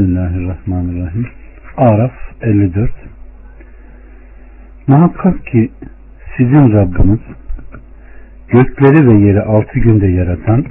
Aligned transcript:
Bismillahirrahmanirrahim. 0.00 1.26
Araf 1.76 2.12
54 2.42 2.90
Muhakkak 4.86 5.46
ki 5.46 5.70
sizin 6.36 6.72
Rabbiniz 6.72 7.20
gökleri 8.48 9.08
ve 9.08 9.26
yeri 9.26 9.40
altı 9.42 9.78
günde 9.78 10.06
yaratan 10.06 10.64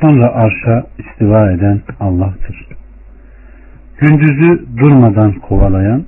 sonra 0.00 0.32
arşa 0.32 0.86
istiva 0.98 1.50
eden 1.50 1.80
Allah'tır. 2.00 2.66
Gündüzü 3.98 4.64
durmadan 4.76 5.32
kovalayan 5.32 6.04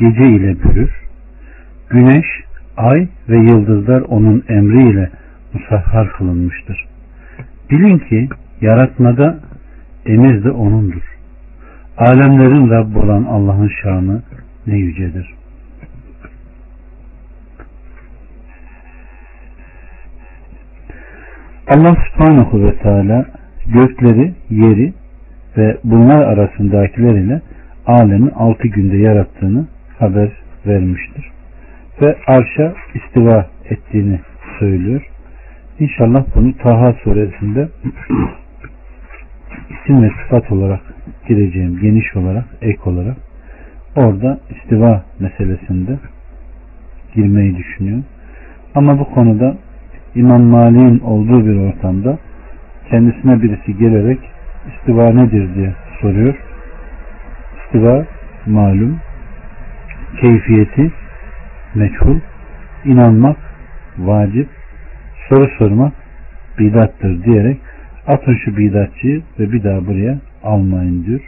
gece 0.00 0.28
ile 0.28 0.62
bürür. 0.62 0.90
Güneş, 1.90 2.26
ay 2.76 3.08
ve 3.28 3.36
yıldızlar 3.36 4.00
onun 4.00 4.44
emriyle 4.48 5.10
musahhar 5.54 6.12
kılınmıştır. 6.12 6.88
Bilin 7.70 7.98
ki 7.98 8.28
yaratmada 8.60 9.38
emir 10.06 10.44
de 10.44 10.50
O'nundur. 10.50 11.17
Alemlerin 11.98 12.70
Rabbi 12.70 12.98
olan 12.98 13.24
Allah'ın 13.24 13.70
şanı 13.82 14.22
ne 14.66 14.76
yücedir. 14.76 15.34
Allah 21.68 21.96
subhanahu 22.10 22.66
ve 22.66 22.78
teala 22.78 23.26
gökleri, 23.66 24.34
yeri 24.50 24.92
ve 25.56 25.78
bunlar 25.84 26.22
arasındakiler 26.22 27.14
ile 27.14 27.42
alemi 27.86 28.30
altı 28.30 28.68
günde 28.68 28.96
yarattığını 28.96 29.66
haber 29.98 30.30
vermiştir. 30.66 31.30
Ve 32.02 32.16
arşa 32.26 32.74
istiva 32.94 33.46
ettiğini 33.70 34.20
söylüyor. 34.58 35.02
İnşallah 35.78 36.24
bunu 36.34 36.56
Taha 36.56 36.92
suresinde 36.92 37.68
isim 39.70 40.02
ve 40.02 40.10
sıfat 40.22 40.52
olarak 40.52 40.80
gireceğim 41.28 41.78
geniş 41.82 42.16
olarak 42.16 42.44
ek 42.62 42.78
olarak 42.86 43.16
orada 43.96 44.40
istiva 44.50 45.04
meselesinde 45.20 45.98
girmeyi 47.14 47.56
düşünüyorum. 47.56 48.04
Ama 48.74 48.98
bu 48.98 49.04
konuda 49.04 49.56
İmam 50.14 50.42
Malik'in 50.42 50.98
olduğu 50.98 51.46
bir 51.46 51.56
ortamda 51.56 52.18
kendisine 52.90 53.42
birisi 53.42 53.78
gelerek 53.78 54.18
istiva 54.68 55.10
nedir 55.10 55.54
diye 55.54 55.72
soruyor. 56.00 56.34
İstiva 57.58 58.06
malum, 58.46 59.00
keyfiyeti 60.20 60.92
meçhul, 61.74 62.18
inanmak 62.84 63.36
vacip, 63.98 64.48
soru 65.28 65.48
sormak 65.58 65.92
bidattır 66.58 67.24
diyerek 67.24 67.60
atın 68.06 68.34
şu 68.44 68.56
bidatçıyı 68.56 69.22
ve 69.38 69.52
bir 69.52 69.64
daha 69.64 69.86
buraya 69.86 70.18
almayın 70.42 71.04
diyor. 71.04 71.20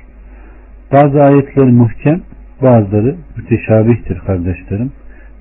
Bazı 0.93 1.23
ayetler 1.23 1.65
muhkem, 1.65 2.21
bazıları 2.63 3.17
müteşabihtir 3.37 4.19
kardeşlerim. 4.19 4.93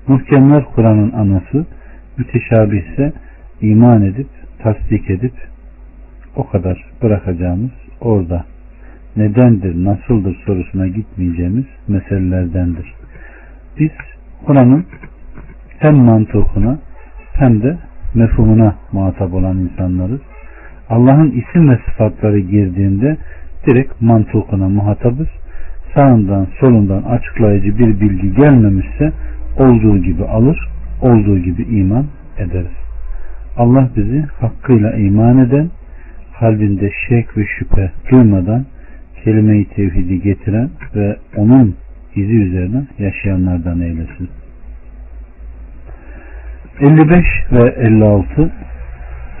Muhkemler 0.08 0.64
Kur'an'ın 0.64 1.12
anası, 1.12 1.66
müteşabih 2.18 2.92
ise 2.92 3.12
iman 3.60 4.02
edip, 4.02 4.28
tasdik 4.58 5.10
edip 5.10 5.34
o 6.36 6.48
kadar 6.48 6.84
bırakacağımız 7.02 7.70
orada 8.00 8.44
nedendir, 9.16 9.84
nasıldır 9.84 10.42
sorusuna 10.46 10.86
gitmeyeceğimiz 10.86 11.64
meselelerdendir. 11.88 12.94
Biz 13.78 13.90
Kur'an'ın 14.46 14.86
hem 15.78 15.94
mantığına 15.96 16.78
hem 17.32 17.62
de 17.62 17.78
mefhumuna 18.14 18.74
muhatap 18.92 19.34
olan 19.34 19.58
insanlarız. 19.58 20.20
Allah'ın 20.88 21.30
isim 21.30 21.70
ve 21.70 21.78
sıfatları 21.86 22.38
girdiğinde 22.38 23.16
direkt 23.66 24.02
mantığına 24.02 24.68
muhatabız. 24.68 25.28
Sağından 25.94 26.46
solundan 26.60 27.02
açıklayıcı 27.02 27.78
bir 27.78 28.00
bilgi 28.00 28.34
gelmemişse 28.34 29.12
olduğu 29.58 29.98
gibi 29.98 30.24
alır, 30.24 30.68
olduğu 31.02 31.38
gibi 31.38 31.62
iman 31.62 32.06
ederiz. 32.38 32.76
Allah 33.56 33.88
bizi 33.96 34.26
hakkıyla 34.40 34.92
iman 34.92 35.38
eden, 35.38 35.70
kalbinde 36.40 36.90
şek 37.08 37.36
ve 37.36 37.46
şüphe 37.58 37.90
duymadan 38.10 38.64
kelime-i 39.24 39.64
tevhidi 39.64 40.22
getiren 40.22 40.70
ve 40.94 41.16
onun 41.36 41.74
izi 42.16 42.36
üzerine 42.36 42.82
yaşayanlardan 42.98 43.80
eylesin. 43.80 44.28
55 46.80 47.26
ve 47.52 47.74
56 47.78 48.50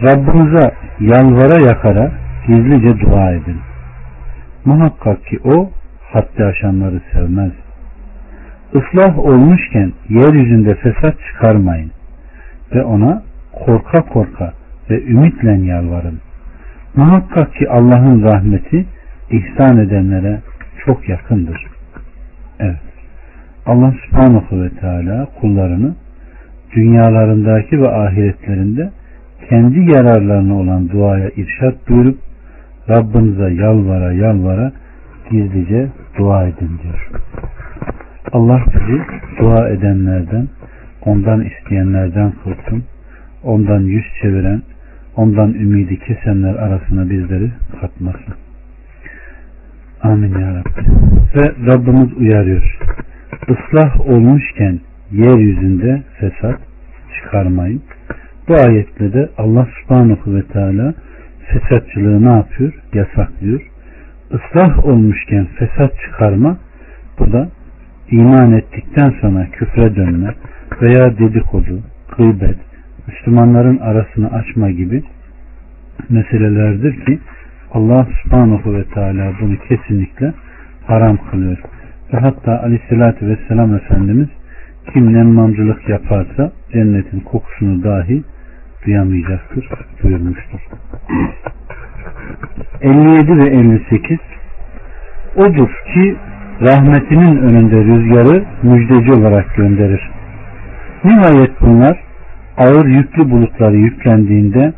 Rabbinize 0.02 0.70
yalvara 1.00 1.60
yakara 1.60 2.12
gizlice 2.46 3.00
dua 3.00 3.32
edin. 3.32 3.56
Muhakkak 4.64 5.26
ki 5.26 5.38
o 5.44 5.70
haddi 6.12 6.44
aşanları 6.44 7.00
sevmez. 7.12 7.52
Islah 8.74 9.18
olmuşken 9.18 9.92
yeryüzünde 10.08 10.74
fesat 10.74 11.14
çıkarmayın 11.26 11.90
ve 12.74 12.84
ona 12.84 13.22
korka 13.52 14.02
korka 14.02 14.52
ve 14.90 15.04
ümitle 15.04 15.52
yalvarın. 15.52 16.20
Muhakkak 16.96 17.54
ki 17.54 17.70
Allah'ın 17.70 18.22
rahmeti 18.22 18.86
ihsan 19.30 19.78
edenlere 19.78 20.40
çok 20.84 21.08
yakındır. 21.08 21.66
Evet. 22.60 22.80
Allah 23.66 23.94
subhanahu 24.04 24.62
ve 24.62 24.70
teala 24.70 25.26
kullarını 25.40 25.94
dünyalarındaki 26.74 27.82
ve 27.82 27.88
ahiretlerinde 27.88 28.90
kendi 29.48 29.78
yararlarına 29.78 30.54
olan 30.54 30.88
duaya 30.88 31.30
irşat 31.30 31.88
buyurup 31.88 32.18
Rabbinize 32.90 33.54
yalvara 33.62 34.12
yalvara 34.12 34.72
gizlice 35.30 35.88
dua 36.18 36.46
edin 36.46 36.70
diyor. 36.82 37.10
Allah 38.32 38.62
bizi 38.66 39.02
dua 39.40 39.68
edenlerden, 39.68 40.48
ondan 41.04 41.44
isteyenlerden 41.44 42.32
kılsın, 42.44 42.84
ondan 43.42 43.80
yüz 43.80 44.04
çeviren, 44.22 44.62
ondan 45.16 45.54
ümidi 45.54 45.98
kesenler 45.98 46.54
arasına 46.54 47.10
bizleri 47.10 47.50
katmasın. 47.80 48.34
Amin 50.02 50.38
ya 50.38 50.54
Rabbi. 50.54 50.70
Ve 51.36 51.72
Rabbimiz 51.72 52.12
uyarıyor. 52.18 52.78
Islah 53.48 54.00
olmuşken 54.00 54.80
yeryüzünde 55.12 56.02
fesat 56.20 56.60
çıkarmayın. 57.14 57.82
Bu 58.48 58.54
ayetle 58.54 59.12
de 59.12 59.28
Allah 59.38 59.68
subhanahu 59.82 60.34
ve 60.34 60.42
teala 60.42 60.94
fesatçılığı 61.52 62.24
ne 62.24 62.32
yapıyor? 62.32 62.72
Yasaklıyor. 62.94 63.60
Islah 64.30 64.84
olmuşken 64.84 65.46
fesat 65.58 65.92
çıkarma 66.04 66.56
bu 67.18 67.32
da 67.32 67.48
iman 68.10 68.52
ettikten 68.52 69.14
sonra 69.20 69.46
küfre 69.52 69.96
dönme 69.96 70.34
veya 70.82 71.18
dedikodu, 71.18 71.80
gıybet, 72.16 72.56
Müslümanların 73.06 73.78
arasını 73.78 74.32
açma 74.32 74.70
gibi 74.70 75.02
meselelerdir 76.08 77.04
ki 77.04 77.18
Allah 77.72 78.06
subhanahu 78.22 78.74
ve 78.74 78.84
teala 78.84 79.32
bunu 79.40 79.56
kesinlikle 79.68 80.32
haram 80.86 81.18
kılıyor. 81.30 81.58
Ve 82.12 82.18
hatta 82.18 82.62
aleyhissalatü 82.62 83.26
vesselam 83.26 83.74
Efendimiz 83.74 84.28
kim 84.92 85.12
nemmamcılık 85.12 85.88
yaparsa 85.88 86.52
cennetin 86.72 87.20
kokusunu 87.20 87.84
dahi 87.84 88.22
duyamayacaktır 88.86 89.68
buyurmuştur. 90.02 90.60
57 92.80 93.38
ve 93.38 93.48
58 93.48 94.18
Odur 95.36 95.68
ki 95.94 96.16
rahmetinin 96.60 97.36
önünde 97.36 97.76
rüzgarı 97.76 98.44
müjdeci 98.62 99.12
olarak 99.12 99.56
gönderir. 99.56 100.10
Nihayet 101.04 101.60
bunlar 101.60 101.98
ağır 102.56 102.86
yüklü 102.86 103.30
bulutları 103.30 103.76
yüklendiğinde 103.76 104.72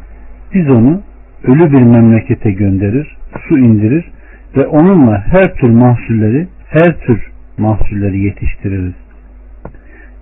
biz 0.54 0.70
onu 0.70 1.02
ölü 1.44 1.72
bir 1.72 1.82
memlekete 1.82 2.50
gönderir, 2.50 3.16
su 3.48 3.58
indirir 3.58 4.10
ve 4.56 4.66
onunla 4.66 5.24
her 5.26 5.54
tür 5.54 5.68
mahsulleri, 5.68 6.48
her 6.68 6.98
tür 6.98 7.30
mahsulleri 7.58 8.18
yetiştiririz. 8.18 8.94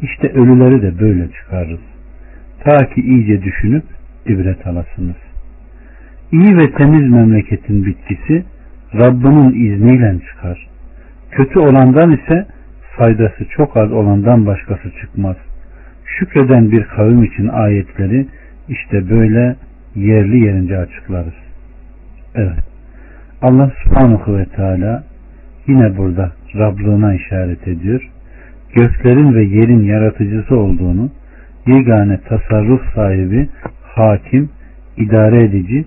İşte 0.02 0.28
ölüleri 0.28 0.82
de 0.82 1.00
böyle 1.00 1.30
çıkarırız. 1.32 1.89
Ta 2.64 2.76
ki 2.76 3.00
iyice 3.00 3.42
düşünüp 3.42 3.84
ibret 4.26 4.66
alasınız. 4.66 5.16
İyi 6.32 6.56
ve 6.56 6.72
temiz 6.72 7.10
memleketin 7.10 7.86
bitkisi 7.86 8.44
Rabbinin 8.94 9.74
izniyle 9.74 10.20
çıkar. 10.30 10.68
Kötü 11.30 11.58
olandan 11.58 12.12
ise 12.12 12.46
faydası 12.96 13.44
çok 13.56 13.76
az 13.76 13.92
olandan 13.92 14.46
başkası 14.46 14.90
çıkmaz. 15.00 15.36
Şükreden 16.04 16.70
bir 16.70 16.84
kavim 16.84 17.24
için 17.24 17.48
ayetleri 17.48 18.26
işte 18.68 19.10
böyle 19.10 19.56
yerli 19.94 20.44
yerince 20.46 20.78
açıklarız. 20.78 21.34
Evet. 22.34 22.64
Allah 23.42 23.72
subhanahu 23.84 24.38
ve 24.38 24.44
teala 24.44 25.04
yine 25.66 25.96
burada 25.96 26.32
Rablığına 26.54 27.14
işaret 27.14 27.68
ediyor. 27.68 28.10
Göklerin 28.74 29.34
ve 29.34 29.44
yerin 29.44 29.84
yaratıcısı 29.84 30.56
olduğunu, 30.56 31.10
yegane 31.74 32.20
tasarruf 32.28 32.80
sahibi, 32.94 33.48
hakim, 33.82 34.48
idare 34.96 35.44
edici, 35.44 35.84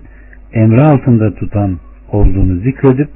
emri 0.52 0.82
altında 0.82 1.34
tutan 1.34 1.78
olduğunu 2.12 2.60
zikredip 2.60 3.08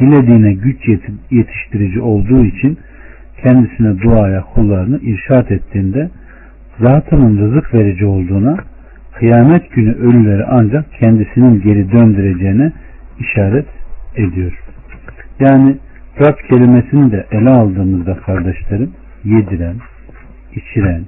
dilediğine 0.00 0.52
güç 0.52 0.88
yetiştirici 1.30 2.00
olduğu 2.00 2.44
için 2.44 2.78
kendisine 3.42 4.00
duaya 4.00 4.42
kullarını 4.42 4.98
irşat 5.02 5.52
ettiğinde 5.52 6.10
zatının 6.80 7.38
rızık 7.38 7.74
verici 7.74 8.06
olduğuna 8.06 8.56
kıyamet 9.18 9.70
günü 9.70 9.94
ölüleri 9.94 10.44
ancak 10.44 10.92
kendisinin 10.92 11.60
geri 11.60 11.92
döndüreceğine 11.92 12.72
işaret 13.20 13.66
ediyor. 14.16 14.52
Yani 15.40 15.76
Rab 16.20 16.36
kelimesini 16.48 17.12
de 17.12 17.26
ele 17.30 17.50
aldığımızda 17.50 18.14
kardeşlerim 18.14 18.90
yediren, 19.24 19.76
içiren, 20.54 21.02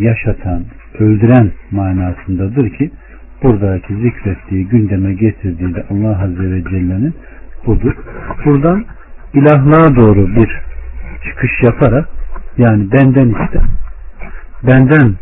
yaşatan, 0.00 0.64
öldüren 0.98 1.50
manasındadır 1.70 2.70
ki 2.70 2.90
buradaki 3.42 3.94
zikrettiği 3.94 4.68
gündeme 4.68 5.14
getirdiği 5.14 5.74
de 5.74 5.84
Allah 5.90 6.22
Azze 6.22 6.50
ve 6.50 6.62
Celle'nin 6.62 7.14
budur. 7.66 7.94
Buradan 8.44 8.84
ilahlığa 9.34 9.96
doğru 9.96 10.36
bir 10.36 10.60
çıkış 11.24 11.62
yaparak 11.62 12.08
yani 12.58 12.92
benden 12.92 13.28
iste 13.28 13.60
benden 14.62 15.14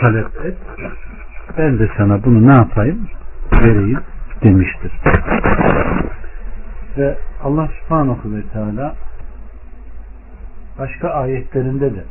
talep 0.00 0.26
et 0.44 0.56
ben 1.58 1.78
de 1.78 1.88
sana 1.96 2.24
bunu 2.24 2.46
ne 2.46 2.52
yapayım 2.52 3.08
vereyim 3.62 4.00
demiştir. 4.42 4.92
Ve 6.98 7.18
Allah 7.42 7.68
subhanahu 7.68 8.34
ve 8.34 8.42
teala 8.52 8.94
başka 10.78 11.08
ayetlerinde 11.08 11.94
de. 11.94 12.04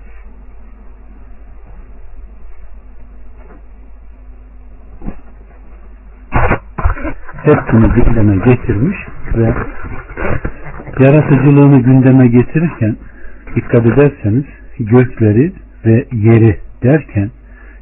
Hepsini 7.44 7.88
gündeme 7.88 8.36
getirmiş 8.46 8.98
ve 9.36 9.54
yaratıcılığını 11.00 11.80
gündeme 11.80 12.28
getirirken 12.28 12.96
dikkat 13.56 13.86
ederseniz 13.86 14.46
gökleri 14.80 15.54
ve 15.86 16.06
yeri 16.12 16.60
derken 16.84 17.30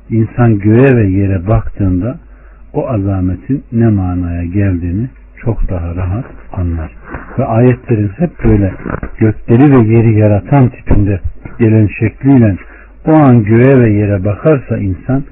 insan 0.09 0.59
göğe 0.59 0.95
ve 0.95 1.07
yere 1.07 1.47
baktığında 1.47 2.19
o 2.73 2.87
azametin 2.87 3.63
ne 3.71 3.87
manaya 3.87 4.45
geldiğini 4.45 5.09
çok 5.45 5.69
daha 5.69 5.95
rahat 5.95 6.25
anlar. 6.53 6.91
Ve 7.39 7.45
ayetlerin 7.45 8.11
hep 8.17 8.43
böyle 8.43 8.73
gökleri 9.17 9.71
ve 9.71 9.93
yeri 9.93 10.19
yaratan 10.19 10.69
tipinde 10.69 11.19
gelen 11.59 11.89
şekliyle 11.99 12.55
o 13.05 13.11
an 13.11 13.43
göğe 13.43 13.79
ve 13.79 13.89
yere 13.89 14.25
bakarsa 14.25 14.77
insan 14.77 15.23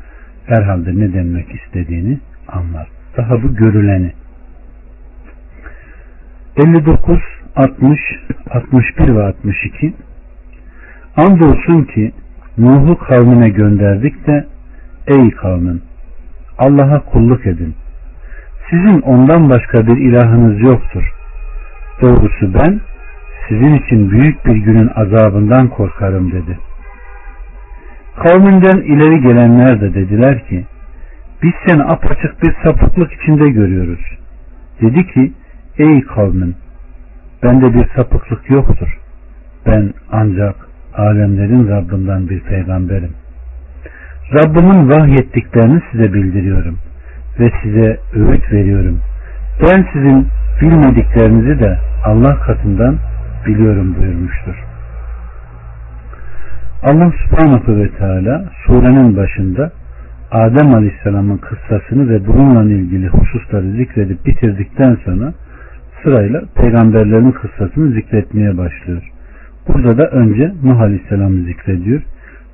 herhalde 0.46 0.96
ne 0.96 1.14
demek 1.14 1.56
istediğini 1.56 2.20
anlar. 2.48 2.88
Daha 3.18 3.44
bu 3.44 3.56
görüleni. 3.56 4.14
59, 6.58 7.20
60, 7.56 8.00
61 8.50 9.16
ve 9.16 9.24
62 9.24 9.94
Andolsun 11.18 11.84
ki 11.84 12.12
Nuh'u 12.58 12.98
kavmine 12.98 13.50
gönderdik 13.50 14.28
de 14.28 14.46
ey 15.08 15.32
kavmin 15.32 15.82
Allah'a 16.58 17.00
kulluk 17.00 17.48
edin. 17.48 17.76
Sizin 18.72 19.02
ondan 19.02 19.50
başka 19.50 19.88
bir 19.88 19.98
ilahınız 19.98 20.62
yoktur. 20.62 21.14
Doğrusu 22.02 22.54
ben 22.54 22.82
sizin 23.50 23.76
için 23.76 24.12
büyük 24.12 24.46
bir 24.46 24.56
günün 24.56 24.90
azabından 24.96 25.68
korkarım 25.68 26.32
dedi. 26.32 26.58
Kavminden 28.16 28.78
ileri 28.78 29.22
gelenler 29.22 29.82
de 29.82 29.94
dediler 29.94 30.48
ki 30.48 30.66
biz 31.44 31.52
seni 31.68 31.84
apaçık 31.84 32.44
bir 32.44 32.56
sapıklık 32.64 33.14
içinde 33.14 33.50
görüyoruz. 33.50 34.18
Dedi 34.82 35.08
ki 35.14 35.34
ey 35.78 36.02
kavmin 36.02 36.56
bende 37.44 37.74
bir 37.74 37.88
sapıklık 37.96 38.50
yoktur. 38.50 38.98
Ben 39.66 39.94
ancak 40.12 40.56
alemlerin 40.96 41.68
Rabbinden 41.68 42.30
bir 42.30 42.40
peygamberim. 42.40 43.12
Rabbimin 44.34 44.90
vahyettiklerini 44.90 45.82
size 45.92 46.14
bildiriyorum 46.14 46.78
ve 47.40 47.52
size 47.64 48.00
öğüt 48.14 48.52
veriyorum. 48.52 49.00
Ben 49.62 49.88
sizin 49.94 50.28
bilmediklerinizi 50.62 51.60
de 51.60 51.80
Allah 52.06 52.40
katından 52.40 52.98
biliyorum 53.48 53.96
buyurmuştur. 53.96 54.56
Allah 56.84 57.12
subhanahu 57.12 57.78
ve 57.78 57.90
teala 57.90 58.46
surenin 58.66 59.18
başında 59.18 59.72
Adem 60.32 60.74
Aleyhisselam'ın 60.74 61.38
kıssasını 61.38 62.10
ve 62.10 62.28
bununla 62.28 62.64
ilgili 62.64 63.08
hususları 63.08 63.72
zikredip 63.72 64.26
bitirdikten 64.26 64.98
sonra 65.06 65.34
sırayla 66.04 66.42
peygamberlerin 66.56 67.32
kıssasını 67.32 67.92
zikretmeye 67.92 68.58
başlıyor. 68.58 69.12
Burada 69.68 69.98
da 69.98 70.08
önce 70.08 70.52
Nuh 70.64 70.80
Aleyhisselam'ı 70.82 71.44
zikrediyor. 71.46 72.02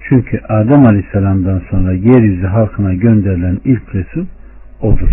Çünkü 0.09 0.39
Adem 0.49 0.85
Aleyhisselam'dan 0.85 1.61
sonra 1.69 1.93
yeryüzü 1.93 2.47
halkına 2.47 2.93
gönderilen 2.93 3.57
ilk 3.65 3.95
Resul 3.95 4.25
odur. 4.81 5.09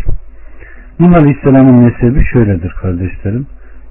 Nuh 1.01 1.17
Aleyhisselam'ın 1.17 1.89
nesebi 1.89 2.25
şöyledir 2.25 2.71
kardeşlerim. 2.71 3.47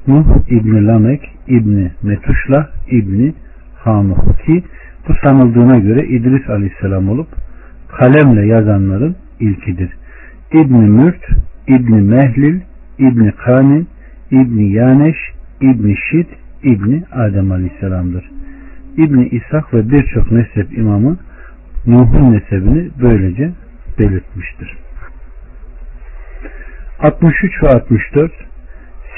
Nuh 0.08 0.26
İbni 0.50 0.88
Lamek, 0.88 1.32
İbni 1.48 1.92
Metuşlah, 2.04 2.68
İbni 2.92 3.34
Hamuh 3.76 4.38
ki 4.46 4.64
bu 5.08 5.14
sanıldığına 5.24 5.78
göre 5.78 6.08
İdris 6.08 6.50
Aleyhisselam 6.50 7.10
olup 7.10 7.28
kalemle 7.88 8.46
yazanların 8.46 9.16
ilkidir. 9.40 9.90
İbni 10.54 10.90
Mürt, 10.90 11.28
İbni 11.68 12.02
Mehlil, 12.02 12.60
İbni 13.00 13.32
Kanin, 13.32 13.88
İbni 14.32 14.72
Yaneş, 14.72 15.18
İbni 15.62 15.96
Şid, 16.10 16.28
İbni 16.64 17.04
Adem 17.12 17.52
Aleyhisselam'dır. 17.52 18.30
İbni 18.98 19.28
İshak 19.28 19.74
ve 19.74 19.90
birçok 19.90 20.32
mezhep 20.32 20.78
imamı 20.78 21.18
Nuh'un 21.88 22.34
nesebini 22.34 22.90
böylece 23.02 23.52
belirtmiştir. 24.00 24.83
63 27.04 27.64
ve 27.64 27.68
64 27.68 28.32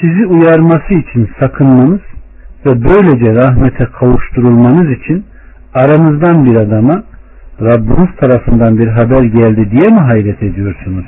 Sizi 0.00 0.26
uyarması 0.26 0.94
için 0.94 1.30
sakınmanız 1.40 2.00
ve 2.66 2.84
böylece 2.84 3.34
rahmete 3.34 3.84
kavuşturulmanız 3.84 4.98
için 4.98 5.24
aranızdan 5.74 6.44
bir 6.44 6.56
adama 6.56 7.02
Rabbiniz 7.60 8.16
tarafından 8.20 8.78
bir 8.78 8.88
haber 8.88 9.22
geldi 9.22 9.70
diye 9.70 9.90
mi 9.90 10.00
hayret 10.00 10.42
ediyorsunuz? 10.42 11.04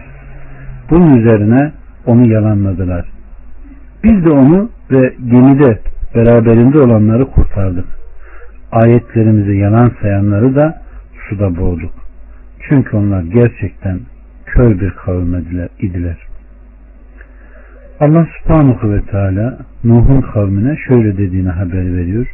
Bunun 0.90 1.16
üzerine 1.16 1.72
onu 2.06 2.32
yalanladılar. 2.32 3.06
Biz 4.04 4.24
de 4.24 4.30
onu 4.30 4.70
ve 4.90 5.14
gemide 5.30 5.78
beraberinde 6.14 6.78
olanları 6.78 7.24
kurtardık. 7.24 7.86
Ayetlerimizi 8.72 9.56
yalan 9.56 9.92
sayanları 10.02 10.56
da 10.56 10.82
suda 11.28 11.56
boğduk. 11.56 11.92
Çünkü 12.68 12.96
onlar 12.96 13.22
gerçekten 13.22 14.00
kör 14.46 14.80
bir 14.80 14.90
kavim 14.90 15.44
idiler. 15.80 16.27
Allah 18.00 18.26
subhanahu 18.42 18.92
ve 18.92 19.00
teala 19.00 19.58
Nuh'un 19.84 20.20
kavmine 20.20 20.76
şöyle 20.88 21.18
dediğini 21.18 21.48
haber 21.48 21.96
veriyor. 21.96 22.26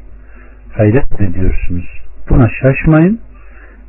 Hayret 0.72 1.20
ediyorsunuz. 1.20 2.02
Buna 2.30 2.50
şaşmayın. 2.62 3.18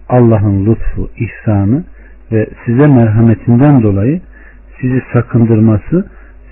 Allah'ın 0.10 0.66
lütfu, 0.66 1.10
ihsanı 1.18 1.84
ve 2.32 2.48
size 2.66 2.88
merhametinden 2.88 3.84
dolayı 3.84 4.22
sizi 4.82 5.02
sakındırması 5.14 6.10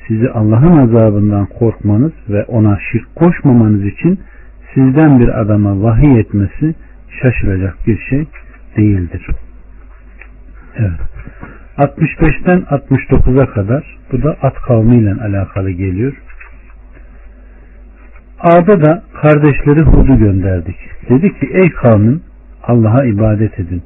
sizi 0.07 0.29
Allah'ın 0.29 0.77
azabından 0.77 1.45
korkmanız 1.45 2.13
ve 2.29 2.43
ona 2.43 2.79
şirk 2.91 3.15
koşmamanız 3.15 3.85
için 3.85 4.19
sizden 4.73 5.19
bir 5.19 5.41
adama 5.41 5.83
vahiy 5.83 6.19
etmesi 6.19 6.75
şaşılacak 7.21 7.75
bir 7.87 7.97
şey 8.09 8.25
değildir. 8.77 9.27
Evet. 10.77 10.99
65'ten 11.77 12.59
69'a 12.59 13.45
kadar 13.45 13.97
bu 14.11 14.23
da 14.23 14.37
at 14.41 14.53
kavmiyle 14.53 15.13
alakalı 15.13 15.71
geliyor. 15.71 16.13
Ağda 18.39 18.81
da 18.85 19.03
kardeşleri 19.21 19.81
Hud'u 19.81 20.19
gönderdik. 20.19 20.75
Dedi 21.09 21.39
ki 21.39 21.49
ey 21.53 21.69
kavmin 21.69 22.23
Allah'a 22.63 23.05
ibadet 23.05 23.59
edin. 23.59 23.83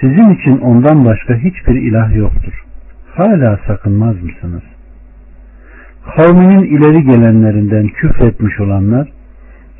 Sizin 0.00 0.30
için 0.30 0.58
ondan 0.58 1.04
başka 1.04 1.34
hiçbir 1.34 1.74
ilah 1.74 2.16
yoktur. 2.16 2.64
Hala 3.14 3.58
sakınmaz 3.66 4.22
mısınız? 4.22 4.62
kavminin 6.16 6.64
ileri 6.64 7.04
gelenlerinden 7.04 7.88
küfretmiş 7.88 8.60
olanlar 8.60 9.08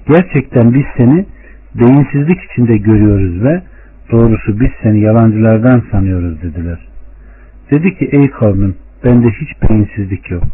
gerçekten 0.08 0.74
biz 0.74 0.84
seni 0.96 1.26
beyinsizlik 1.74 2.40
içinde 2.50 2.76
görüyoruz 2.76 3.42
ve 3.42 3.62
doğrusu 4.10 4.60
biz 4.60 4.70
seni 4.82 5.00
yalancılardan 5.00 5.82
sanıyoruz 5.90 6.42
dediler. 6.42 6.78
Dedi 7.70 7.98
ki 7.98 8.08
ey 8.12 8.30
kavmim 8.30 8.74
bende 9.04 9.28
hiç 9.28 9.62
beyinsizlik 9.62 10.30
yok. 10.30 10.44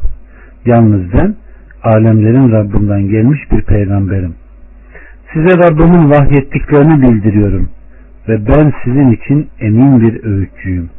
Yalnız 0.66 1.12
ben 1.12 1.34
alemlerin 1.82 2.52
Rabbinden 2.52 3.08
gelmiş 3.08 3.40
bir 3.52 3.62
peygamberim. 3.62 4.34
Size 5.32 5.58
Rabbimin 5.58 6.10
vahyettiklerini 6.10 7.02
bildiriyorum 7.02 7.68
ve 8.28 8.46
ben 8.46 8.72
sizin 8.84 9.10
için 9.10 9.48
emin 9.60 10.00
bir 10.00 10.24
öğütçüyüm. 10.24 10.90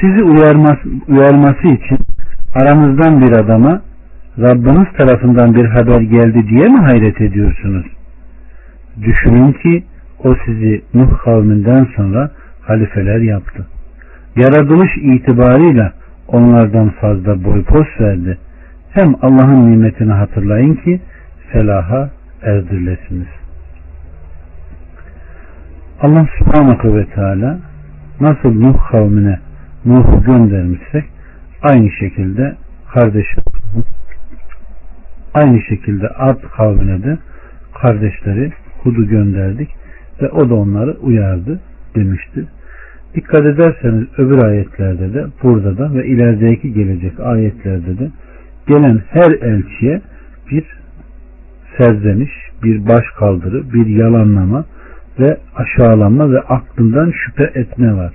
Sizi 0.00 0.22
uyarması, 0.22 0.88
uyarması 1.08 1.68
için 1.68 1.98
aramızdan 2.54 3.20
bir 3.20 3.32
adama 3.32 3.82
Rabbiniz 4.38 4.92
tarafından 4.98 5.54
bir 5.54 5.64
haber 5.64 6.00
geldi 6.00 6.48
diye 6.48 6.68
mi 6.68 6.78
hayret 6.78 7.20
ediyorsunuz? 7.20 7.86
Düşünün 9.02 9.52
ki 9.52 9.84
o 10.24 10.34
sizi 10.46 10.82
Nuh 10.94 11.18
kavminden 11.18 11.88
sonra 11.96 12.30
halifeler 12.60 13.20
yaptı. 13.20 13.66
Yaratılış 14.36 14.90
itibarıyla 14.96 15.92
onlardan 16.28 16.90
fazla 16.90 17.44
boy 17.44 17.64
poz 17.64 17.86
verdi. 18.00 18.38
Hem 18.90 19.14
Allah'ın 19.22 19.70
nimetini 19.70 20.12
hatırlayın 20.12 20.74
ki 20.74 21.00
felaha 21.52 22.10
erdirilesiniz. 22.42 23.28
Allah 26.00 26.26
subhanahu 26.38 26.96
ve 26.96 27.06
teala 27.06 27.58
nasıl 28.20 28.60
Nuh 28.60 28.90
kavmine 28.90 29.38
Nuh'u 29.84 30.22
göndermişsek 30.22 31.04
aynı 31.62 31.90
şekilde 31.90 32.56
kardeşi 32.94 33.36
aynı 35.34 35.60
şekilde 35.62 36.08
Ad 36.08 36.40
kavmine 36.56 37.02
de 37.02 37.18
kardeşleri 37.74 38.52
Hud'u 38.82 39.08
gönderdik 39.08 39.70
ve 40.22 40.28
o 40.28 40.50
da 40.50 40.54
onları 40.54 40.96
uyardı 41.00 41.60
demiştir. 41.94 42.44
Dikkat 43.14 43.46
ederseniz 43.46 44.06
öbür 44.18 44.44
ayetlerde 44.44 45.14
de 45.14 45.26
burada 45.42 45.78
da 45.78 45.94
ve 45.94 46.06
ilerideki 46.06 46.72
gelecek 46.72 47.20
ayetlerde 47.20 47.98
de 47.98 48.10
gelen 48.66 49.00
her 49.10 49.30
elçiye 49.30 50.00
bir 50.50 50.64
serzeniş, 51.78 52.30
bir 52.62 52.88
baş 52.88 53.04
kaldırı, 53.18 53.72
bir 53.72 53.86
yalanlama 53.86 54.64
ve 55.20 55.36
aşağılama 55.56 56.30
ve 56.30 56.40
aklından 56.40 57.12
şüphe 57.24 57.60
etme 57.60 57.96
var. 57.96 58.12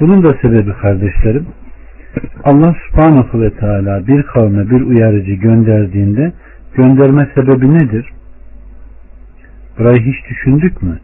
Bunun 0.00 0.24
da 0.24 0.36
sebebi 0.42 0.72
kardeşlerim 0.72 1.46
Allah 2.44 2.76
subhanahu 2.88 3.40
ve 3.40 3.50
teala 3.50 4.06
bir 4.06 4.22
kavme 4.22 4.70
bir 4.70 4.80
uyarıcı 4.80 5.32
gönderdiğinde 5.32 6.32
gönderme 6.74 7.28
sebebi 7.34 7.74
nedir? 7.74 8.12
Burayı 9.78 10.00
hiç 10.00 10.30
düşündük 10.30 10.82
mü? 10.82 10.98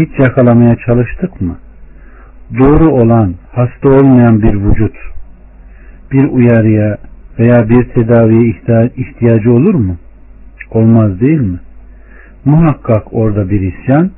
Hiç 0.00 0.18
yakalamaya 0.18 0.76
çalıştık 0.86 1.40
mı? 1.40 1.56
Doğru 2.58 2.88
olan, 2.88 3.34
hasta 3.52 3.88
olmayan 3.88 4.42
bir 4.42 4.54
vücut 4.54 4.96
bir 6.12 6.24
uyarıya 6.24 6.98
veya 7.38 7.68
bir 7.68 7.84
tedaviye 7.84 8.54
ihtiyacı 8.96 9.52
olur 9.52 9.74
mu? 9.74 9.96
Olmaz 10.70 11.20
değil 11.20 11.40
mi? 11.40 11.60
Muhakkak 12.44 13.14
orada 13.14 13.50
bir 13.50 13.60
isyan, 13.60 14.10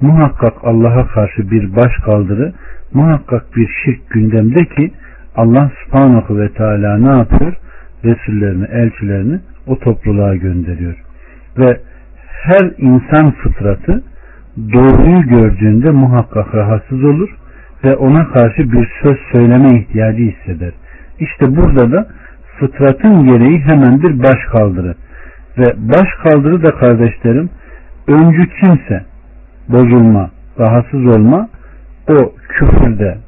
muhakkak 0.00 0.54
Allah'a 0.62 1.06
karşı 1.06 1.50
bir 1.50 1.76
baş 1.76 1.92
kaldırı, 2.04 2.52
muhakkak 2.94 3.56
bir 3.56 3.68
şirk 3.84 4.10
gündemde 4.10 4.64
ki 4.64 4.92
Allah 5.36 5.70
subhanahu 5.84 6.38
ve 6.38 6.48
teala 6.52 6.98
ne 6.98 7.18
yapıyor? 7.18 7.56
Resullerini, 8.04 8.64
elçilerini 8.64 9.40
o 9.66 9.78
topluluğa 9.78 10.36
gönderiyor. 10.36 10.96
Ve 11.58 11.80
her 12.42 12.70
insan 12.78 13.30
fıtratı 13.30 14.02
doğruyu 14.72 15.22
gördüğünde 15.22 15.90
muhakkak 15.90 16.54
rahatsız 16.54 17.04
olur 17.04 17.28
ve 17.84 17.96
ona 17.96 18.28
karşı 18.28 18.72
bir 18.72 18.88
söz 19.02 19.16
söyleme 19.32 19.78
ihtiyacı 19.78 20.22
hisseder. 20.22 20.72
İşte 21.20 21.56
burada 21.56 21.92
da 21.92 22.06
fıtratın 22.58 23.24
gereği 23.24 23.58
hemen 23.58 24.02
bir 24.02 24.22
baş 24.22 24.38
kaldırı. 24.52 24.94
Ve 25.58 25.64
baş 25.76 26.08
kaldırı 26.22 26.62
da 26.62 26.70
kardeşlerim 26.70 27.50
öncü 28.08 28.48
kimse 28.60 29.04
bozulma, 29.68 30.30
rahatsız 30.58 31.06
olma 31.06 31.48
o 32.08 32.32
küfürde, 32.48 33.18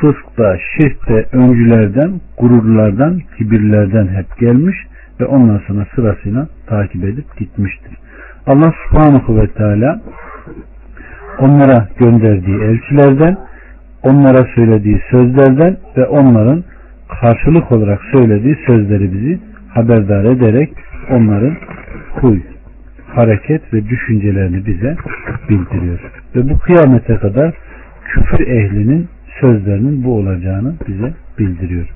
fıskta, 0.00 0.56
şirkte 0.76 1.26
öncülerden, 1.32 2.20
gururlardan, 2.38 3.20
kibirlerden 3.38 4.08
hep 4.08 4.38
gelmiş 4.38 4.76
ve 5.20 5.26
ondan 5.26 5.60
sonra 5.66 5.86
sırasıyla 5.94 6.48
takip 6.66 7.04
edip 7.04 7.36
gitmiştir. 7.38 7.92
Allah 8.46 8.72
subhanahu 8.88 9.36
ve 9.36 9.46
teala 9.46 10.00
onlara 11.38 11.88
gönderdiği 11.98 12.56
elçilerden, 12.56 13.36
onlara 14.02 14.46
söylediği 14.54 15.00
sözlerden 15.10 15.76
ve 15.96 16.06
onların 16.06 16.64
karşılık 17.20 17.72
olarak 17.72 18.00
söylediği 18.12 18.56
sözleri 18.66 19.12
bizi 19.12 19.38
haberdar 19.68 20.24
ederek 20.24 20.70
onların 21.10 21.56
huy, 22.14 22.40
hareket 23.06 23.74
ve 23.74 23.88
düşüncelerini 23.88 24.66
bize 24.66 24.96
bildiriyor. 25.48 26.00
Ve 26.36 26.50
bu 26.50 26.58
kıyamete 26.58 27.16
kadar 27.16 27.54
küfür 28.04 28.46
ehlinin 28.46 29.08
sözlerinin 29.40 30.04
bu 30.04 30.16
olacağını 30.16 30.74
bize 30.88 31.12
bildiriyor. 31.38 31.88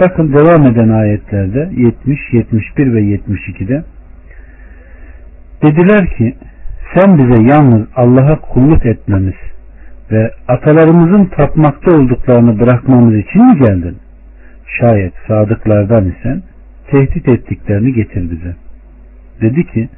Bakın 0.00 0.32
devam 0.32 0.66
eden 0.66 0.88
ayetlerde 0.88 1.70
70, 1.76 2.18
71 2.32 2.94
ve 2.94 3.00
72'de 3.00 3.84
dediler 5.62 6.06
ki 6.16 6.34
sen 6.94 7.18
bize 7.18 7.42
yalnız 7.42 7.86
Allah'a 7.96 8.40
kulluk 8.40 8.86
etmemiz 8.86 9.34
ve 10.10 10.30
atalarımızın 10.48 11.24
tapmakta 11.24 11.96
olduklarını 11.96 12.60
bırakmamız 12.60 13.14
için 13.14 13.46
mi 13.46 13.58
geldin? 13.58 13.96
Şayet 14.80 15.12
sadıklardan 15.28 16.10
isen 16.10 16.42
tehdit 16.90 17.28
ettiklerini 17.28 17.92
getir 17.92 18.30
bize. 18.30 18.56
Dedi 19.40 19.66
ki 19.66 19.88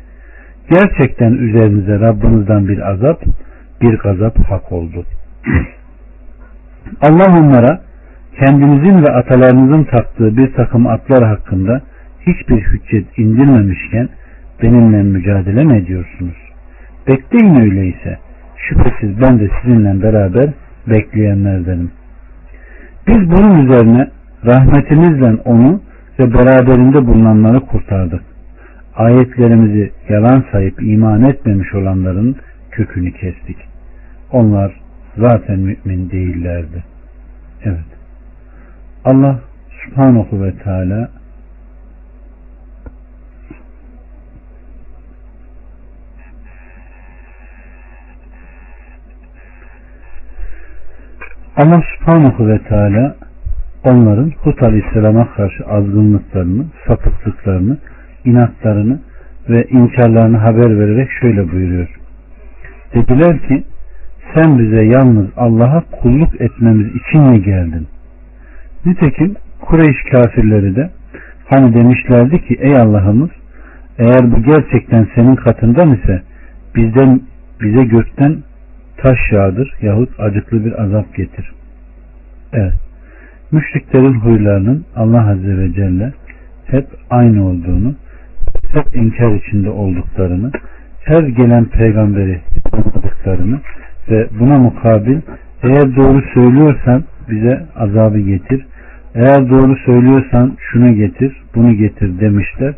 gerçekten 0.70 1.32
üzerinize 1.32 2.00
Rabbinizden 2.00 2.68
bir 2.68 2.90
azap, 2.90 3.22
bir 3.82 3.98
gazap 3.98 4.38
hak 4.38 4.72
oldu. 4.72 5.04
Allah 7.00 7.38
onlara 7.40 7.80
kendinizin 8.38 9.04
ve 9.04 9.10
atalarınızın 9.10 9.84
taktığı 9.84 10.36
bir 10.36 10.52
takım 10.52 10.86
atlar 10.86 11.24
hakkında 11.24 11.82
hiçbir 12.20 12.60
hüccet 12.62 13.18
indirmemişken 13.18 14.08
benimle 14.62 15.02
mücadele 15.02 15.64
mi 15.64 15.76
ediyorsunuz? 15.76 16.45
Bekleyin 17.08 17.60
öyleyse. 17.60 18.18
Şüphesiz 18.56 19.20
ben 19.20 19.38
de 19.38 19.50
sizinle 19.62 20.02
beraber 20.02 20.52
bekleyenlerdenim. 20.86 21.90
Biz 23.08 23.30
bunun 23.30 23.66
üzerine 23.66 24.10
rahmetimizle 24.44 25.42
onu 25.44 25.80
ve 26.18 26.34
beraberinde 26.34 27.06
bulunanları 27.06 27.60
kurtardık. 27.60 28.22
Ayetlerimizi 28.96 29.92
yalan 30.08 30.44
sayıp 30.52 30.82
iman 30.82 31.22
etmemiş 31.22 31.74
olanların 31.74 32.36
kökünü 32.70 33.12
kestik. 33.12 33.56
Onlar 34.32 34.72
zaten 35.16 35.58
mümin 35.58 36.10
değillerdi. 36.10 36.84
Evet. 37.64 37.86
Allah 39.04 39.40
subhanahu 39.84 40.42
ve 40.42 40.52
teala 40.52 41.10
Allah 51.56 51.82
subhanahu 51.98 52.48
ve 52.48 52.58
teala 52.58 53.16
onların 53.84 54.32
Hud 54.42 54.58
aleyhisselama 54.60 55.28
karşı 55.34 55.64
azgınlıklarını, 55.64 56.64
sapıklıklarını, 56.86 57.78
inatlarını 58.24 59.00
ve 59.48 59.64
inkarlarını 59.70 60.36
haber 60.36 60.78
vererek 60.78 61.08
şöyle 61.20 61.52
buyuruyor. 61.52 61.88
Dediler 62.94 63.38
ki 63.48 63.64
sen 64.34 64.58
bize 64.58 64.84
yalnız 64.84 65.26
Allah'a 65.36 65.84
kulluk 66.02 66.40
etmemiz 66.40 66.86
için 66.86 67.22
mi 67.22 67.42
geldin? 67.42 67.86
Nitekim 68.86 69.34
Kureyş 69.60 69.96
kafirleri 70.12 70.76
de 70.76 70.90
hani 71.48 71.74
demişlerdi 71.74 72.46
ki 72.46 72.56
ey 72.60 72.76
Allah'ımız 72.76 73.30
eğer 73.98 74.32
bu 74.32 74.42
gerçekten 74.42 75.08
senin 75.14 75.34
katından 75.34 75.92
ise 75.92 76.22
bizden 76.74 77.20
bize 77.60 77.84
gökten 77.84 78.36
taş 78.96 79.18
yağdır 79.32 79.72
yahut 79.82 80.20
acıklı 80.20 80.64
bir 80.64 80.82
azap 80.82 81.14
getir. 81.16 81.52
Evet. 82.52 82.74
Müşriklerin 83.52 84.14
huylarının 84.14 84.84
Allah 84.96 85.30
Azze 85.30 85.58
ve 85.58 85.72
Celle 85.72 86.12
hep 86.66 86.86
aynı 87.10 87.44
olduğunu, 87.46 87.94
hep 88.72 88.96
inkar 88.96 89.34
içinde 89.34 89.70
olduklarını, 89.70 90.50
her 91.04 91.22
gelen 91.22 91.64
peygamberi 91.64 92.40
tanıdıklarını 92.70 93.60
ve 94.10 94.28
buna 94.40 94.58
mukabil 94.58 95.20
eğer 95.62 95.96
doğru 95.96 96.22
söylüyorsan 96.34 97.04
bize 97.30 97.66
azabı 97.76 98.18
getir. 98.18 98.66
Eğer 99.14 99.50
doğru 99.50 99.76
söylüyorsan 99.76 100.56
şunu 100.58 100.94
getir, 100.94 101.42
bunu 101.54 101.72
getir 101.72 102.20
demişler 102.20 102.74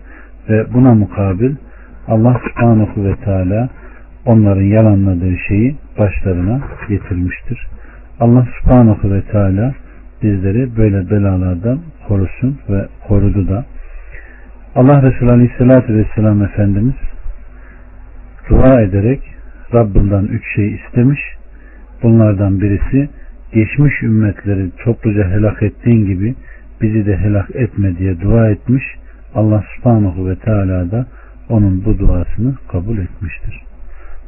ve 0.49 0.75
buna 0.75 0.95
mukabil 0.95 1.55
Allah 2.09 2.41
subhanahu 2.49 3.05
ve 3.05 3.15
teala 3.25 3.69
onların 4.29 4.63
yalanladığı 4.63 5.37
şeyi 5.49 5.77
başlarına 5.99 6.61
getirmiştir. 6.89 7.67
Allah 8.21 8.47
subhanahu 8.61 9.11
ve 9.13 9.23
teala 9.23 9.75
bizleri 10.23 10.77
böyle 10.77 11.11
belalardan 11.11 11.79
korusun 12.09 12.59
ve 12.69 12.87
korudu 13.09 13.49
da. 13.49 13.65
Allah 14.75 15.03
Resulü 15.03 15.31
Aleyhisselatü 15.31 15.95
Vesselam 15.95 16.43
Efendimiz 16.43 16.95
dua 18.51 18.81
ederek 18.81 19.21
Rabbinden 19.75 20.25
üç 20.25 20.55
şey 20.55 20.75
istemiş. 20.75 21.21
Bunlardan 22.03 22.61
birisi 22.61 23.09
geçmiş 23.53 24.03
ümmetleri 24.03 24.71
topluca 24.85 25.31
helak 25.31 25.63
ettiğin 25.63 26.07
gibi 26.07 26.35
bizi 26.83 27.07
de 27.07 27.17
helak 27.17 27.57
etme 27.57 27.99
diye 27.99 28.21
dua 28.21 28.51
etmiş. 28.51 28.85
Allah 29.35 29.65
subhanahu 29.77 30.29
ve 30.29 30.37
teala 30.37 30.91
da 30.91 31.07
onun 31.49 31.85
bu 31.85 31.99
duasını 31.99 32.55
kabul 32.69 32.99
etmiştir. 32.99 33.68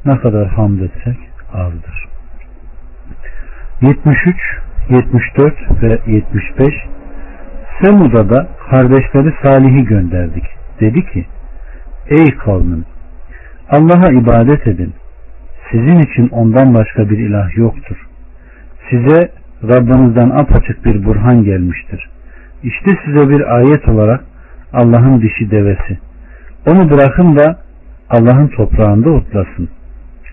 Ne 0.04 0.18
kadar 0.18 0.48
hamd 0.48 0.80
etsek 0.80 1.18
azdır. 1.52 2.08
73, 3.80 4.36
74 4.88 5.82
ve 5.82 5.98
75 6.06 6.74
Semud'a 7.82 8.30
da 8.30 8.48
kardeşleri 8.70 9.34
Salih'i 9.42 9.84
gönderdik. 9.84 10.44
Dedi 10.80 11.06
ki, 11.06 11.26
Ey 12.08 12.26
kavmim! 12.26 12.84
Allah'a 13.70 14.12
ibadet 14.12 14.66
edin. 14.66 14.94
Sizin 15.70 15.98
için 15.98 16.28
ondan 16.28 16.74
başka 16.74 17.10
bir 17.10 17.18
ilah 17.18 17.56
yoktur. 17.56 17.96
Size 18.90 19.32
Rabbinizden 19.62 20.30
apaçık 20.30 20.84
bir 20.84 21.04
burhan 21.04 21.44
gelmiştir. 21.44 22.10
İşte 22.62 22.90
size 23.04 23.28
bir 23.28 23.56
ayet 23.56 23.88
olarak 23.88 24.24
Allah'ın 24.72 25.22
dişi 25.22 25.50
devesi. 25.50 25.98
Onu 26.66 26.90
bırakın 26.90 27.36
da 27.36 27.58
Allah'ın 28.10 28.48
toprağında 28.48 29.10
otlasın. 29.10 29.68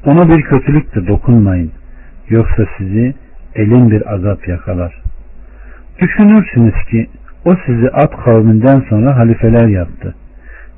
Ona 0.06 0.30
bir 0.30 0.42
kötülük 0.42 0.96
de 0.96 1.08
dokunmayın. 1.08 1.72
Yoksa 2.30 2.66
sizi 2.78 3.16
elin 3.56 3.92
bir 3.92 4.14
azap 4.14 4.48
yakalar. 4.48 5.02
Düşünürsünüz 6.02 6.76
ki 6.92 7.08
o 7.46 7.56
sizi 7.66 7.90
at 7.90 8.24
kavminden 8.26 8.84
sonra 8.90 9.18
halifeler 9.18 9.68
yaptı. 9.68 10.16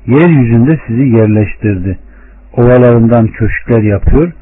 Yeryüzünde 0.06 0.80
sizi 0.86 1.02
yerleştirdi. 1.02 1.98
Ovalarından 2.52 3.26
köşkler 3.26 3.82
yapıyor, 3.82 4.32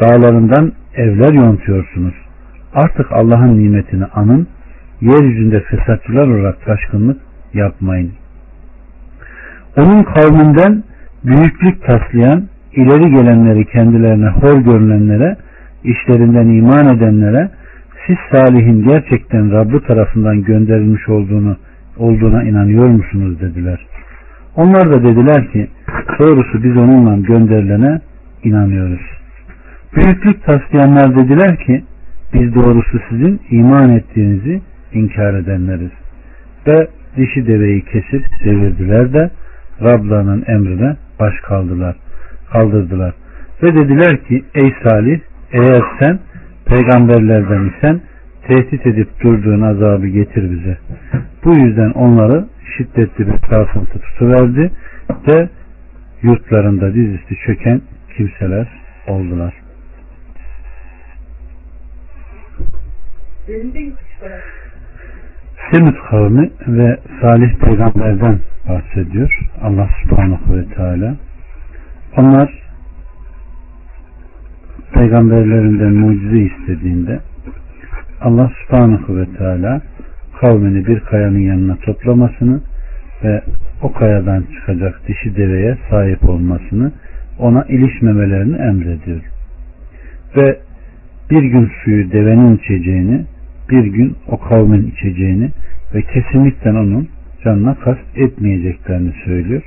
dağlarından 0.00 0.72
evler 0.94 1.32
yontuyorsunuz. 1.32 2.14
Artık 2.74 3.12
Allah'ın 3.12 3.58
nimetini 3.58 4.04
anın, 4.04 4.48
yeryüzünde 5.00 5.60
fesatçılar 5.60 6.28
olarak 6.28 6.64
taşkınlık 6.64 7.20
yapmayın. 7.54 8.12
Onun 9.76 10.02
kavminden 10.02 10.82
büyüklük 11.24 11.86
taslayan, 11.86 12.48
ileri 12.76 13.10
gelenleri 13.10 13.64
kendilerine 13.64 14.28
hor 14.28 14.60
görünenlere, 14.60 15.36
işlerinden 15.84 16.46
iman 16.46 16.96
edenlere, 16.96 17.50
siz 18.06 18.16
Salih'in 18.32 18.84
gerçekten 18.84 19.52
Rabbi 19.52 19.80
tarafından 19.86 20.42
gönderilmiş 20.42 21.08
olduğunu 21.08 21.56
olduğuna 21.98 22.42
inanıyor 22.42 22.88
musunuz 22.88 23.40
dediler. 23.40 23.86
Onlar 24.56 24.90
da 24.90 25.04
dediler 25.04 25.52
ki 25.52 25.68
doğrusu 26.18 26.62
biz 26.62 26.76
onunla 26.76 27.16
gönderilene 27.16 28.00
inanıyoruz. 28.44 29.00
Büyüklük 29.96 30.44
taslayanlar 30.44 31.16
dediler 31.16 31.56
ki 31.56 31.84
biz 32.34 32.54
doğrusu 32.54 33.00
sizin 33.10 33.40
iman 33.50 33.90
ettiğinizi 33.90 34.60
inkar 34.92 35.34
edenleriz. 35.34 35.90
Ve 36.66 36.88
dişi 37.16 37.46
deveyi 37.46 37.84
kesip 37.84 38.24
devirdiler 38.44 39.12
de 39.12 39.30
Rablarının 39.82 40.44
emrine 40.46 40.96
baş 41.20 41.34
kaldılar, 41.40 41.96
kaldırdılar. 42.52 43.14
Ve 43.62 43.74
dediler 43.74 44.24
ki 44.24 44.44
ey 44.54 44.74
Salih 44.84 45.20
eğer 45.52 45.82
sen 46.00 46.18
peygamberlerden 46.66 47.70
isen 47.70 48.00
tehdit 48.48 48.86
edip 48.86 49.08
durduğun 49.22 49.60
azabı 49.60 50.06
getir 50.06 50.50
bize. 50.50 50.78
Bu 51.44 51.58
yüzden 51.58 51.90
onları 51.90 52.46
şiddetli 52.76 53.26
bir 53.26 53.38
sarsıntı 53.50 53.98
tutuverdi 53.98 54.70
ve 55.28 55.48
yurtlarında 56.22 56.94
dizüstü 56.94 57.36
çöken 57.46 57.80
kimseler 58.16 58.68
oldular. 59.06 59.54
Semut 65.72 65.96
kavmi 66.10 66.50
ve 66.66 66.98
Salih 67.20 67.54
peygamberden 67.54 68.38
bahsediyor 68.68 69.38
Allah 69.62 69.88
subhanahu 70.02 70.56
ve 70.56 70.64
teala. 70.74 71.16
Onlar 72.16 72.50
peygamberlerinden 74.94 75.92
mucize 75.92 76.38
istediğinde 76.38 77.20
Allah 78.20 78.50
subhanahu 78.62 79.16
ve 79.16 79.26
teala 79.38 79.82
kavmini 80.40 80.86
bir 80.86 81.00
kayanın 81.00 81.38
yanına 81.38 81.76
toplamasını 81.76 82.60
ve 83.24 83.42
o 83.82 83.92
kayadan 83.92 84.44
çıkacak 84.54 85.08
dişi 85.08 85.36
deveye 85.36 85.78
sahip 85.90 86.28
olmasını 86.28 86.92
ona 87.38 87.64
ilişmemelerini 87.64 88.56
emrediyor. 88.56 89.20
Ve 90.36 90.58
bir 91.30 91.42
gün 91.42 91.70
suyu 91.84 92.12
devenin 92.12 92.56
içeceğini, 92.56 93.24
bir 93.70 93.84
gün 93.84 94.16
o 94.28 94.38
kavmin 94.38 94.86
içeceğini 94.86 95.50
ve 95.94 96.02
kesinlikle 96.02 96.70
onun 96.70 97.08
canına 97.44 97.74
kast 97.74 98.16
etmeyeceklerini 98.16 99.12
söylüyor. 99.24 99.62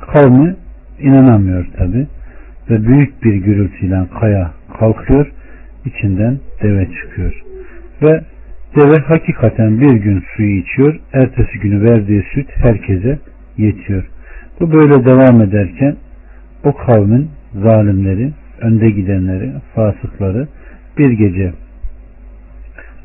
Kavmi 0.00 0.56
inanamıyor 1.00 1.66
tabi 1.76 2.06
ve 2.70 2.86
büyük 2.86 3.24
bir 3.24 3.34
gürültüyle 3.34 4.06
kaya 4.20 4.50
kalkıyor, 4.78 5.32
içinden 5.84 6.38
deve 6.62 6.88
çıkıyor. 6.90 7.42
Ve 8.02 8.20
deve 8.76 8.98
hakikaten 8.98 9.80
bir 9.80 9.92
gün 9.92 10.24
suyu 10.36 10.58
içiyor, 10.58 11.00
ertesi 11.12 11.58
günü 11.58 11.82
verdiği 11.82 12.24
süt 12.34 12.48
herkese 12.54 13.18
yetiyor. 13.56 14.06
Bu 14.60 14.72
böyle 14.72 15.04
devam 15.04 15.42
ederken 15.42 15.96
o 16.64 16.72
kavmin 16.72 17.30
zalimleri, 17.54 18.32
önde 18.60 18.90
gidenleri, 18.90 19.52
fasıkları 19.74 20.48
bir 20.98 21.10
gece 21.10 21.52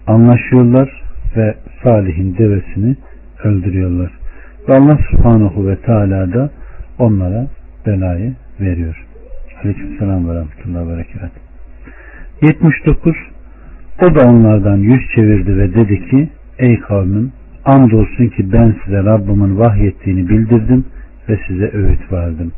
anlaşıyorlar 0.07 1.03
ve 1.37 1.55
Salih'in 1.83 2.37
devesini 2.37 2.95
öldürüyorlar. 3.43 4.11
Ve 4.69 4.73
Allah 4.73 4.97
subhanahu 5.11 5.67
ve 5.67 5.75
teala 5.75 6.33
da 6.33 6.49
onlara 6.99 7.47
belayı 7.85 8.33
veriyor. 8.59 9.05
Aleykümselam 9.63 10.29
ve 10.29 10.35
rahmetullahi 10.35 10.87
ve 10.87 10.97
berekat. 10.97 11.31
79 12.41 13.15
O 14.01 14.15
da 14.15 14.29
onlardan 14.29 14.77
yüz 14.77 15.01
çevirdi 15.15 15.57
ve 15.57 15.73
dedi 15.73 16.09
ki 16.09 16.29
Ey 16.59 16.79
kavmim 16.79 17.31
andolsun 17.65 18.27
ki 18.27 18.53
ben 18.53 18.75
size 18.85 19.03
Rabbimin 19.03 19.59
vahyettiğini 19.59 20.29
bildirdim 20.29 20.85
ve 21.29 21.39
size 21.47 21.71
öğüt 21.73 22.11
verdim. 22.11 22.51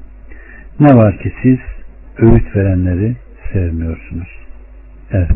Ne 0.79 0.95
var 0.95 1.17
ki 1.17 1.33
siz 1.43 1.59
öğüt 2.17 2.55
verenleri 2.55 3.15
sevmiyorsunuz. 3.53 4.27
Evet. 5.11 5.31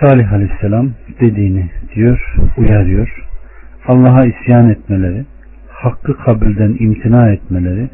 Salih 0.00 0.32
Aleyhisselam 0.32 0.90
dediğini 1.20 1.70
diyor, 1.94 2.34
uyarıyor. 2.56 3.24
Allah'a 3.86 4.26
isyan 4.26 4.70
etmeleri, 4.70 5.24
hakkı 5.68 6.16
kabulden 6.16 6.76
imtina 6.78 7.32
etmeleri 7.32 7.88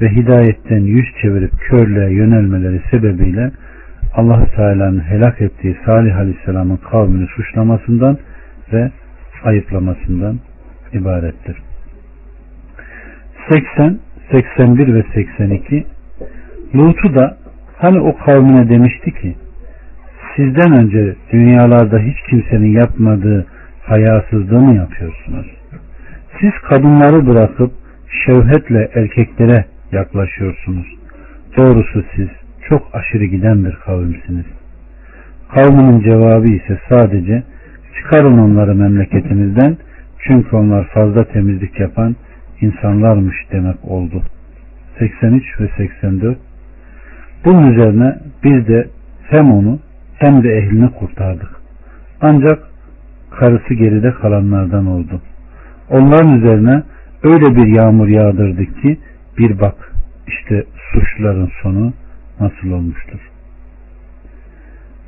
ve 0.00 0.08
hidayetten 0.08 0.80
yüz 0.80 1.06
çevirip 1.22 1.52
körlüğe 1.60 2.12
yönelmeleri 2.12 2.80
sebebiyle 2.90 3.50
allah 4.14 4.46
Teala'nın 4.56 5.00
helak 5.00 5.40
ettiği 5.40 5.76
Salih 5.86 6.16
Aleyhisselam'ın 6.16 6.76
kavmini 6.76 7.26
suçlamasından 7.26 8.18
ve 8.72 8.90
ayıplamasından 9.44 10.38
ibarettir. 10.92 11.56
80, 13.50 13.98
81 14.32 14.94
ve 14.94 15.04
82 15.14 15.86
Lut'u 16.74 17.14
da 17.14 17.36
hani 17.76 18.00
o 18.00 18.16
kavmine 18.16 18.68
demişti 18.68 19.12
ki 19.12 19.36
sizden 20.36 20.80
önce 20.80 21.16
dünyalarda 21.32 21.98
hiç 21.98 22.16
kimsenin 22.30 22.78
yapmadığı 22.80 23.46
hayasızlığı 23.82 24.60
mı 24.60 24.76
yapıyorsunuz? 24.76 25.46
Siz 26.40 26.52
kadınları 26.68 27.26
bırakıp 27.26 27.72
şevhetle 28.24 28.90
erkeklere 28.94 29.64
yaklaşıyorsunuz. 29.92 30.86
Doğrusu 31.56 32.04
siz 32.16 32.28
çok 32.68 32.88
aşırı 32.92 33.24
giden 33.24 33.64
bir 33.64 33.72
kavimsiniz. 33.72 34.46
Kavminin 35.54 36.00
cevabı 36.00 36.52
ise 36.52 36.78
sadece 36.88 37.42
çıkarın 37.96 38.38
onları 38.38 38.74
memleketinizden 38.74 39.76
çünkü 40.18 40.56
onlar 40.56 40.88
fazla 40.88 41.24
temizlik 41.24 41.80
yapan 41.80 42.16
insanlarmış 42.60 43.36
demek 43.52 43.84
oldu. 43.84 44.22
83 44.98 45.60
ve 45.60 45.68
84 45.76 46.38
Bunun 47.44 47.72
üzerine 47.72 48.18
biz 48.44 48.68
de 48.68 48.88
hem 49.30 49.52
onu 49.52 49.78
hem 50.18 50.44
de 50.44 50.48
ehlini 50.48 50.90
kurtardık. 50.90 51.50
Ancak 52.20 52.58
karısı 53.30 53.74
geride 53.74 54.10
kalanlardan 54.10 54.86
oldu. 54.86 55.20
Onların 55.90 56.38
üzerine 56.38 56.82
öyle 57.22 57.56
bir 57.56 57.66
yağmur 57.66 58.08
yağdırdık 58.08 58.82
ki 58.82 58.98
bir 59.38 59.60
bak 59.60 59.92
işte 60.26 60.64
suçluların 60.92 61.50
sonu 61.62 61.92
nasıl 62.40 62.70
olmuştur. 62.70 63.20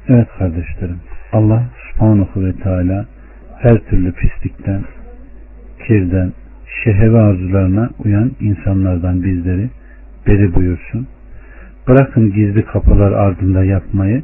Evet 0.09 0.29
kardeşlerim 0.39 1.01
Allah 1.33 1.63
subhanahu 1.93 2.45
ve 2.45 2.53
teala 2.53 3.07
her 3.59 3.79
türlü 3.79 4.13
pislikten, 4.13 4.85
kirden, 5.87 6.33
şehevi 6.85 7.19
arzularına 7.19 7.91
uyan 8.05 8.31
insanlardan 8.41 9.23
bizleri 9.23 9.71
beri 10.27 10.55
buyursun. 10.55 11.07
Bırakın 11.89 12.33
gizli 12.33 12.65
kapılar 12.65 13.13
ardında 13.13 13.65
yapmayı, 13.65 14.23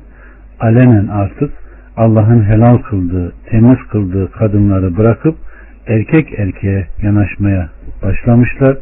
alenen 0.61 1.07
artık 1.07 1.53
Allah'ın 1.97 2.43
helal 2.43 2.79
kıldığı, 2.79 3.33
temiz 3.51 3.79
kıldığı 3.91 4.31
kadınları 4.33 4.97
bırakıp 4.97 5.37
erkek 5.87 6.39
erkeğe 6.39 6.87
yanaşmaya 7.03 7.69
başlamışlar 8.03 8.77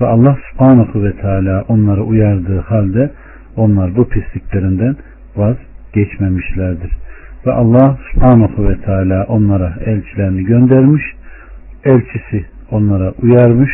ve 0.00 0.06
Allah 0.06 0.36
subhanahu 0.50 1.04
ve 1.04 1.12
teala 1.12 1.64
onları 1.68 2.02
uyardığı 2.02 2.60
halde 2.60 3.10
onlar 3.56 3.96
bu 3.96 4.08
pisliklerinden 4.08 4.96
vazgeçmemişlerdir. 5.36 6.92
Ve 7.46 7.52
Allah 7.52 7.98
subhanahu 8.12 8.68
ve 8.68 8.80
teala 8.80 9.24
onlara 9.24 9.74
elçilerini 9.84 10.44
göndermiş. 10.44 11.02
Elçisi 11.84 12.44
onlara 12.70 13.12
uyarmış. 13.22 13.70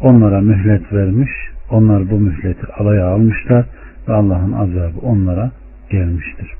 Onlara 0.00 0.40
mühlet 0.40 0.92
vermiş. 0.92 1.30
Onlar 1.70 2.10
bu 2.10 2.18
mühleti 2.18 2.66
alaya 2.78 3.06
almışlar 3.06 3.64
ve 4.08 4.12
Allah'ın 4.12 4.52
azabı 4.52 4.98
onlara 5.02 5.50
gelmiştir. 5.90 6.54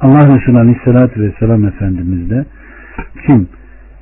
Allah 0.00 0.36
Resulü 0.36 0.58
Aleyhisselatü 0.58 1.20
Vesselam 1.20 1.64
Efendimiz 1.64 2.30
de 2.30 2.44
kim 3.26 3.48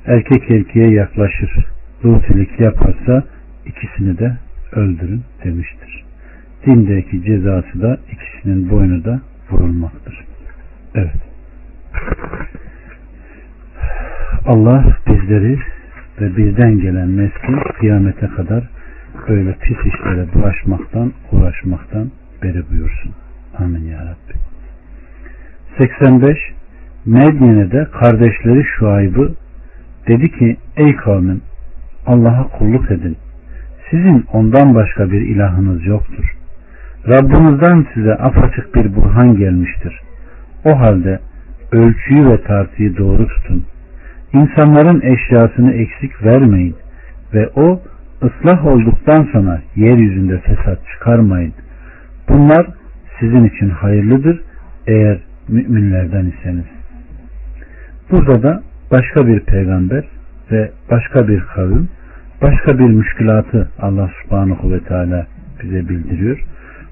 erkek 0.05 0.51
erkeğe 0.51 0.91
yaklaşır, 0.91 1.65
rutilik 2.03 2.59
yaparsa 2.59 3.23
ikisini 3.67 4.17
de 4.17 4.37
öldürün 4.71 5.23
demiştir. 5.43 6.05
Dindeki 6.65 7.23
cezası 7.23 7.81
da 7.81 7.97
ikisinin 8.11 8.69
boynu 8.69 9.05
da 9.05 9.21
vurulmaktır. 9.51 10.25
Evet. 10.95 11.21
Allah 14.45 14.97
bizleri 15.07 15.59
ve 16.21 16.37
bizden 16.37 16.79
gelen 16.79 17.17
nesli 17.17 17.73
kıyamete 17.79 18.27
kadar 18.27 18.69
böyle 19.29 19.53
pis 19.53 19.77
işlere 19.77 20.33
bulaşmaktan, 20.33 21.13
uğraşmaktan 21.31 22.11
beri 22.43 22.69
buyursun. 22.69 23.11
Amin 23.59 23.83
ya 23.83 23.99
Rabbi. 23.99 24.37
85 25.77 26.37
Medyen'e 27.05 27.85
kardeşleri 27.85 28.63
Şuayb'ı 28.63 29.33
dedi 30.07 30.31
ki 30.31 30.57
ey 30.77 30.95
kavmin 30.95 31.41
Allah'a 32.05 32.47
kulluk 32.47 32.91
edin. 32.91 33.17
Sizin 33.91 34.25
ondan 34.33 34.75
başka 34.75 35.11
bir 35.11 35.21
ilahınız 35.21 35.85
yoktur. 35.85 36.35
Rabbinizden 37.07 37.85
size 37.93 38.13
apaçık 38.13 38.75
bir 38.75 38.95
burhan 38.95 39.37
gelmiştir. 39.37 40.01
O 40.65 40.79
halde 40.79 41.19
ölçüyü 41.71 42.29
ve 42.29 42.43
tartıyı 42.43 42.97
doğru 42.97 43.27
tutun. 43.27 43.65
İnsanların 44.33 45.01
eşyasını 45.01 45.73
eksik 45.73 46.23
vermeyin 46.23 46.75
ve 47.33 47.49
o 47.55 47.81
ıslah 48.23 48.65
olduktan 48.65 49.27
sonra 49.31 49.61
yeryüzünde 49.75 50.39
fesat 50.39 50.79
çıkarmayın. 50.93 51.53
Bunlar 52.29 52.67
sizin 53.19 53.43
için 53.43 53.69
hayırlıdır 53.69 54.41
eğer 54.87 55.19
müminlerden 55.47 56.25
iseniz. 56.25 56.65
Burada 58.11 58.43
da 58.43 58.63
başka 58.91 59.27
bir 59.27 59.39
peygamber 59.39 60.03
ve 60.51 60.71
başka 60.91 61.27
bir 61.27 61.39
kavim, 61.39 61.89
başka 62.41 62.79
bir 62.79 62.83
müşkülatı 62.83 63.69
Allah 63.79 64.09
subhanahu 64.23 64.73
ve 64.73 64.79
teala 64.79 65.27
bize 65.63 65.89
bildiriyor. 65.89 66.43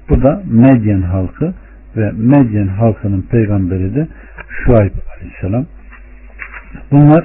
Bu 0.08 0.22
da 0.22 0.42
Medyen 0.50 1.02
halkı 1.02 1.54
ve 1.96 2.12
Medyen 2.12 2.66
halkının 2.66 3.22
peygamberi 3.22 3.94
de 3.94 4.08
Şuayb 4.48 4.92
aleyhisselam. 5.16 5.66
Bunlar 6.90 7.24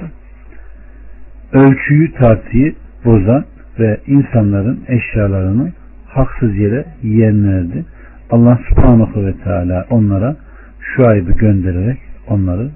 ölçüyü 1.52 2.12
tartıyı 2.12 2.74
bozan 3.04 3.44
ve 3.78 4.00
insanların 4.06 4.80
eşyalarını 4.88 5.72
haksız 6.08 6.56
yere 6.56 6.84
yiyenlerdi. 7.02 7.84
Allah 8.30 8.58
subhanahu 8.68 9.26
ve 9.26 9.32
teala 9.44 9.86
onlara 9.90 10.36
Şuayb'ı 10.80 11.32
göndererek 11.32 11.98
onları 12.28 12.70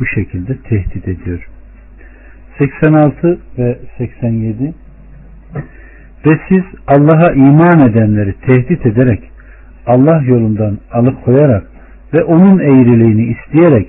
bu 0.00 0.06
şekilde 0.06 0.56
tehdit 0.56 1.08
ediyor. 1.08 1.48
86 2.58 3.38
ve 3.58 3.78
87 3.98 4.74
ve 6.26 6.38
siz 6.48 6.62
Allah'a 6.86 7.32
iman 7.32 7.88
edenleri 7.90 8.34
tehdit 8.46 8.86
ederek 8.86 9.30
Allah 9.86 10.22
yolundan 10.22 10.78
alıkoyarak 10.92 11.66
ve 12.14 12.24
onun 12.24 12.58
eğriliğini 12.58 13.36
isteyerek 13.36 13.88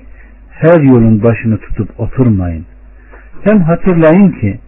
her 0.50 0.80
yolun 0.80 1.22
başını 1.22 1.58
tutup 1.58 2.00
oturmayın. 2.00 2.66
Hem 3.44 3.60
hatırlayın 3.60 4.30
ki 4.30 4.58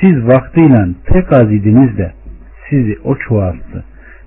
siz 0.00 0.26
vaktiyle 0.26 0.88
pek 1.04 1.32
az 1.32 1.52
idiniz 1.52 1.98
de 1.98 2.12
sizi 2.70 2.98
o 3.04 3.16
çoğalttı. 3.16 3.84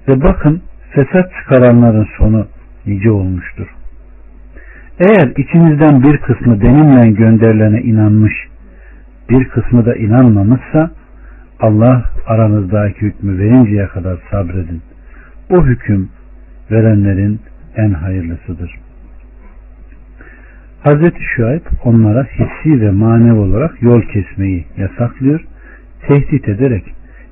Ve 0.07 0.21
bakın 0.21 0.61
fesat 0.91 1.31
çıkaranların 1.33 2.07
sonu 2.17 2.47
nice 2.85 3.11
olmuştur. 3.11 3.67
Eğer 4.99 5.31
içinizden 5.37 6.03
bir 6.03 6.17
kısmı 6.17 6.61
benimle 6.61 7.11
gönderilene 7.11 7.81
inanmış, 7.81 8.33
bir 9.29 9.45
kısmı 9.45 9.85
da 9.85 9.95
inanmamışsa 9.95 10.91
Allah 11.61 12.05
aranızdaki 12.25 13.01
hükmü 13.01 13.39
verinceye 13.39 13.87
kadar 13.87 14.17
sabredin. 14.31 14.81
O 15.49 15.65
hüküm 15.65 16.09
verenlerin 16.71 17.39
en 17.75 17.91
hayırlısıdır. 17.93 18.79
Hazreti 20.83 21.23
Şuayb 21.35 21.61
onlara 21.83 22.23
hissi 22.23 22.81
ve 22.81 22.91
manevi 22.91 23.39
olarak 23.39 23.81
yol 23.81 24.01
kesmeyi 24.01 24.65
yasaklıyor, 24.77 25.45
tehdit 26.07 26.49
ederek 26.49 26.83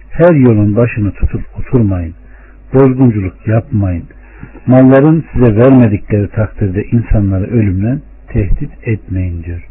her 0.09 0.35
yolun 0.35 0.75
başını 0.75 1.11
tutup 1.11 1.41
oturmayın, 1.59 2.13
bozgunculuk 2.73 3.47
yapmayın, 3.47 4.03
malların 4.67 5.25
size 5.33 5.55
vermedikleri 5.55 6.27
takdirde 6.27 6.83
insanları 6.83 7.43
ölümle 7.43 7.97
tehdit 8.27 8.71
etmeyin 8.83 9.43
diyor. 9.43 9.67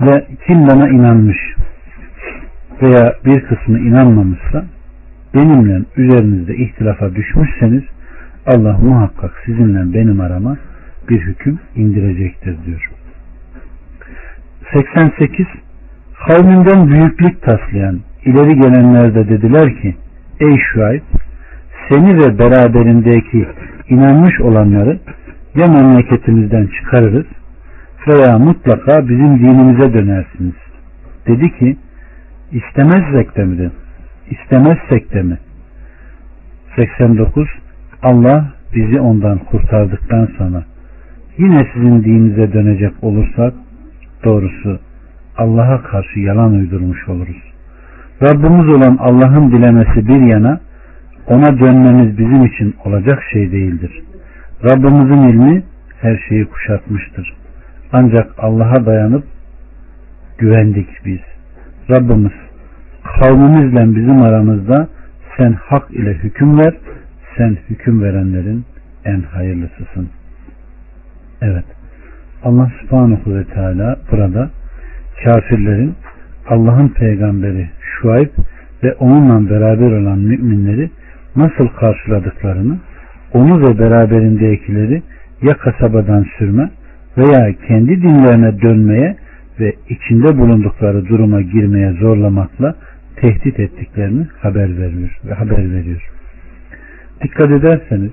Ve 0.00 0.26
kim 0.46 0.68
bana 0.68 0.88
inanmış 0.88 1.38
veya 2.82 3.14
bir 3.24 3.40
kısmı 3.40 3.78
inanmamışsa 3.78 4.64
benimle 5.34 5.82
üzerinizde 5.96 6.56
ihtilafa 6.56 7.14
düşmüşseniz 7.14 7.82
Allah 8.46 8.78
muhakkak 8.78 9.42
sizinle 9.44 9.94
benim 9.94 10.20
arama 10.20 10.56
bir 11.08 11.20
hüküm 11.20 11.58
indirecektir 11.76 12.56
diyor. 12.66 12.90
88 14.72 15.46
Kavminden 16.26 16.88
büyüklük 16.88 17.42
taslayan 17.42 18.00
ileri 18.24 18.60
gelenler 18.60 19.14
de 19.14 19.28
dediler 19.28 19.82
ki 19.82 19.94
Ey 20.40 20.58
Şuayb 20.72 21.02
seni 21.88 22.18
ve 22.18 22.38
beraberindeki 22.38 23.46
inanmış 23.88 24.40
olanları 24.40 24.98
ya 25.54 25.66
memleketimizden 25.66 26.66
çıkarırız 26.66 27.26
veya 28.08 28.38
mutlaka 28.38 29.08
bizim 29.08 29.38
dinimize 29.38 29.94
dönersiniz. 29.94 30.54
Dedi 31.26 31.58
ki 31.58 31.76
istemezsek 32.52 33.36
de 33.36 33.44
mi? 33.44 33.70
İstemezsek 34.30 35.14
de 35.14 35.22
mi? 35.22 35.38
89 36.76 37.48
Allah 38.02 38.52
bizi 38.74 39.00
ondan 39.00 39.38
kurtardıktan 39.38 40.28
sonra 40.38 40.64
yine 41.38 41.66
sizin 41.74 42.04
dininize 42.04 42.52
dönecek 42.52 42.92
olursak 43.02 43.54
doğrusu 44.24 44.80
Allah'a 45.36 45.82
karşı 45.82 46.20
yalan 46.20 46.52
uydurmuş 46.52 47.08
oluruz. 47.08 47.42
Rabbimiz 48.22 48.68
olan 48.68 48.96
Allah'ın 49.00 49.52
dilemesi 49.52 50.08
bir 50.08 50.20
yana 50.20 50.60
ona 51.26 51.58
dönmemiz 51.58 52.18
bizim 52.18 52.44
için 52.44 52.74
olacak 52.84 53.22
şey 53.32 53.52
değildir. 53.52 54.02
Rabbimizin 54.64 55.22
ilmi 55.22 55.62
her 56.00 56.18
şeyi 56.28 56.44
kuşatmıştır. 56.44 57.36
Ancak 57.92 58.34
Allah'a 58.38 58.86
dayanıp 58.86 59.24
güvendik 60.38 60.88
biz. 61.04 61.35
Rabbimiz 61.90 62.32
kavmimizle 63.20 63.96
bizim 63.96 64.22
aramızda 64.22 64.88
sen 65.36 65.52
hak 65.52 65.90
ile 65.90 66.14
hüküm 66.14 66.58
ver, 66.58 66.74
sen 67.36 67.56
hüküm 67.70 68.02
verenlerin 68.02 68.64
en 69.04 69.20
hayırlısısın. 69.20 70.08
Evet. 71.42 71.64
Allah 72.44 72.72
subhanahu 72.80 73.34
ve 73.34 73.44
teala 73.44 73.96
burada 74.12 74.50
kafirlerin 75.24 75.94
Allah'ın 76.48 76.88
peygamberi 76.88 77.70
Şuayb 77.80 78.28
ve 78.84 78.94
onunla 78.94 79.50
beraber 79.50 79.92
olan 79.92 80.18
müminleri 80.18 80.90
nasıl 81.36 81.68
karşıladıklarını, 81.68 82.78
onu 83.32 83.60
ve 83.60 83.78
beraberindekileri 83.78 85.02
ya 85.42 85.56
kasabadan 85.56 86.26
sürme 86.38 86.70
veya 87.18 87.54
kendi 87.68 88.02
dinlerine 88.02 88.60
dönmeye 88.60 89.16
ve 89.60 89.74
içinde 89.88 90.38
bulundukları 90.38 91.06
duruma 91.08 91.40
girmeye 91.40 91.92
zorlamakla 91.92 92.74
tehdit 93.16 93.60
ettiklerini 93.60 94.26
haber 94.40 94.78
veriyor 94.78 95.20
ve 95.24 95.34
haber 95.34 95.72
veriyor. 95.72 96.10
Dikkat 97.22 97.50
ederseniz 97.50 98.10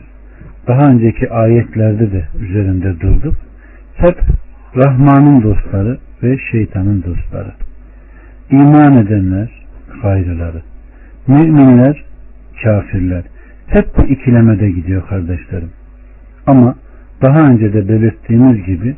daha 0.68 0.90
önceki 0.90 1.30
ayetlerde 1.30 2.12
de 2.12 2.24
üzerinde 2.40 3.00
durduk. 3.00 3.36
Hep 3.96 4.18
Rahman'ın 4.76 5.44
dostları 5.44 5.98
ve 6.24 6.38
şeytanın 6.52 7.04
dostları. 7.04 7.52
İman 8.52 8.98
edenler 8.98 9.50
gayrıları. 10.02 10.62
Müminler 11.28 12.04
kafirler. 12.64 13.24
Hep 13.68 13.86
bu 13.98 14.06
ikilemede 14.06 14.72
gidiyor 14.72 15.08
kardeşlerim. 15.08 15.70
Ama 16.48 16.76
daha 17.22 17.40
önce 17.40 17.74
de 17.74 17.90
belirttiğimiz 17.90 18.66
gibi 18.66 18.96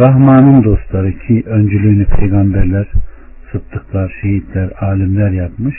Rahman'ın 0.00 0.64
dostları 0.64 1.12
ki 1.12 1.42
öncülüğünü 1.46 2.04
peygamberler, 2.04 2.86
sıddıklar, 3.52 4.12
şehitler, 4.20 4.70
alimler 4.80 5.30
yapmış. 5.30 5.76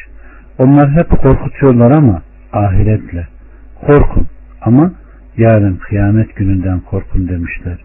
Onlar 0.58 0.92
hep 0.92 1.10
korkutuyorlar 1.10 1.92
ama 1.92 2.22
ahiretle. 2.54 3.28
Korkun 3.86 4.28
ama 4.62 4.92
yarın 5.38 5.76
kıyamet 5.76 6.36
gününden 6.36 6.80
korkun 6.80 7.28
demişler. 7.28 7.78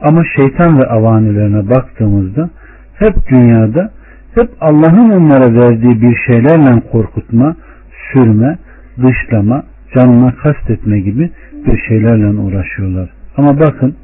Ama 0.00 0.24
şeytan 0.36 0.78
ve 0.78 0.86
avanilerine 0.86 1.70
baktığımızda 1.70 2.50
hep 2.94 3.14
dünyada 3.30 3.90
hep 4.34 4.50
Allah'ın 4.60 5.10
onlara 5.10 5.54
verdiği 5.54 6.02
bir 6.02 6.16
şeylerle 6.26 6.80
korkutma, 6.92 7.56
sürme, 8.12 8.58
dışlama, 8.96 9.62
canına 9.96 10.34
kastetme 10.34 11.00
gibi 11.00 11.30
bir 11.66 11.82
şeylerle 11.88 12.26
uğraşıyorlar. 12.26 13.10
Ama 13.36 13.60
bakın 13.60 13.94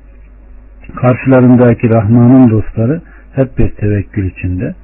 karşılarındaki 0.97 1.89
Rahman'ın 1.89 2.51
dostları 2.51 3.01
hep 3.35 3.59
bir 3.59 3.69
tevekkül 3.69 4.31
içinde, 4.31 4.75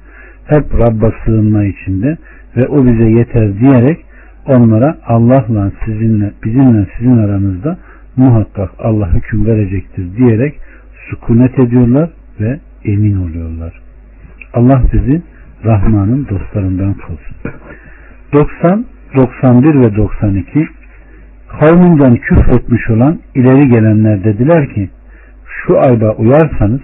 hep 0.45 0.73
Rabb'a 0.73 1.11
sığınma 1.25 1.63
içinde 1.63 2.17
ve 2.57 2.67
o 2.67 2.85
bize 2.85 3.09
yeter 3.09 3.59
diyerek 3.59 4.05
onlara 4.45 4.97
Allah'la 5.05 5.71
sizinle 5.85 6.31
bizimle 6.43 6.87
sizin 6.97 7.17
aranızda 7.17 7.77
muhakkak 8.17 8.69
Allah 8.79 9.13
hüküm 9.13 9.45
verecektir 9.45 10.17
diyerek 10.17 10.59
sükunet 11.09 11.59
ediyorlar 11.59 12.09
ve 12.39 12.59
emin 12.85 13.21
oluyorlar. 13.21 13.81
Allah 14.53 14.83
bizi 14.93 15.21
Rahman'ın 15.65 16.27
dostlarından 16.29 16.93
kılsın. 16.93 17.35
90, 18.33 18.85
91 19.15 19.79
ve 19.81 19.95
92 19.95 20.67
kavminden 21.59 22.15
küfretmiş 22.15 22.89
olan 22.89 23.19
ileri 23.35 23.69
gelenler 23.69 24.23
dediler 24.23 24.73
ki 24.73 24.89
şu 25.51 25.79
ayda 25.79 26.13
uyarsanız 26.13 26.81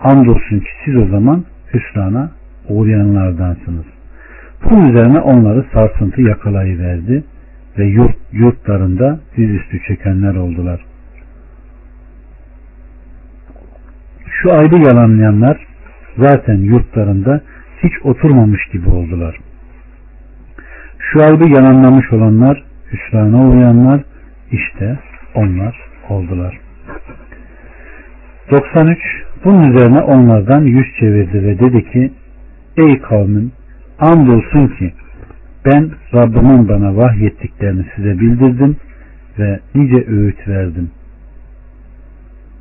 andolsun 0.00 0.58
ki 0.58 0.70
siz 0.84 0.96
o 0.96 1.06
zaman 1.06 1.44
hüsrana 1.74 2.30
uğrayanlardansınız. 2.68 3.84
Bunun 4.64 4.90
üzerine 4.90 5.20
onları 5.20 5.64
sarsıntı 5.72 6.22
yakalayıverdi 6.22 7.24
ve 7.78 7.84
yurt, 7.84 8.16
yurtlarında 8.32 9.20
yüzüstü 9.36 9.80
çekenler 9.88 10.34
oldular. 10.34 10.84
Şu 14.42 14.52
aydı 14.52 14.76
yalanlayanlar 14.76 15.66
zaten 16.16 16.56
yurtlarında 16.56 17.40
hiç 17.82 17.92
oturmamış 18.04 18.66
gibi 18.72 18.88
oldular. 18.88 19.38
Şu 20.98 21.22
aydı 21.22 21.48
yalanlamış 21.48 22.12
olanlar, 22.12 22.64
hüsrana 22.92 23.48
uğrayanlar 23.48 24.00
işte 24.50 24.98
onlar 25.34 25.76
oldular. 26.08 26.67
93 28.50 28.98
Bunun 29.44 29.72
üzerine 29.72 30.00
onlardan 30.00 30.62
yüz 30.62 30.86
çevirdi 31.00 31.42
ve 31.42 31.58
dedi 31.58 31.90
ki 31.92 32.12
Ey 32.76 33.00
kavmin 33.00 33.52
andolsun 33.98 34.66
ki 34.68 34.92
ben 35.64 35.90
Rabbimin 36.14 36.68
bana 36.68 36.96
vahyettiklerini 36.96 37.86
size 37.96 38.20
bildirdim 38.20 38.76
ve 39.38 39.60
nice 39.74 40.06
öğüt 40.06 40.48
verdim. 40.48 40.90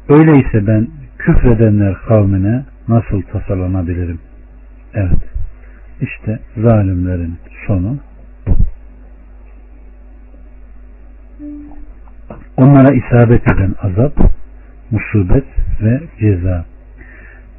Öyleyse 0.10 0.68
ben 0.68 0.88
küfredenler 1.18 1.96
kavmine 2.08 2.66
nasıl 2.88 3.22
tasalanabilirim? 3.22 4.20
Evet. 4.94 5.24
İşte 6.02 6.40
zalimlerin 6.58 7.36
sonu 7.68 7.98
bu. 8.48 8.58
Onlara 12.58 12.94
isabet 12.94 13.52
eden 13.52 13.76
azap, 13.82 14.14
musibet 14.92 15.46
ve 15.82 16.00
ceza. 16.20 16.66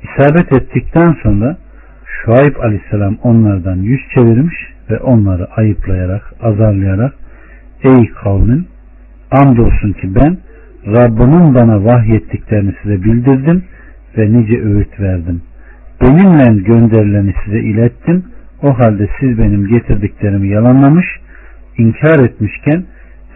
İsabet 0.02 0.52
ettikten 0.52 1.16
sonra 1.22 1.56
Şuayb 2.04 2.56
aleyhisselam 2.56 3.16
onlardan 3.22 3.76
yüz 3.76 4.00
çevirmiş 4.14 4.56
ve 4.90 4.98
onları 4.98 5.46
ayıplayarak, 5.56 6.32
azarlayarak 6.42 7.14
Ey 7.82 8.10
kavmin 8.22 8.66
andolsun 9.30 9.92
ki 9.92 10.14
ben 10.14 10.38
Rabbimin 10.86 11.54
bana 11.54 11.84
vahyettiklerini 11.84 12.74
size 12.82 13.02
bildirdim 13.02 13.64
ve 14.18 14.32
nice 14.32 14.62
öğüt 14.62 15.00
verdim. 15.00 15.42
Benimle 16.00 16.62
gönderileni 16.62 17.34
size 17.44 17.60
ilettim. 17.60 18.24
O 18.62 18.78
halde 18.78 19.08
siz 19.20 19.38
benim 19.38 19.66
getirdiklerimi 19.66 20.48
yalanlamış, 20.48 21.06
inkar 21.78 22.24
etmişken 22.24 22.84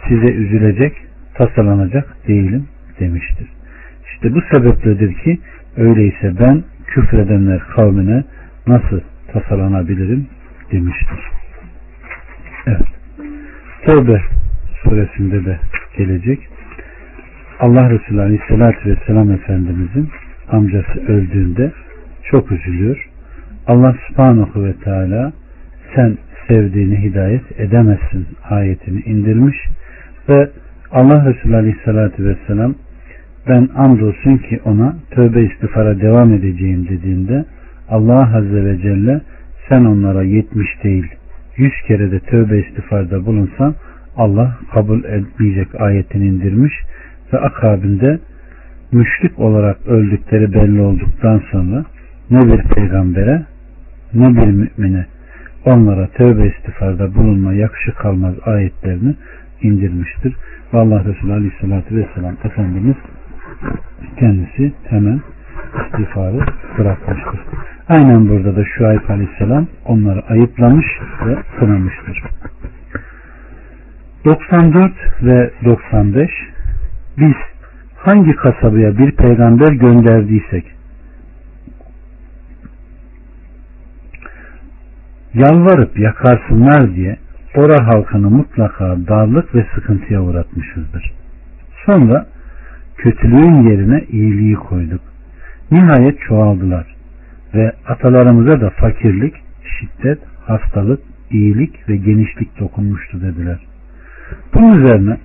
size 0.08 0.32
üzülecek, 0.32 0.92
tasalanacak 1.34 2.16
değilim 2.28 2.66
demiştir. 3.00 3.48
İşte 4.22 4.34
bu 4.34 4.40
sebepledir 4.52 5.14
ki 5.14 5.38
öyleyse 5.76 6.32
ben 6.40 6.62
küfredenler 6.86 7.60
kavmine 7.60 8.24
nasıl 8.66 9.00
tasalanabilirim 9.32 10.26
demiştir. 10.72 11.18
Evet. 12.66 12.86
Tevbe 13.86 14.22
suresinde 14.82 15.44
de 15.44 15.58
gelecek. 15.96 16.48
Allah 17.60 17.90
Resulü 17.90 18.20
Aleyhisselatü 18.20 18.90
Vesselam 18.90 19.30
Efendimizin 19.30 20.08
amcası 20.48 21.00
öldüğünde 21.08 21.72
çok 22.30 22.52
üzülüyor. 22.52 23.08
Allah 23.66 23.94
subhanahu 24.08 24.64
ve 24.64 24.72
teala 24.72 25.32
sen 25.96 26.18
sevdiğini 26.48 27.02
hidayet 27.02 27.60
edemezsin 27.60 28.26
ayetini 28.50 29.00
indirmiş 29.00 29.56
ve 30.28 30.50
Allah 30.92 31.24
Resulü 31.26 31.56
Aleyhisselatü 31.56 32.24
Vesselam 32.24 32.74
ben 33.48 33.68
andolsun 33.76 34.36
ki 34.36 34.60
ona 34.64 34.96
tövbe 35.10 35.42
istifara 35.42 36.00
devam 36.00 36.32
edeceğim 36.32 36.88
dediğinde 36.88 37.44
Allah 37.88 38.36
Azze 38.36 38.64
ve 38.64 38.78
Celle 38.78 39.20
sen 39.68 39.84
onlara 39.84 40.22
yetmiş 40.22 40.84
değil 40.84 41.06
yüz 41.56 41.72
kere 41.86 42.10
de 42.10 42.20
tövbe 42.20 42.58
istifarda 42.58 43.26
bulunsan 43.26 43.74
Allah 44.16 44.58
kabul 44.74 45.04
etmeyecek 45.04 45.80
ayetini 45.80 46.26
indirmiş 46.26 46.72
ve 47.32 47.38
akabinde 47.38 48.18
müşrik 48.92 49.38
olarak 49.38 49.86
öldükleri 49.86 50.54
belli 50.54 50.80
olduktan 50.80 51.42
sonra 51.52 51.84
ne 52.30 52.40
bir 52.40 52.62
peygambere 52.62 53.42
ne 54.14 54.36
bir 54.36 54.46
mümine 54.46 55.06
onlara 55.64 56.06
tövbe 56.06 56.46
istifarda 56.46 57.14
bulunma 57.14 57.52
yakışık 57.52 57.96
kalmaz 57.96 58.34
ayetlerini 58.44 59.14
indirmiştir. 59.62 60.36
Ve 60.74 60.78
Allah 60.78 61.04
Resulü 61.04 61.32
Aleyhisselatü 61.32 61.96
Vesselam 61.96 62.36
Efendimiz 62.44 62.96
kendisi 64.18 64.72
hemen 64.88 65.20
istiğfarı 65.80 66.46
bırakmıştır. 66.78 67.40
Aynen 67.88 68.28
burada 68.28 68.56
da 68.56 68.64
Şuayb 68.64 69.08
Aleyhisselam 69.08 69.66
onları 69.84 70.22
ayıplamış 70.28 70.86
ve 71.26 71.36
kınamıştır. 71.58 72.22
94 74.24 74.92
ve 75.22 75.50
95 75.64 76.30
biz 77.18 77.34
hangi 77.96 78.36
kasabaya 78.36 78.98
bir 78.98 79.12
peygamber 79.12 79.72
gönderdiysek 79.72 80.64
yalvarıp 85.34 85.98
yakarsınlar 85.98 86.94
diye 86.94 87.16
ora 87.56 87.86
halkını 87.86 88.30
mutlaka 88.30 88.96
darlık 89.08 89.54
ve 89.54 89.66
sıkıntıya 89.74 90.22
uğratmışızdır. 90.22 91.12
Sonra 91.86 92.26
kötülüğün 93.02 93.70
yerine 93.70 94.04
iyiliği 94.08 94.54
koyduk. 94.54 95.00
Nihayet 95.70 96.20
çoğaldılar 96.20 96.96
ve 97.54 97.72
atalarımıza 97.86 98.60
da 98.60 98.70
fakirlik, 98.70 99.34
şiddet, 99.64 100.18
hastalık, 100.46 101.00
iyilik 101.30 101.88
ve 101.88 101.96
genişlik 101.96 102.60
dokunmuştu 102.60 103.22
dediler. 103.22 103.58
Bunun 104.54 104.82
üzerine 104.82 105.16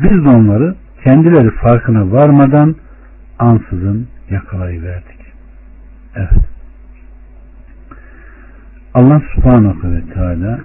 biz 0.00 0.24
de 0.24 0.28
onları 0.28 0.74
kendileri 1.04 1.50
farkına 1.50 2.12
varmadan 2.12 2.76
ansızın 3.38 4.08
yakalayıverdik. 4.30 5.20
Evet. 6.16 6.44
Allah 8.94 9.22
subhanahu 9.34 9.92
ve 9.92 10.14
teala 10.14 10.60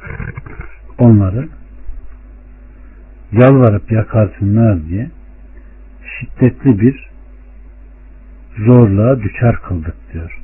onları 0.99 1.47
yalvarıp 3.32 3.91
yakarsınlar 3.91 4.86
diye 4.88 5.10
şiddetli 6.19 6.80
bir 6.80 7.10
zorluğa 8.65 9.19
düşer 9.21 9.56
kıldık 9.56 9.95
diyor. 10.13 10.39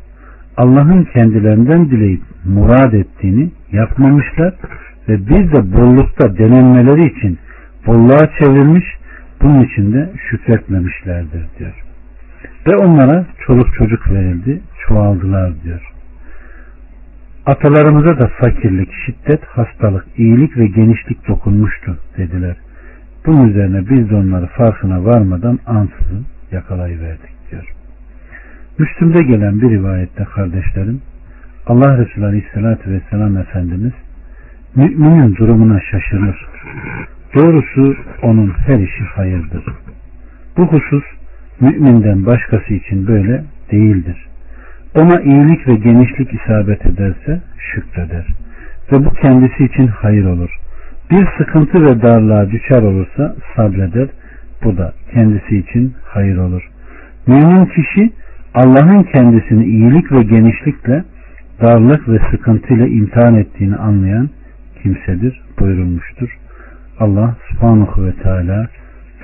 Allah'ın 0.58 1.04
kendilerinden 1.04 1.90
dileyip 1.90 2.22
murad 2.46 2.94
ettiğini 2.94 3.52
yapmamışlar 3.72 4.54
ve 5.10 5.20
biz 5.20 5.54
de 5.54 5.74
bollukta 5.74 6.38
denenmeleri 6.38 7.18
için 7.18 7.40
bolluğa 7.88 8.30
çevrilmiş 8.40 8.86
bunun 9.42 9.64
için 9.64 9.94
de 9.94 10.12
şükretmemişlerdir 10.30 11.46
diyor. 11.60 11.84
Ve 12.68 12.76
onlara 12.76 13.26
çoluk 13.46 13.74
çocuk 13.74 14.12
verildi, 14.12 14.62
çoğaldılar 14.88 15.54
diyor. 15.64 15.92
Atalarımıza 17.46 18.22
da 18.22 18.28
fakirlik, 18.28 18.90
şiddet, 19.06 19.46
hastalık, 19.46 20.06
iyilik 20.18 20.58
ve 20.58 20.68
genişlik 20.68 21.28
dokunmuştu 21.28 21.98
dediler. 22.18 22.56
Bunun 23.26 23.50
üzerine 23.50 23.90
biz 23.90 24.10
de 24.10 24.16
onları 24.16 24.48
farkına 24.48 25.06
varmadan 25.06 25.60
ansızın 25.66 26.26
yakalayıverdik 26.52 27.52
diyor. 27.52 27.74
Müslüm'de 28.80 29.24
gelen 29.24 29.62
bir 29.62 29.70
rivayette 29.70 30.24
kardeşlerim 30.24 31.02
Allah 31.68 31.98
Resulü 31.98 32.26
Aleyhisselatü 32.26 32.92
Vesselam 32.92 33.38
Efendimiz 33.38 33.94
müminin 34.76 35.36
durumuna 35.36 35.80
şaşırır. 35.92 36.48
Doğrusu 37.36 37.96
onun 38.22 38.54
her 38.66 38.80
işi 38.80 39.04
hayırdır. 39.04 39.64
Bu 40.58 40.66
husus 40.68 41.04
müminden 41.60 42.26
başkası 42.26 42.74
için 42.74 43.08
böyle 43.08 43.44
değildir. 43.72 44.28
Ona 44.96 45.22
iyilik 45.22 45.68
ve 45.68 45.76
genişlik 45.76 46.34
isabet 46.34 46.86
ederse 46.86 47.42
şükreder. 47.58 48.28
Ve 48.92 49.06
bu 49.06 49.14
kendisi 49.14 49.64
için 49.64 49.88
hayır 49.88 50.26
olur. 50.26 50.60
Bir 51.14 51.28
sıkıntı 51.38 51.86
ve 51.86 52.02
darlığa 52.02 52.52
düşer 52.52 52.82
olursa 52.82 53.36
sabreder. 53.56 54.08
Bu 54.64 54.78
da 54.78 54.94
kendisi 55.14 55.58
için 55.58 55.94
hayır 56.06 56.38
olur. 56.38 56.70
Mümin 57.28 57.66
kişi 57.66 58.14
Allah'ın 58.54 59.04
kendisini 59.04 59.66
iyilik 59.66 60.12
ve 60.12 60.24
genişlikle 60.24 61.04
darlık 61.62 62.10
ve 62.10 62.20
sıkıntıyla 62.32 62.88
imtihan 62.88 63.36
ettiğini 63.36 63.76
anlayan 63.76 64.30
kimsedir 64.84 65.42
buyurulmuştur. 65.60 66.38
Allah 67.00 67.36
subhanahu 67.50 68.06
ve 68.06 68.14
teala 68.14 68.68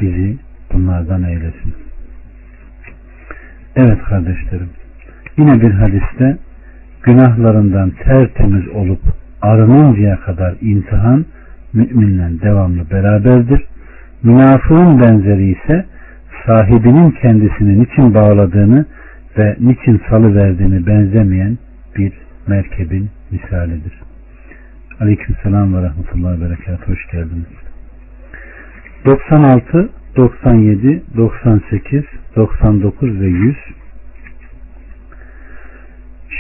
bizi 0.01 0.37
bunlardan 0.73 1.23
eylesin. 1.23 1.73
Evet 3.75 4.03
kardeşlerim. 4.09 4.69
Yine 5.37 5.61
bir 5.61 5.71
hadiste 5.71 6.37
günahlarından 7.03 7.89
tertemiz 7.89 8.67
olup 8.67 9.01
arınıncaya 9.41 10.19
kadar 10.19 10.55
imtihan 10.61 11.25
müminle 11.73 12.41
devamlı 12.41 12.89
beraberdir. 12.91 13.63
Münafığın 14.23 15.01
benzeri 15.01 15.51
ise 15.51 15.85
sahibinin 16.45 17.11
kendisini 17.11 17.79
niçin 17.79 18.13
bağladığını 18.13 18.85
ve 19.37 19.55
niçin 19.59 20.01
salı 20.09 20.35
verdiğini 20.35 20.87
benzemeyen 20.87 21.57
bir 21.97 22.13
merkebin 22.47 23.09
misalidir. 23.31 23.93
Aleyküm 24.99 25.35
selam 25.43 25.73
ve 25.73 25.81
rahmetullahi 25.81 26.41
ve 26.41 26.45
berekat. 26.45 26.87
Hoş 26.87 27.07
geldiniz. 27.11 27.45
96, 29.05 29.89
97, 30.17 31.03
98, 31.17 32.03
99 32.35 33.21
ve 33.21 33.25
100 33.25 33.55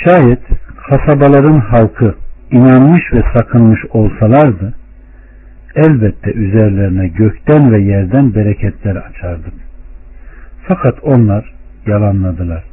Şayet 0.05 0.41
kasabaların 0.89 1.59
halkı 1.59 2.15
inanmış 2.51 3.13
ve 3.13 3.23
sakınmış 3.37 3.85
olsalardı 3.89 4.73
elbette 5.75 6.33
üzerlerine 6.33 7.07
gökten 7.07 7.71
ve 7.71 7.81
yerden 7.81 8.35
bereketler 8.35 8.95
açardık. 8.95 9.53
Fakat 10.67 11.03
onlar 11.03 11.53
yalanladılar. 11.87 12.63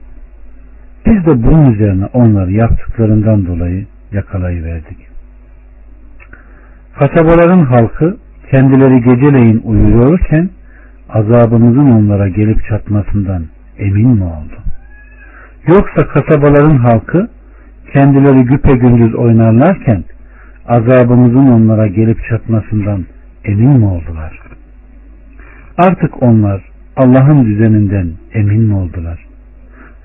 Biz 1.07 1.27
de 1.27 1.43
bunun 1.43 1.73
üzerine 1.73 2.07
onları 2.07 2.53
yaptıklarından 2.53 3.47
dolayı 3.47 3.87
yakalayıverdik. 4.13 4.99
Kasabaların 6.99 7.65
halkı 7.65 8.17
kendileri 8.51 9.03
geceleyin 9.03 9.63
uyuyorken 9.65 10.51
azabımızın 11.09 11.91
onlara 11.91 12.29
gelip 12.29 12.65
çatmasından 12.69 13.45
emin 13.79 14.09
mi 14.09 14.25
oldu? 14.25 14.55
Yoksa 15.67 16.09
kasabaların 16.09 16.77
halkı 16.77 17.29
kendileri 17.93 18.45
güpe 18.45 18.73
gündüz 18.73 19.15
oynarlarken 19.15 20.05
azabımızın 20.68 21.46
onlara 21.48 21.87
gelip 21.87 22.18
çatmasından 22.29 23.05
emin 23.44 23.79
mi 23.79 23.87
oldular? 23.87 24.40
Artık 25.79 26.22
onlar 26.22 26.62
Allah'ın 26.96 27.44
düzeninden 27.44 28.09
emin 28.35 28.62
mi 28.62 28.74
oldular? 28.74 29.26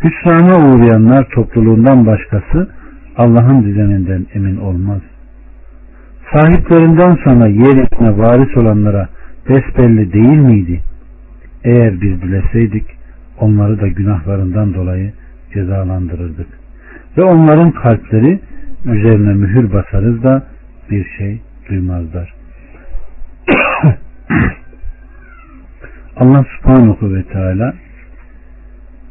Hüsrana 0.04 0.74
uğrayanlar 0.74 1.30
topluluğundan 1.30 2.06
başkası 2.06 2.70
Allah'ın 3.18 3.64
düzeninden 3.64 4.26
emin 4.34 4.58
olmaz. 4.58 5.02
Sahiplerinden 6.34 7.18
sonra 7.24 7.48
yeryüzüne 7.48 8.18
varis 8.18 8.58
olanlara 8.58 9.10
besbelli 9.50 10.14
değil 10.14 10.38
miydi? 10.38 10.82
Eğer 11.64 12.02
biz 12.02 12.22
dileseydik 12.22 12.86
onları 13.40 13.82
da 13.82 13.88
günahlarından 13.88 14.74
dolayı 14.74 15.14
cezalandırırdık. 15.54 16.48
Ve 17.18 17.24
onların 17.24 17.72
kalpleri 17.72 18.40
üzerine 18.86 19.34
mühür 19.34 19.74
basarız 19.74 20.24
da 20.24 20.44
bir 20.92 21.06
şey 21.18 21.42
duymazlar. 21.70 22.34
Allah 26.16 26.46
subhanahu 26.58 27.14
ve 27.14 27.24
teala 27.24 27.74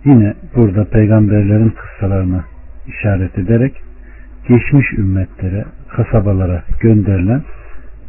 yine 0.05 0.35
burada 0.57 0.85
peygamberlerin 0.85 1.71
kıssalarına 1.71 2.45
işaret 2.87 3.38
ederek 3.38 3.83
geçmiş 4.49 4.93
ümmetlere, 4.93 5.64
kasabalara 5.88 6.62
gönderilen 6.81 7.43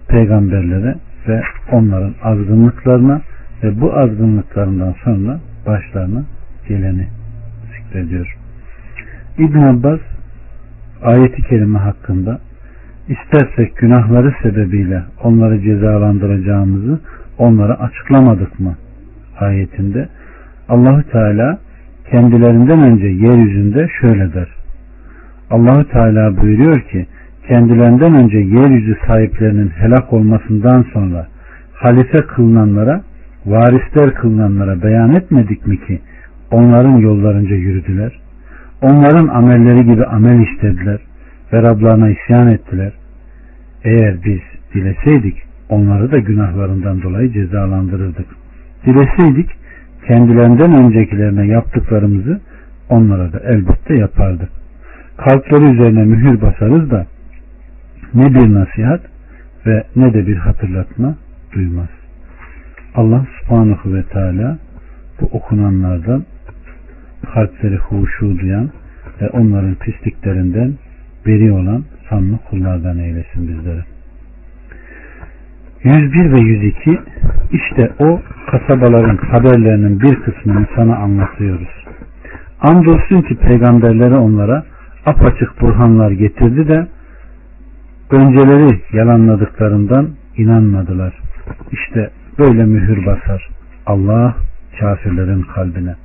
peygamberlere 0.08 0.96
ve 1.28 1.42
onların 1.72 2.16
azgınlıklarına 2.24 3.22
ve 3.64 3.82
bu 3.82 3.98
azgınlıklarından 3.98 4.96
sonra 5.04 5.40
başlarına 5.68 6.24
geleni 6.68 7.08
zikrediyor. 7.76 8.36
İbn 9.38 9.58
Abbas 9.58 10.00
ayeti 11.04 11.42
kerime 11.42 11.80
hakkında 11.80 12.40
istersek 13.12 13.78
günahları 13.78 14.34
sebebiyle 14.43 15.04
onları 15.24 15.62
cezalandıracağımızı 15.62 17.00
onlara 17.38 17.74
açıklamadık 17.74 18.60
mı 18.60 18.76
ayetinde 19.39 20.10
Allahü 20.69 21.04
Teala 21.04 21.60
kendilerinden 22.12 22.80
önce 22.80 23.08
yeryüzünde 23.08 23.88
şöyle 24.02 24.34
der. 24.34 24.47
Allahü 25.52 25.88
Teala 25.88 26.38
buyuruyor 26.38 26.82
ki 26.82 27.06
kendilerinden 27.47 28.15
önce 28.15 28.38
yeryüzü 28.38 28.97
sahiplerinin 29.08 29.69
helak 29.69 30.13
olmasından 30.13 30.86
sonra 30.93 31.28
halife 31.74 32.17
kılınanlara, 32.17 33.02
varisler 33.45 34.13
kılınanlara 34.13 34.84
beyan 34.84 35.15
etmedik 35.15 35.67
mi 35.67 35.78
ki 35.88 36.00
onların 36.52 36.97
yollarınca 36.97 37.56
yürüdüler. 37.56 38.19
Onların 38.82 39.28
amelleri 39.28 39.86
gibi 39.86 40.06
amel 40.06 40.39
işlediler 40.39 41.00
ve 41.54 41.63
Rablarına 41.63 42.10
isyan 42.10 42.47
ettiler. 42.47 42.93
Eğer 43.84 44.24
biz 44.26 44.39
dileseydik 44.74 45.41
onları 45.70 46.12
da 46.12 46.20
günahlarından 46.20 47.02
dolayı 47.02 47.34
cezalandırırdık. 47.34 48.26
Dileseydik 48.86 49.50
kendilerinden 50.08 50.74
öncekilerine 50.74 51.48
yaptıklarımızı 51.48 52.41
onlara 52.89 53.34
da 53.34 53.39
elbette 53.39 53.96
yapardık. 53.96 54.50
Kalpleri 55.17 55.63
üzerine 55.63 56.06
mühür 56.06 56.41
basarız 56.41 56.91
da 56.91 57.08
ne 58.13 58.34
bir 58.34 58.54
nasihat 58.54 59.02
ve 59.65 59.84
ne 59.96 60.13
de 60.13 60.28
bir 60.28 60.36
hatırlatma 60.36 61.15
duymaz. 61.54 61.89
Allah 62.96 63.26
subhanahu 63.41 63.94
ve 63.94 64.04
teala 64.04 64.58
bu 65.22 65.26
okunanlardan 65.26 66.26
kalpleri 67.34 67.76
huşu 67.76 68.39
duyan 68.39 68.70
ve 69.22 69.30
onların 69.30 69.76
pisliklerinden 69.76 70.74
beri 71.26 71.52
olan 71.52 71.84
sanlı 72.12 72.38
kullardan 72.50 72.97
eylesin 72.97 73.47
bizleri. 73.47 73.84
101 75.84 76.32
ve 76.32 76.39
102 76.39 77.00
işte 77.52 77.91
o 78.00 78.21
kasabaların 78.52 79.17
haberlerinin 79.17 80.02
bir 80.02 80.15
kısmını 80.15 80.67
sana 80.76 80.95
anlatıyoruz. 80.95 81.86
Andolsun 82.62 83.21
ki 83.21 83.36
peygamberleri 83.36 84.15
onlara 84.15 84.63
apaçık 85.06 85.62
burhanlar 85.62 86.12
getirdi 86.12 86.67
de 86.67 86.88
önceleri 88.10 88.82
yalanladıklarından 88.93 90.10
inanmadılar. 90.38 91.13
İşte 91.71 92.10
böyle 92.39 92.65
mühür 92.65 93.06
basar 93.06 93.50
Allah 93.86 94.36
kafirlerin 94.79 95.42
kalbine. 95.42 95.96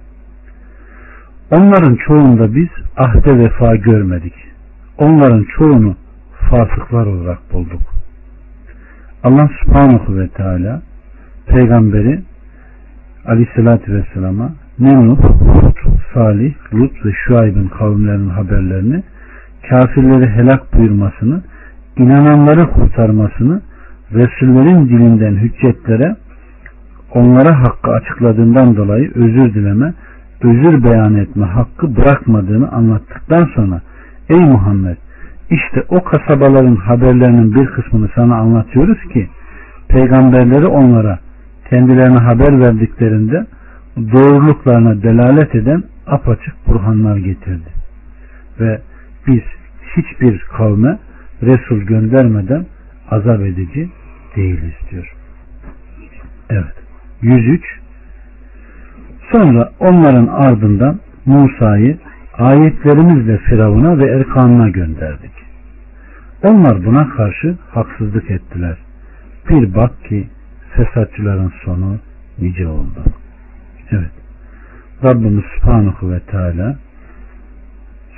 Onların 1.51 1.97
çoğunda 2.07 2.55
biz 2.55 2.69
ahde 2.97 3.39
vefa 3.39 3.77
görmedik. 3.77 4.35
Onların 4.99 5.47
çoğunu 5.59 5.95
fasıklar 6.51 7.07
olarak 7.07 7.39
bulduk. 7.53 7.81
Allah 9.25 9.51
subhanahu 9.63 10.19
ve 10.19 10.29
teala 10.29 10.83
peygamberi 11.47 12.23
aleyhissalatü 13.27 13.95
vesselama 13.95 14.53
Nemruh, 14.79 15.19
Hud, 15.19 15.77
Salih, 16.15 16.55
Lut 16.75 17.07
ve 17.07 17.13
Şuayb'ın 17.13 17.69
kavimlerinin 17.69 18.29
haberlerini 18.29 19.03
kafirleri 19.71 20.31
helak 20.31 20.75
buyurmasını 20.75 21.43
inananları 21.97 22.71
kurtarmasını 22.71 23.63
Resullerin 24.13 24.89
dilinden 24.89 25.35
hüccetlere 25.35 26.17
onlara 27.15 27.61
hakkı 27.61 27.91
açıkladığından 27.91 28.77
dolayı 28.77 29.13
özür 29.15 29.55
dileme 29.55 29.95
özür 30.43 30.85
beyan 30.85 31.15
etme 31.15 31.47
hakkı 31.47 31.97
bırakmadığını 31.97 32.73
anlattıktan 32.73 33.51
sonra 33.55 33.81
ey 34.31 34.41
Muhammed 34.41 34.97
işte 35.51 35.83
o 35.89 36.05
kasabaların 36.05 36.77
haberlerinin 36.77 37.55
bir 37.55 37.67
kısmını 37.67 38.09
sana 38.15 38.37
anlatıyoruz 38.37 38.99
ki 39.13 39.29
peygamberleri 39.89 40.67
onlara 40.67 41.19
kendilerine 41.71 42.19
haber 42.19 42.61
verdiklerinde 42.61 43.47
doğruluklarına 43.97 45.03
delalet 45.03 45.55
eden 45.55 45.83
apaçık 46.07 46.55
burhanlar 46.69 47.17
getirdi. 47.17 47.69
Ve 48.61 48.81
biz 49.27 49.43
hiçbir 49.97 50.39
kavme 50.39 50.99
Resul 51.43 51.81
göndermeden 51.81 52.67
azap 53.11 53.41
edici 53.41 53.91
değiliz 54.37 54.75
diyor. 54.91 55.15
Evet. 56.51 56.75
103 57.23 57.63
Sonra 59.33 59.73
onların 59.81 60.27
ardından 60.27 61.01
Musa'yı 61.27 61.99
ayetlerimizle 62.39 63.39
Firavun'a 63.39 63.99
ve 63.99 64.11
Erkan'ına 64.11 64.69
gönderdik. 64.69 65.33
Onlar 66.43 66.85
buna 66.85 67.09
karşı 67.09 67.57
haksızlık 67.71 68.31
ettiler. 68.31 68.77
Bir 69.49 69.75
bak 69.75 70.05
ki 70.05 70.29
fesatçıların 70.77 71.53
sonu 71.65 71.99
nice 72.39 72.69
oldu. 72.69 73.03
Evet. 73.91 74.11
Rabbimiz 75.05 75.45
Subhanahu 75.45 76.11
ve 76.11 76.21
Teala 76.21 76.77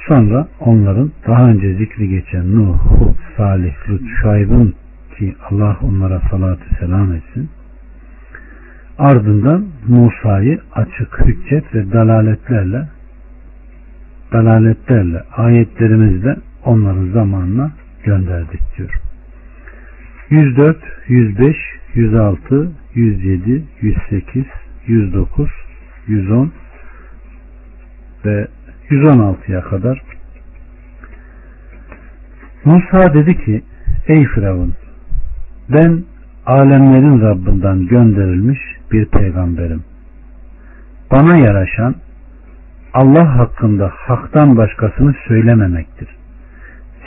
sonra 0.09 0.49
onların 0.61 1.13
daha 1.27 1.49
önce 1.49 1.75
zikri 1.75 2.09
geçen 2.09 2.57
Nuh, 2.57 2.79
Hud, 2.79 3.17
Salih, 3.37 3.75
Lut, 3.91 4.03
Şayb'ın 4.23 4.75
ki 5.19 5.35
Allah 5.51 5.77
onlara 5.83 6.21
salatü 6.31 6.75
selam 6.81 7.13
etsin 7.13 7.49
ardından 8.99 9.67
Musa'yı 9.89 10.61
açık 10.73 11.21
hüccet 11.27 11.75
ve 11.75 11.93
dalaletlerle 11.93 12.89
dalaletlerle 14.33 15.23
ayetlerimizle 15.37 16.37
onların 16.65 17.13
zamanına 17.13 17.71
gönderdik 18.05 18.61
diyor. 18.79 19.01
104, 20.31 20.77
105, 21.09 21.57
106, 21.95 22.73
107, 22.95 23.65
108, 23.81 24.45
109, 24.87 25.51
110 26.07 26.53
ve 28.25 28.49
116'ya 28.91 29.61
kadar 29.61 30.03
Musa 32.65 33.15
dedi 33.15 33.45
ki 33.45 33.63
ey 34.07 34.27
Firavun 34.27 34.75
ben 35.69 36.05
alemlerin 36.47 37.21
Rabbinden 37.21 37.87
gönderilmiş 37.87 38.61
bir 38.93 39.07
peygamberim. 39.07 39.85
Bana 41.11 41.37
yaraşan 41.37 41.95
Allah 42.95 43.39
hakkında 43.39 43.93
haktan 43.95 44.57
başkasını 44.57 45.15
söylememektir. 45.29 46.09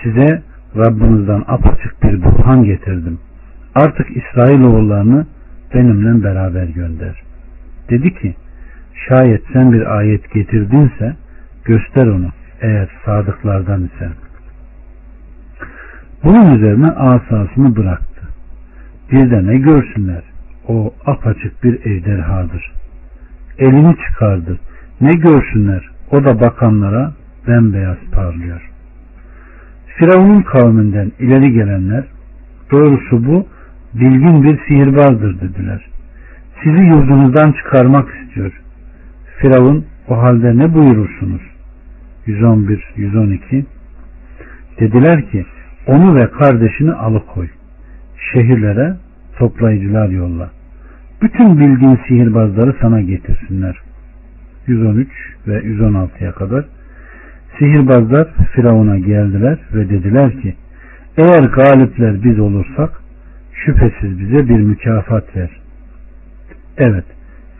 Size 0.03 0.41
Rabbinizden 0.77 1.43
apaçık 1.47 2.03
bir 2.03 2.23
burhan 2.23 2.63
getirdim. 2.63 3.19
Artık 3.75 4.07
İsrailoğullarını 4.17 5.25
benimle 5.73 6.23
beraber 6.23 6.63
gönder. 6.63 7.21
Dedi 7.89 8.13
ki 8.13 8.35
şayet 9.07 9.41
sen 9.53 9.73
bir 9.73 9.97
ayet 9.97 10.33
getirdinse 10.33 11.15
göster 11.65 12.07
onu 12.07 12.29
eğer 12.61 12.89
sadıklardan 13.05 13.83
isen. 13.83 14.11
Bunun 16.23 16.55
üzerine 16.55 16.87
asasını 16.87 17.75
bıraktı. 17.75 18.27
Bir 19.11 19.31
de 19.31 19.47
ne 19.47 19.57
görsünler 19.57 20.23
o 20.67 20.93
apaçık 21.05 21.63
bir 21.63 21.85
ejderhadır. 21.85 22.71
Elini 23.57 23.95
çıkardı. 24.07 24.59
Ne 25.01 25.11
görsünler 25.11 25.89
o 26.11 26.23
da 26.23 26.39
bakanlara 26.39 27.13
bembeyaz 27.47 27.97
parlıyor. 28.11 28.71
Firavun'un 29.87 30.41
kavminden 30.41 31.11
ileri 31.19 31.53
gelenler 31.53 32.03
doğrusu 32.71 33.25
bu 33.25 33.47
bilgin 33.93 34.43
bir 34.43 34.59
sihirbazdır 34.67 35.41
dediler. 35.41 35.87
Sizi 36.63 36.81
yurdunuzdan 36.81 37.51
çıkarmak 37.51 38.09
istiyor. 38.15 38.61
Firavun 39.37 39.85
o 40.07 40.17
halde 40.17 40.57
ne 40.57 40.73
buyurursunuz? 40.73 41.41
111 42.25 42.83
112 42.95 43.65
Dediler 44.79 45.31
ki 45.31 45.45
onu 45.87 46.15
ve 46.15 46.31
kardeşini 46.31 46.91
alıkoy. 46.93 47.47
Şehirlere 48.33 48.95
toplayıcılar 49.37 50.09
yolla. 50.09 50.49
Bütün 51.21 51.59
bildiğin 51.59 51.99
sihirbazları 52.07 52.75
sana 52.81 53.01
getirsinler. 53.01 53.90
113 54.67 55.07
ve 55.47 55.59
116'ya 55.59 56.31
kadar 56.31 56.65
sihirbazlar 57.59 58.27
Firavun'a 58.51 58.97
geldiler 58.97 59.59
ve 59.73 59.89
dediler 59.89 60.41
ki 60.41 60.55
eğer 61.17 61.43
galipler 61.43 62.23
biz 62.23 62.39
olursak 62.39 63.01
şüphesiz 63.53 64.19
bize 64.19 64.49
bir 64.49 64.59
mükafat 64.59 65.35
ver. 65.35 65.49
Evet 66.77 67.05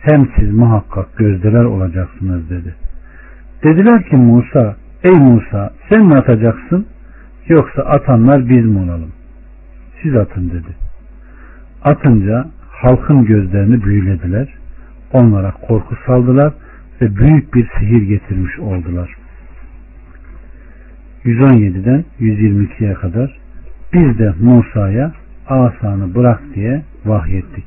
hem 0.00 0.28
siz 0.38 0.52
muhakkak 0.52 1.16
gözdeler 1.16 1.64
olacaksınız 1.64 2.50
dedi. 2.50 2.74
Dediler 3.64 4.04
ki 4.04 4.16
Musa 4.16 4.76
ey 5.04 5.12
Musa 5.12 5.70
sen 5.88 6.06
mi 6.06 6.14
atacaksın 6.14 6.86
yoksa 7.48 7.82
atanlar 7.82 8.48
biz 8.48 8.66
mi 8.66 8.78
olalım? 8.78 9.12
Siz 10.02 10.16
atın 10.16 10.50
dedi. 10.50 10.76
Atınca 11.84 12.46
halkın 12.70 13.24
gözlerini 13.24 13.84
büyülediler. 13.84 14.48
Onlara 15.12 15.50
korku 15.50 15.96
saldılar 16.06 16.52
ve 17.02 17.16
büyük 17.16 17.54
bir 17.54 17.68
sihir 17.78 18.02
getirmiş 18.02 18.58
oldular. 18.58 19.16
117'den 21.24 22.04
122'ye 22.20 22.94
kadar 22.94 23.38
biz 23.92 24.18
de 24.18 24.32
Musa'ya 24.40 25.12
asanı 25.48 26.14
bırak 26.14 26.40
diye 26.54 26.82
vahyettik. 27.04 27.64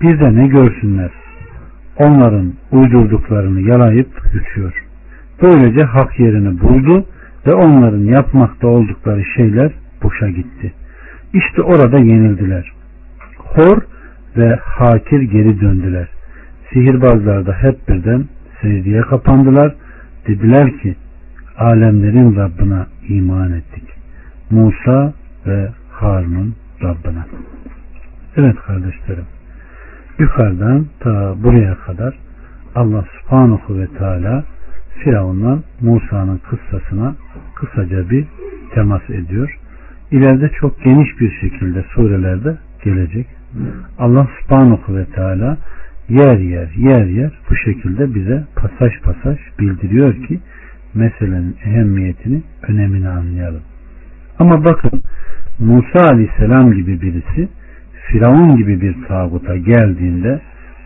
Bir 0.00 0.20
de 0.20 0.36
ne 0.36 0.46
görsünler? 0.46 1.10
Onların 1.96 2.52
uydurduklarını 2.72 3.60
yalayıp 3.60 4.08
yutuyor. 4.34 4.84
Böylece 5.42 5.82
hak 5.82 6.20
yerini 6.20 6.60
buldu 6.60 7.06
ve 7.46 7.54
onların 7.54 8.04
yapmakta 8.04 8.66
oldukları 8.66 9.24
şeyler 9.36 9.72
boşa 10.02 10.28
gitti. 10.28 10.72
İşte 11.34 11.62
orada 11.62 11.98
yenildiler. 11.98 12.72
Hor 13.38 13.78
ve 14.36 14.56
hakir 14.62 15.20
geri 15.20 15.60
döndüler. 15.60 16.08
Sihirbazlar 16.72 17.46
da 17.46 17.52
hep 17.52 17.88
birden 17.88 18.24
secdeye 18.62 19.00
kapandılar. 19.00 19.74
Dediler 20.26 20.78
ki 20.78 20.96
alemlerin 21.58 22.36
Rabbına 22.36 22.86
iman 23.08 23.52
ettik. 23.52 23.84
Musa 24.50 25.12
ve 25.46 25.68
Harun'un 25.90 26.54
Rabbına. 26.82 27.26
Evet 28.36 28.56
kardeşlerim. 28.66 29.24
Yukarıdan 30.18 30.86
ta 31.00 31.34
buraya 31.42 31.74
kadar 31.74 32.14
Allah 32.74 33.04
subhanahu 33.20 33.78
ve 33.78 33.86
teala 33.86 34.44
Firavun'dan 34.98 35.62
Musa'nın 35.80 36.40
kıssasına 36.50 37.14
kısaca 37.54 38.10
bir 38.10 38.26
temas 38.74 39.10
ediyor. 39.10 39.58
İleride 40.10 40.50
çok 40.60 40.84
geniş 40.84 41.20
bir 41.20 41.30
şekilde 41.40 41.84
surelerde 41.94 42.58
gelecek. 42.84 43.26
Allah 43.98 44.28
subhanahu 44.42 44.96
ve 44.96 45.04
teala 45.04 45.56
yer 46.08 46.38
yer 46.38 46.68
yer 46.76 47.06
yer 47.06 47.32
bu 47.50 47.56
şekilde 47.56 48.14
bize 48.14 48.44
pasaj 48.56 49.00
pasaj 49.02 49.38
bildiriyor 49.58 50.26
ki 50.26 50.40
meselenin 50.94 51.56
ehemmiyetini, 51.64 52.42
önemini 52.68 53.08
anlayalım. 53.08 53.62
Ama 54.38 54.64
bakın 54.64 55.02
Musa 55.58 56.08
aleyhisselam 56.10 56.72
gibi 56.72 57.00
birisi 57.00 57.48
Firavun 58.06 58.56
gibi 58.56 58.80
bir 58.80 59.04
tağuta 59.08 59.56
geldiğinde 59.56 60.40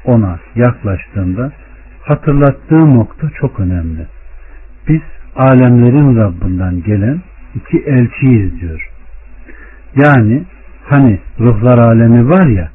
ona 0.04 0.38
yaklaştığında 0.54 1.52
hatırlattığı 2.02 2.94
nokta 2.94 3.30
çok 3.30 3.60
önemli. 3.60 4.06
Biz 4.88 5.00
alemlerin 5.36 6.16
Rabbinden 6.16 6.82
gelen 6.82 7.20
iki 7.54 7.78
elçiyiz 7.78 8.60
diyor. 8.60 8.88
Yani 10.04 10.42
hani 10.84 11.20
ruhlar 11.40 11.78
alemi 11.78 12.28
var 12.28 12.46
ya 12.46 12.70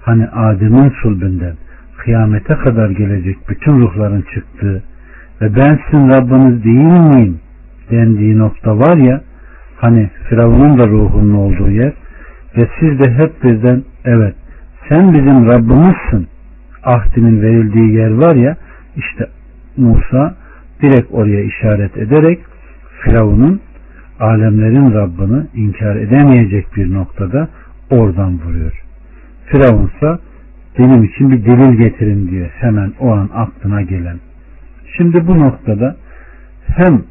hani 0.00 0.28
Adem'in 0.28 0.90
sulbünden 1.02 1.56
kıyamete 2.04 2.54
kadar 2.54 2.90
gelecek 2.90 3.36
bütün 3.48 3.80
ruhların 3.80 4.24
çıktığı 4.34 4.82
ve 5.40 5.56
ben 5.56 5.80
sizin 5.90 6.08
Rabbiniz 6.08 6.64
değil 6.64 7.16
miyim 7.16 7.40
dendiği 7.90 8.38
nokta 8.38 8.78
var 8.78 8.96
ya 8.96 9.20
hani 9.76 10.10
Firavun'un 10.28 10.78
da 10.78 10.86
ruhunun 10.86 11.34
olduğu 11.34 11.70
yer 11.70 11.92
ve 12.56 12.68
siz 12.80 12.98
de 12.98 13.12
hep 13.12 13.44
bizden 13.44 13.82
evet 14.04 14.34
sen 14.88 15.14
bizim 15.14 15.46
Rabbimizsin 15.46 16.28
ahdinin 16.84 17.42
verildiği 17.42 17.92
yer 17.92 18.10
var 18.10 18.34
ya 18.34 18.56
işte 18.96 19.28
Musa 19.76 20.34
direkt 20.82 21.12
oraya 21.12 21.42
işaret 21.42 21.96
ederek 21.96 22.40
Firavun'un 23.00 23.60
alemlerin 24.20 24.94
Rabbini 24.94 25.46
inkar 25.54 25.96
edemeyecek 25.96 26.76
bir 26.76 26.94
noktada 26.94 27.48
oradan 27.90 28.40
vuruyor. 28.40 28.82
Firavunsa 29.46 30.18
benim 30.78 31.04
için 31.04 31.30
bir 31.30 31.44
delil 31.44 31.78
getirin 31.78 32.30
diyor 32.30 32.50
hemen 32.54 32.92
o 33.00 33.12
an 33.12 33.30
aklına 33.34 33.82
gelen. 33.82 34.16
Şimdi 34.96 35.26
bu 35.26 35.38
noktada 35.38 35.96
hem 36.66 37.02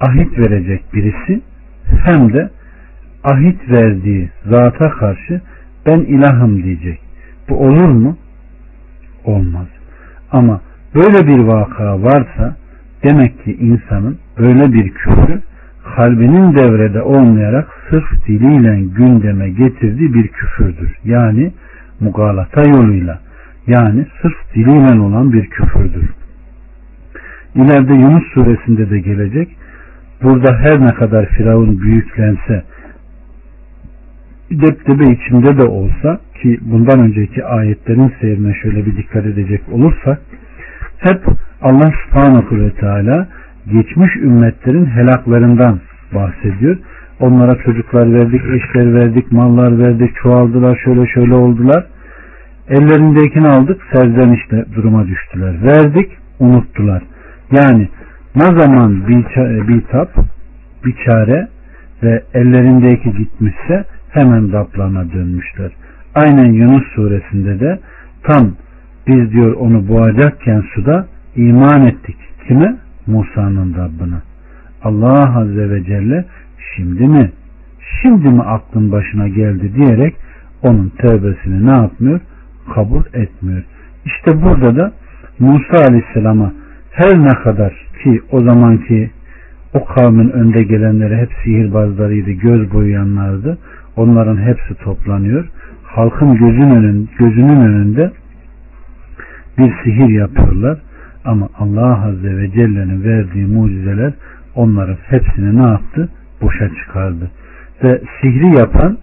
ahit 0.00 0.38
verecek 0.38 0.94
birisi 0.94 1.40
hem 2.04 2.32
de 2.32 2.50
ahit 3.24 3.70
verdiği 3.70 4.30
zata 4.44 4.90
karşı 4.90 5.40
ben 5.86 6.00
ilahım 6.00 6.62
diyecek. 6.62 7.00
Bu 7.48 7.56
olur 7.56 7.88
mu? 7.88 8.16
Olmaz. 9.24 9.66
Ama 10.32 10.60
Böyle 10.94 11.26
bir 11.26 11.38
vaka 11.38 12.02
varsa 12.02 12.56
demek 13.02 13.44
ki 13.44 13.56
insanın 13.60 14.18
böyle 14.38 14.72
bir 14.72 14.90
küfrü 14.90 15.40
kalbinin 15.96 16.54
devrede 16.54 17.02
olmayarak 17.02 17.68
sırf 17.90 18.26
diliyle 18.26 18.80
gündeme 18.80 19.50
getirdiği 19.50 20.14
bir 20.14 20.28
küfürdür. 20.28 20.98
Yani 21.04 21.52
mugalata 22.00 22.60
yoluyla 22.60 23.20
yani 23.66 24.06
sırf 24.22 24.54
diliyle 24.54 25.00
olan 25.00 25.32
bir 25.32 25.46
küfürdür. 25.46 26.10
İleride 27.54 27.94
Yunus 27.94 28.24
suresinde 28.34 28.90
de 28.90 29.00
gelecek. 29.00 29.56
Burada 30.22 30.58
her 30.58 30.80
ne 30.80 30.94
kadar 30.94 31.26
Firavun 31.26 31.80
büyüklense 31.80 32.64
deptebe 34.50 35.04
içinde 35.04 35.58
de 35.58 35.64
olsa 35.64 36.20
ki 36.42 36.58
bundan 36.60 37.00
önceki 37.00 37.44
ayetlerin 37.44 38.12
seyrine 38.20 38.54
şöyle 38.54 38.86
bir 38.86 38.96
dikkat 38.96 39.26
edecek 39.26 39.60
olursak 39.72 40.20
hep 40.98 41.20
Allah 41.62 41.92
subhanahu 42.04 42.56
ve 42.56 42.70
teala 42.70 43.28
geçmiş 43.72 44.16
ümmetlerin 44.16 44.86
helaklarından 44.86 45.80
bahsediyor. 46.14 46.78
Onlara 47.20 47.62
çocuklar 47.64 48.12
verdik, 48.12 48.42
eşler 48.44 48.94
verdik, 48.94 49.32
mallar 49.32 49.78
verdik, 49.78 50.16
çoğaldılar, 50.22 50.80
şöyle 50.84 51.06
şöyle 51.06 51.34
oldular. 51.34 51.86
Ellerindekini 52.68 53.48
aldık, 53.48 53.80
serzenişle 53.92 54.64
duruma 54.74 55.06
düştüler. 55.06 55.62
Verdik, 55.62 56.10
unuttular. 56.38 57.02
Yani 57.56 57.88
ne 58.36 58.60
zaman 58.60 59.08
bir, 59.08 59.24
bir 60.84 60.94
çare 61.06 61.48
ve 62.02 62.22
ellerindeki 62.34 63.12
gitmişse 63.12 63.84
hemen 64.10 64.52
daplarına 64.52 65.12
dönmüşler. 65.12 65.72
Aynen 66.14 66.52
Yunus 66.52 66.84
suresinde 66.94 67.60
de 67.60 67.78
tam 68.22 68.52
biz 69.06 69.32
diyor 69.32 69.52
onu 69.52 69.88
boğacakken 69.88 70.64
suda 70.74 71.06
iman 71.36 71.86
ettik. 71.86 72.16
Kime? 72.48 72.76
Musa'nın 73.06 73.74
Rabbine. 73.74 74.16
Allah 74.82 75.38
Azze 75.38 75.70
ve 75.70 75.84
Celle 75.84 76.24
şimdi 76.76 77.08
mi? 77.08 77.32
Şimdi 78.02 78.28
mi 78.28 78.42
aklın 78.42 78.92
başına 78.92 79.28
geldi 79.28 79.74
diyerek 79.74 80.16
onun 80.62 80.92
tövbesini 80.98 81.66
ne 81.66 81.70
yapmıyor? 81.70 82.20
Kabul 82.74 83.02
etmiyor. 83.14 83.62
İşte 84.04 84.42
burada 84.42 84.76
da 84.76 84.92
Musa 85.38 85.84
Aleyhisselam'a 85.88 86.52
her 86.90 87.18
ne 87.18 87.34
kadar 87.34 87.72
ki 88.02 88.22
o 88.32 88.40
zamanki 88.40 89.10
o 89.74 89.84
kavmin 89.84 90.30
önde 90.30 90.62
gelenleri 90.62 91.16
hep 91.16 91.30
sihirbazlarıydı, 91.44 92.30
göz 92.30 92.72
boyayanlardı. 92.72 93.58
Onların 93.96 94.36
hepsi 94.36 94.74
toplanıyor. 94.74 95.48
Halkın 95.84 96.34
gözün 96.34 96.70
önün, 96.70 97.08
gözünün 97.18 97.60
önünde 97.60 98.12
bir 99.58 99.72
sihir 99.84 100.08
yapıyorlar. 100.08 100.78
Ama 101.24 101.48
Allah 101.58 102.04
Azze 102.06 102.36
ve 102.36 102.50
Celle'nin 102.50 103.04
verdiği 103.04 103.46
mucizeler 103.46 104.12
onların 104.54 104.96
hepsini 105.08 105.56
ne 105.62 105.66
yaptı? 105.66 106.08
Boşa 106.42 106.68
çıkardı. 106.74 107.30
Ve 107.84 108.00
sihri 108.20 108.58
yapan 108.58 108.98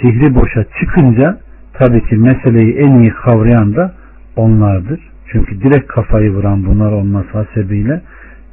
sihri 0.00 0.34
boşa 0.34 0.64
çıkınca 0.80 1.38
tabii 1.72 2.04
ki 2.08 2.16
meseleyi 2.16 2.74
en 2.74 3.00
iyi 3.00 3.10
kavrayan 3.10 3.76
da 3.76 3.94
onlardır. 4.36 5.00
Çünkü 5.32 5.60
direkt 5.60 5.86
kafayı 5.86 6.30
vuran 6.30 6.66
bunlar 6.66 6.92
olması 6.92 7.28
hasebiyle 7.32 8.02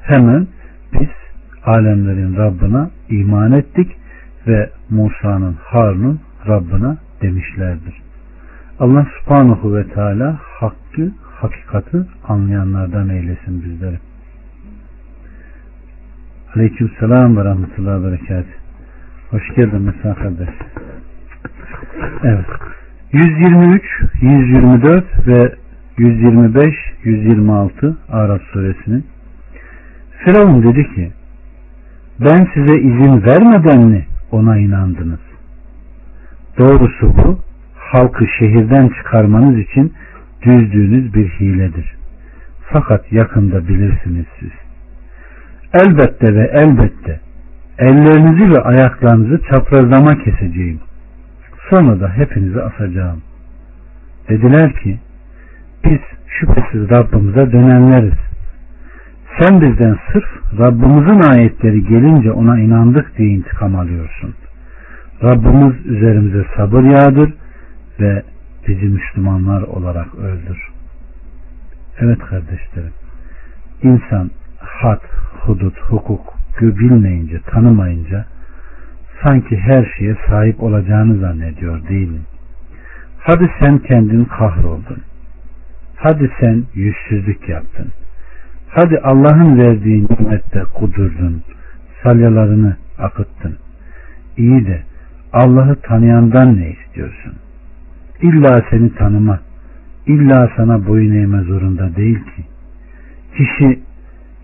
hemen 0.01 0.47
biz 0.93 1.09
alemlerin 1.65 2.35
Rabbına 2.37 2.89
iman 3.09 3.51
ettik 3.51 3.95
ve 4.47 4.69
Musa'nın 4.89 5.55
Harun'un 5.63 6.19
Rabbına 6.47 6.97
demişlerdir. 7.21 8.01
Allah 8.79 9.07
subhanahu 9.19 9.75
ve 9.75 9.83
teala 9.87 10.39
hakkı, 10.41 11.11
hakikati 11.41 11.97
anlayanlardan 12.27 13.09
eylesin 13.09 13.63
bizleri. 13.63 13.99
Aleyküm 16.55 16.91
selam 16.99 17.37
ve 17.37 17.45
rahmetullahi 17.45 18.03
ve 18.03 18.11
berekat. 18.11 18.45
Hoş 19.29 19.55
geldin 19.55 19.81
Mesih 19.81 20.21
kardeş. 20.23 20.49
Evet. 22.23 22.45
123, 23.11 23.83
124 24.21 25.27
ve 25.27 25.55
125, 25.97 26.75
126 27.03 27.97
Arap 28.09 28.41
suresinin 28.41 29.05
Firavun 30.11 30.63
dedi 30.63 30.95
ki 30.95 31.11
ben 32.19 32.47
size 32.53 32.77
izin 32.77 33.23
vermeden 33.23 33.87
mi 33.87 34.05
ona 34.31 34.57
inandınız? 34.57 35.19
Doğrusu 36.57 37.17
bu 37.17 37.39
halkı 37.75 38.25
şehirden 38.39 38.89
çıkarmanız 38.89 39.59
için 39.59 39.93
düzdüğünüz 40.41 41.13
bir 41.13 41.29
hiledir. 41.29 41.95
Fakat 42.61 43.11
yakında 43.11 43.67
bilirsiniz 43.67 44.25
siz. 44.39 44.68
Elbette 45.73 46.35
ve 46.35 46.51
elbette 46.53 47.19
ellerinizi 47.79 48.51
ve 48.51 48.61
ayaklarınızı 48.61 49.41
çaprazlama 49.49 50.17
keseceğim. 50.23 50.79
Sonra 51.69 51.99
da 51.99 52.09
hepinizi 52.09 52.61
asacağım. 52.61 53.21
Dediler 54.29 54.73
ki 54.73 54.99
biz 55.85 55.99
şüphesiz 56.27 56.89
Rabbimize 56.89 57.51
dönenleriz. 57.51 58.19
Sen 59.39 59.61
bizden 59.61 59.97
sırf 60.11 60.59
Rabbimizin 60.59 61.21
ayetleri 61.21 61.83
gelince 61.83 62.31
ona 62.31 62.59
inandık 62.59 63.17
diye 63.17 63.29
intikam 63.29 63.75
alıyorsun. 63.75 64.35
Rabbimiz 65.23 65.85
üzerimize 65.85 66.45
sabır 66.57 66.83
yağdır 66.83 67.33
ve 67.99 68.23
bizi 68.67 68.85
Müslümanlar 68.85 69.61
olarak 69.61 70.15
öldür. 70.15 70.69
Evet 71.99 72.19
kardeşlerim, 72.19 72.93
insan 73.83 74.31
had, 74.59 75.01
hudut, 75.39 75.79
hukuk 75.79 76.33
bilmeyince, 76.61 77.39
tanımayınca 77.41 78.25
sanki 79.23 79.57
her 79.57 79.93
şeye 79.97 80.15
sahip 80.29 80.63
olacağını 80.63 81.19
zannediyor 81.19 81.87
değil 81.87 82.07
mi? 82.07 82.19
Hadi 83.19 83.49
sen 83.59 83.77
kendin 83.77 84.25
kahroldun. 84.25 84.97
Hadi 85.95 86.31
sen 86.39 86.63
yüzsüzlük 86.73 87.49
yaptın. 87.49 87.87
Hadi 88.69 88.99
Allah'ın 88.99 89.57
verdiği 89.57 90.07
nimette 90.09 90.63
kudurdun. 90.73 91.43
Salyalarını 92.03 92.77
akıttın. 92.99 93.57
İyi 94.37 94.67
de 94.67 94.83
Allah'ı 95.33 95.75
tanıyandan 95.75 96.57
ne 96.57 96.69
istiyorsun? 96.71 97.33
İlla 98.21 98.65
seni 98.69 98.95
tanıma, 98.95 99.39
illa 100.07 100.51
sana 100.57 100.87
boyun 100.87 101.15
eğme 101.15 101.41
zorunda 101.41 101.95
değil 101.95 102.19
ki. 102.19 102.43
Kişi 103.37 103.79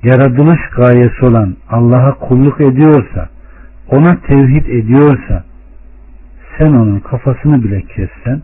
yaratılış 0.06 0.60
gayesi 0.76 1.26
olan 1.26 1.56
Allah'a 1.70 2.14
kulluk 2.14 2.62
ediyorsa, 2.62 3.30
ona 3.90 4.22
tevhid 4.22 4.66
ediyorsa, 4.66 5.44
sen 6.58 6.74
onun 6.74 7.00
kafasını 7.00 7.64
bile 7.64 7.82
kessen, 7.82 8.42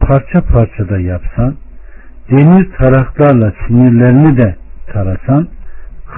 parça 0.00 0.40
parça 0.40 0.88
da 0.88 0.98
yapsan, 0.98 1.54
demir 2.30 2.70
taraklarla 2.78 3.52
sinirlerini 3.66 4.36
de 4.36 4.56
tarasan, 4.92 5.48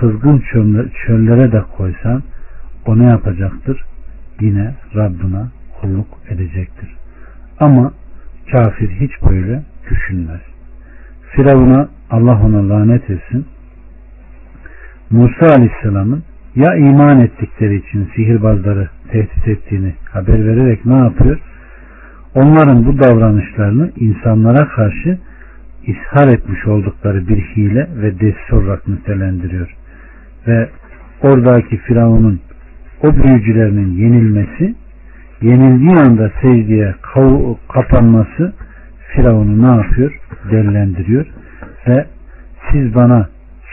kızgın 0.00 0.42
çöllere 1.06 1.52
de 1.52 1.62
koysan, 1.76 2.22
o 2.86 2.98
ne 2.98 3.04
yapacaktır? 3.04 3.84
Yine 4.40 4.74
Rabbına 4.94 5.48
kulluk 5.80 6.06
edecektir. 6.28 6.96
Ama 7.60 7.92
kafir 8.52 8.90
hiç 8.90 9.12
böyle 9.30 9.62
düşünmez. 9.90 10.40
Firavun'a 11.30 11.88
Allah 12.10 12.40
ona 12.44 12.68
lanet 12.68 13.10
etsin. 13.10 13.46
Musa 15.10 15.46
Aleyhisselam'ın 15.46 16.22
ya 16.56 16.74
iman 16.74 17.20
ettikleri 17.20 17.76
için 17.76 18.10
sihirbazları 18.16 18.88
tehdit 19.12 19.48
ettiğini 19.48 19.94
haber 20.10 20.46
vererek 20.46 20.86
ne 20.86 20.96
yapıyor? 20.96 21.38
Onların 22.34 22.86
bu 22.86 22.98
davranışlarını 22.98 23.90
insanlara 23.96 24.68
karşı 24.68 25.18
ishar 25.82 26.28
etmiş 26.28 26.66
oldukları 26.66 27.28
bir 27.28 27.40
hile 27.40 27.88
ve 27.96 28.20
destur 28.20 28.62
olarak 28.62 28.88
nitelendiriyor. 28.88 29.76
Ve 30.46 30.68
oradaki 31.22 31.76
Firavun'un 31.76 32.40
o 33.02 33.14
büyücülerinin 33.14 33.92
yenilmesi, 33.92 34.74
yenildiği 35.42 35.96
anda 35.96 36.32
secdeye 36.42 36.94
kapanması 37.68 38.52
Firavun'u 39.14 39.62
ne 39.62 39.76
yapıyor? 39.76 40.20
Dellendiriyor 40.50 41.26
ve 41.88 42.06
siz 42.72 42.94
bana 42.94 43.28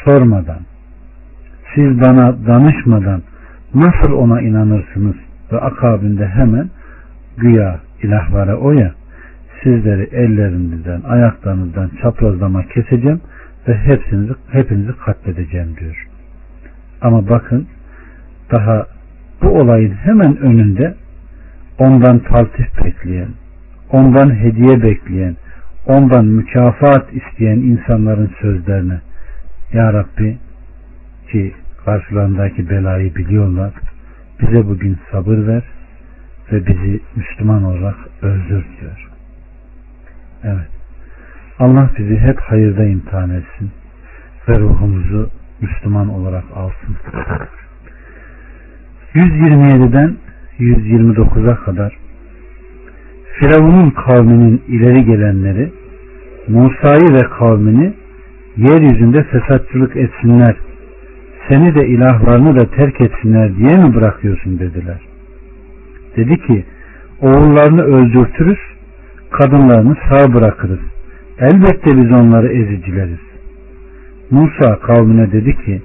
sormadan, 0.06 0.60
siz 1.76 2.02
bana 2.02 2.48
danışmadan 2.48 3.22
nasıl 3.76 4.14
ona 4.14 4.42
inanırsınız 4.42 5.16
ve 5.52 5.60
akabinde 5.60 6.28
hemen 6.28 6.70
güya 7.38 7.80
ilahlara 8.04 8.56
o 8.58 8.72
ya 8.72 8.94
sizleri 9.64 10.04
ellerinizden, 10.04 11.02
ayaklarınızdan 11.02 11.92
çaprazlama 12.02 12.64
keseceğim 12.64 13.22
ve 13.68 13.78
hepsinizi, 13.78 14.34
hepinizi 14.52 14.98
katledeceğim 15.06 15.78
diyor. 15.80 16.08
Ama 17.02 17.30
bakın 17.30 17.68
daha 18.52 18.88
bu 19.42 19.50
olayın 19.50 19.92
hemen 19.92 20.38
önünde 20.38 20.96
ondan 21.80 22.20
taltif 22.20 22.86
bekleyen, 22.86 23.30
ondan 23.92 24.36
hediye 24.36 24.84
bekleyen, 24.84 25.36
ondan 25.86 26.26
mükafat 26.26 27.14
isteyen 27.14 27.58
insanların 27.58 28.32
sözlerine 28.42 29.02
Ya 29.74 29.94
Rabbi 29.94 30.38
ki 31.32 31.54
karşılarındaki 31.86 32.70
belayı 32.70 33.16
biliyorlar 33.16 33.74
bize 34.42 34.68
bugün 34.68 34.98
sabır 35.12 35.48
ver 35.48 35.64
ve 36.52 36.68
bizi 36.68 37.02
Müslüman 37.16 37.64
olarak 37.64 37.96
öldür 38.22 38.66
diyor. 38.80 39.10
Evet. 40.44 40.68
Allah 41.60 41.90
bizi 41.98 42.18
hep 42.18 42.40
hayırda 42.40 42.84
imtihan 42.84 43.30
etsin 43.30 43.72
ve 44.50 44.60
ruhumuzu 44.60 45.30
Müslüman 45.62 46.10
olarak 46.10 46.44
alsın. 46.56 46.98
127'den 49.14 50.16
129'a 50.60 51.56
kadar 51.56 51.98
Firavun'un 53.40 53.90
kavminin 53.90 54.64
ileri 54.68 55.06
gelenleri 55.06 55.72
Musa'yı 56.48 57.14
ve 57.14 57.30
kavmini 57.40 57.94
yeryüzünde 58.58 59.24
fesatçılık 59.24 59.96
etsinler, 59.96 60.56
seni 61.50 61.76
de 61.76 61.88
ilahlarını 61.88 62.60
da 62.60 62.70
terk 62.70 63.02
etsinler 63.02 63.56
diye 63.56 63.78
mi 63.78 63.96
bırakıyorsun 63.96 64.60
dediler. 64.60 65.02
Dedi 66.18 66.38
ki, 66.48 66.66
oğullarını 67.22 67.82
öldürtürüz, 67.82 68.60
kadınlarını 69.32 69.98
sağ 70.10 70.34
bırakırız. 70.34 70.80
Elbette 71.40 71.98
biz 71.98 72.12
onları 72.12 72.48
ezicileriz. 72.48 73.20
Musa 74.32 74.80
kavmine 74.80 75.32
dedi 75.32 75.56
ki, 75.66 75.82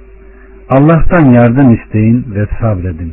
Allah'tan 0.68 1.30
yardım 1.30 1.74
isteyin 1.74 2.26
ve 2.34 2.46
sabredin. 2.60 3.12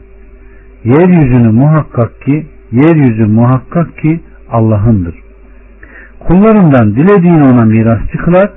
Yeryüzünü 0.84 1.52
muhakkak 1.52 2.22
ki, 2.22 2.46
yeryüzü 2.72 3.26
muhakkak 3.26 3.98
ki 3.98 4.20
Allah'ındır. 4.50 5.16
Kullarından 6.20 6.96
dilediğini 6.96 7.44
ona 7.44 7.66
mirasçı 7.66 8.18
kılar 8.18 8.50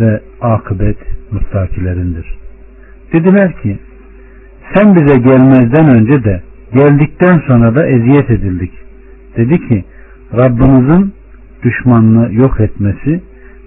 ve 0.00 0.20
akıbet 0.40 0.98
mustakilerindir. 1.32 2.38
Dediler 3.12 3.52
ki, 3.62 3.78
sen 4.74 4.96
bize 4.96 5.18
gelmezden 5.18 5.88
önce 5.88 6.24
de 6.24 6.42
geldikten 6.74 7.42
sonra 7.46 7.74
da 7.74 7.86
eziyet 7.86 8.30
edildik. 8.30 8.72
Dedi 9.36 9.68
ki, 9.68 9.84
Rabbinizin 10.36 11.14
düşmanını 11.62 12.34
yok 12.34 12.60
etmesi 12.60 13.20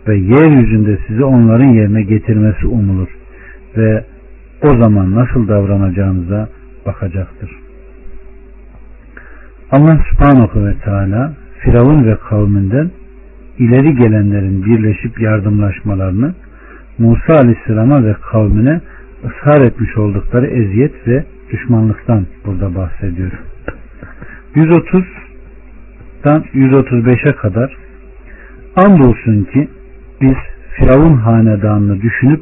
ve 0.08 0.18
yeryüzünde 0.18 0.98
sizi 1.08 1.24
onların 1.24 1.68
yerine 1.68 2.02
getirmesi 2.04 2.68
umulur 2.68 3.08
ve 3.78 4.04
o 4.64 4.68
zaman 4.68 5.16
nasıl 5.16 5.48
davranacağınıza 5.48 6.50
bakacaktır. 6.86 7.52
Allah 9.72 10.00
subhanahu 10.12 10.66
ve 10.66 10.74
teala 10.86 11.34
Firavun 11.60 12.06
ve 12.06 12.16
kavminden 12.30 12.92
ileri 13.58 13.96
gelenlerin 13.96 14.66
birleşip 14.66 15.22
yardımlaşmalarını 15.22 16.34
Musa 16.98 17.34
aleyhisselama 17.34 18.04
ve 18.06 18.16
kavmine 18.32 18.82
ısrar 19.26 19.62
etmiş 19.62 19.98
oldukları 19.98 20.48
eziyet 20.48 21.08
ve 21.08 21.26
düşmanlıktan 21.52 22.26
burada 22.46 22.76
bahsediyor. 22.76 23.32
130'dan 24.56 26.44
135'e 26.54 27.36
kadar 27.36 27.78
andolsun 28.76 29.44
ki 29.44 29.68
biz 30.22 30.36
Firavun 30.72 31.18
hanedanını 31.18 32.02
düşünüp 32.02 32.42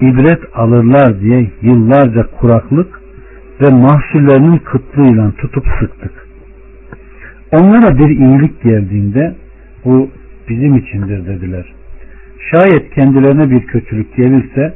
ibret 0.00 0.40
alırlar 0.54 1.20
diye 1.20 1.50
yıllarca 1.62 2.22
kuraklık 2.40 3.00
ve 3.60 3.70
mahsullerinin 3.70 4.58
kıtlığıyla 4.58 5.32
tutup 5.32 5.64
sıktık. 5.80 6.12
Onlara 7.52 7.98
bir 7.98 8.08
iyilik 8.08 8.62
geldiğinde 8.62 9.34
bu 9.84 10.10
bizim 10.48 10.76
içindir 10.76 11.26
dediler. 11.26 11.72
Şayet 12.50 12.94
kendilerine 12.94 13.50
bir 13.50 13.66
kötülük 13.66 14.16
gelirse 14.16 14.74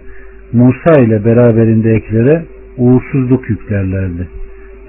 Musa 0.52 1.00
ile 1.00 1.24
beraberindekilere 1.24 2.44
uğursuzluk 2.76 3.50
yüklerlerdi. 3.50 4.28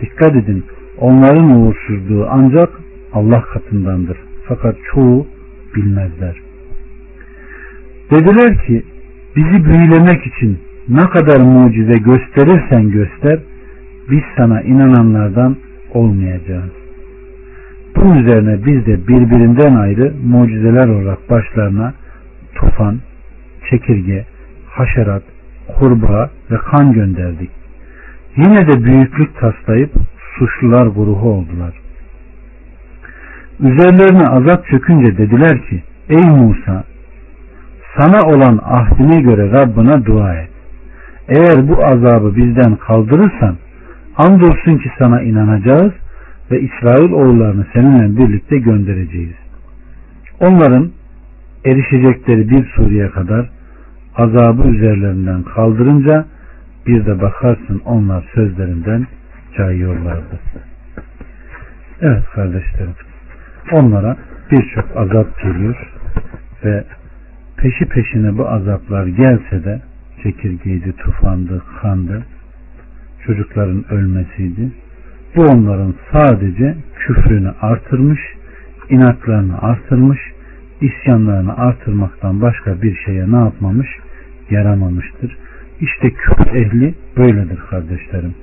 Dikkat 0.02 0.36
edin 0.36 0.64
onların 0.98 1.50
uğursuzluğu 1.50 2.28
ancak 2.30 2.70
Allah 3.14 3.42
katındandır. 3.42 4.18
Fakat 4.48 4.76
çoğu 4.94 5.28
bilmezler. 5.76 6.42
Dediler 8.12 8.58
ki 8.66 8.84
bizi 9.36 9.66
büyülemek 9.66 10.28
için 10.28 10.60
ne 10.90 11.10
kadar 11.10 11.42
mucize 11.42 11.98
gösterirsen 11.98 12.90
göster 12.90 13.40
biz 14.10 14.22
sana 14.38 14.62
inananlardan 14.62 15.58
olmayacağız. 15.94 16.72
Bunun 17.96 18.18
üzerine 18.18 18.66
biz 18.66 18.86
de 18.86 19.08
birbirinden 19.08 19.76
ayrı 19.76 20.14
mucizeler 20.26 20.88
olarak 20.88 21.30
başlarına 21.30 21.94
tufan, 22.56 23.00
çekirge, 23.70 24.26
haşerat, 24.68 25.24
kurbağa 25.82 26.30
ve 26.52 26.58
kan 26.58 26.94
gönderdik. 26.94 27.50
Yine 28.38 28.68
de 28.68 28.84
büyüklük 28.84 29.40
taslayıp 29.40 29.92
suçlular 30.38 30.88
grubu 30.88 31.30
oldular. 31.30 31.74
Üzerlerine 33.60 34.28
azap 34.28 34.68
çökünce 34.68 35.18
dediler 35.18 35.62
ki 35.70 35.84
Ey 36.10 36.30
Musa 36.30 36.84
sana 37.98 38.36
olan 38.36 38.60
ahdine 38.64 39.22
göre 39.22 39.52
Rabbına 39.52 40.06
dua 40.06 40.36
et. 40.36 40.50
Eğer 41.28 41.68
bu 41.68 41.86
azabı 41.86 42.36
bizden 42.36 42.76
kaldırırsan 42.76 43.56
andolsun 44.18 44.78
ki 44.78 44.92
sana 45.00 45.22
inanacağız 45.22 45.92
ve 46.52 46.62
İsrail 46.62 47.12
oğullarını 47.12 47.66
seninle 47.74 48.18
birlikte 48.18 48.58
göndereceğiz. 48.58 49.36
Onların 50.40 50.92
erişecekleri 51.66 52.50
bir 52.50 52.66
Suriye 52.76 53.10
kadar 53.10 53.50
azabı 54.22 54.68
üzerlerinden 54.68 55.44
kaldırınca 55.44 56.26
bir 56.88 57.06
de 57.06 57.22
bakarsın 57.22 57.82
onlar 57.86 58.26
sözlerinden 58.36 59.08
cayıyorlardı. 59.58 60.40
Evet 62.02 62.24
kardeşlerim 62.36 62.94
onlara 63.72 64.18
birçok 64.52 64.98
azap 64.98 65.42
geliyor 65.42 65.92
ve 66.66 66.84
peşi 67.58 67.86
peşine 67.86 68.38
bu 68.38 68.50
azaplar 68.50 69.06
gelse 69.06 69.64
de 69.64 69.82
çekirgeydi, 70.24 70.96
tufandı, 70.96 71.64
kandı, 71.82 72.24
çocukların 73.26 73.86
ölmesiydi. 73.92 74.72
Bu 75.36 75.42
onların 75.42 75.96
sadece 76.12 76.76
küfrünü 76.96 77.54
artırmış, 77.62 78.20
inatlarını 78.90 79.62
artırmış, 79.62 80.20
isyanlarını 80.82 81.58
artırmaktan 81.58 82.42
başka 82.42 82.82
bir 82.82 82.96
şeye 83.06 83.32
ne 83.32 83.38
yapmamış? 83.38 83.88
Yaramamıştır. 84.52 85.38
İşte 85.82 86.10
küfür 86.10 86.56
ehli 86.56 86.94
böyledir 87.18 87.60
kardeşlerim. 87.70 88.36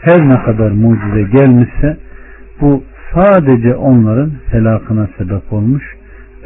Her 0.00 0.28
ne 0.28 0.42
kadar 0.42 0.70
mucize 0.70 1.22
gelmişse 1.22 1.96
bu 2.60 2.84
sadece 3.14 3.74
onların 3.74 4.32
helakına 4.50 5.08
sebep 5.18 5.52
olmuş 5.52 5.96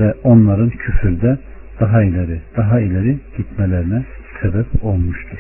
ve 0.00 0.14
onların 0.24 0.70
küfürde 0.70 1.38
daha 1.80 2.02
ileri, 2.02 2.40
daha 2.56 2.80
ileri 2.80 3.18
gitmelerine 3.36 4.02
sebep 4.42 4.66
olmuştur. 4.82 5.38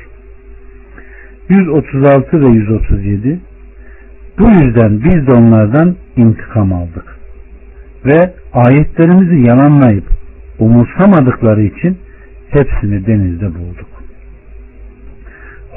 136 1.48 2.40
ve 2.40 2.48
137 2.48 3.40
Bu 4.38 4.48
yüzden 4.48 5.04
biz 5.04 5.26
de 5.26 5.32
onlardan 5.32 5.96
intikam 6.16 6.72
aldık. 6.72 7.16
Ve 8.04 8.34
ayetlerimizi 8.52 9.46
yalanlayıp 9.46 10.04
umursamadıkları 10.58 11.62
için 11.62 11.98
hepsini 12.52 13.06
denizde 13.06 13.46
bulduk. 13.46 13.88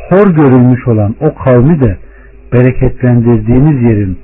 Hor 0.10 0.36
görülmüş 0.36 0.88
olan 0.88 1.16
o 1.20 1.36
kavmi 1.36 1.82
de 1.82 1.98
bereketlendirdiğimiz 2.54 3.82
yerin 3.82 4.18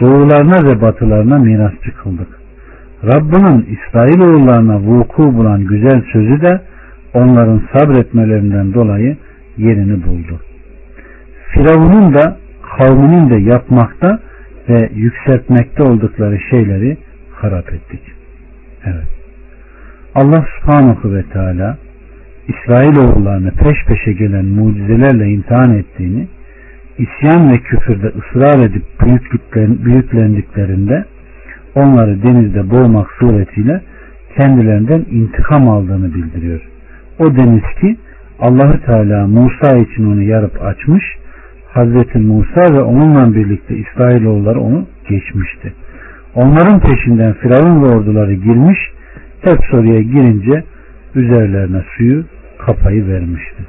doğularına 0.00 0.68
ve 0.68 0.80
batılarına 0.80 1.38
mirasçı 1.38 1.94
kıldık. 2.02 2.28
Rabbinin 3.04 3.66
İsrailoğullarına 3.76 4.80
vuku 4.80 5.22
bulan 5.22 5.64
güzel 5.64 6.02
sözü 6.12 6.40
de 6.40 6.60
onların 7.14 7.62
sabretmelerinden 7.72 8.74
dolayı 8.74 9.16
yerini 9.56 10.06
buldu. 10.06 10.40
Firavun'un 11.48 12.14
da 12.14 12.36
kavminin 12.78 13.30
de 13.30 13.50
yapmakta 13.50 14.20
ve 14.68 14.90
yükseltmekte 14.94 15.82
oldukları 15.82 16.38
şeyleri 16.50 16.96
harap 17.34 17.72
ettik. 17.72 18.00
Evet. 18.84 19.08
Allah 20.14 20.46
subhanahu 20.60 21.14
ve 21.14 21.22
teala 21.22 21.78
İsrailoğullarını 22.48 23.50
peş 23.50 23.84
peşe 23.86 24.12
gelen 24.12 24.44
mucizelerle 24.44 25.28
imtihan 25.28 25.74
ettiğini, 25.74 26.28
isyan 26.98 27.52
ve 27.52 27.58
küfürde 27.58 28.06
ısrar 28.06 28.64
edip 28.64 28.82
büyüklendiklerinde 29.84 31.04
onları 31.74 32.22
denizde 32.22 32.70
boğmak 32.70 33.10
suretiyle 33.18 33.80
kendilerinden 34.36 35.04
intikam 35.10 35.68
aldığını 35.68 36.14
bildiriyor. 36.14 36.60
O 37.18 37.36
deniz 37.36 37.80
ki 37.80 37.96
Allahü 38.40 38.80
Teala 38.80 39.26
Musa 39.26 39.76
için 39.76 40.12
onu 40.12 40.22
yarıp 40.22 40.62
açmış, 40.62 41.04
Hazreti 41.68 42.18
Musa 42.18 42.74
ve 42.74 42.80
onunla 42.80 43.34
birlikte 43.34 43.76
İsrailoğulları 43.76 44.60
onu 44.60 44.86
geçmişti. 45.08 45.72
Onların 46.34 46.80
peşinden 46.80 47.32
Firavun 47.32 47.82
ve 47.82 47.86
orduları 47.86 48.34
girmiş, 48.34 48.78
hep 49.42 49.58
soruya 49.70 50.02
girince 50.02 50.64
üzerlerine 51.14 51.82
suyu 51.96 52.24
kapayı 52.58 53.08
vermişti. 53.08 53.62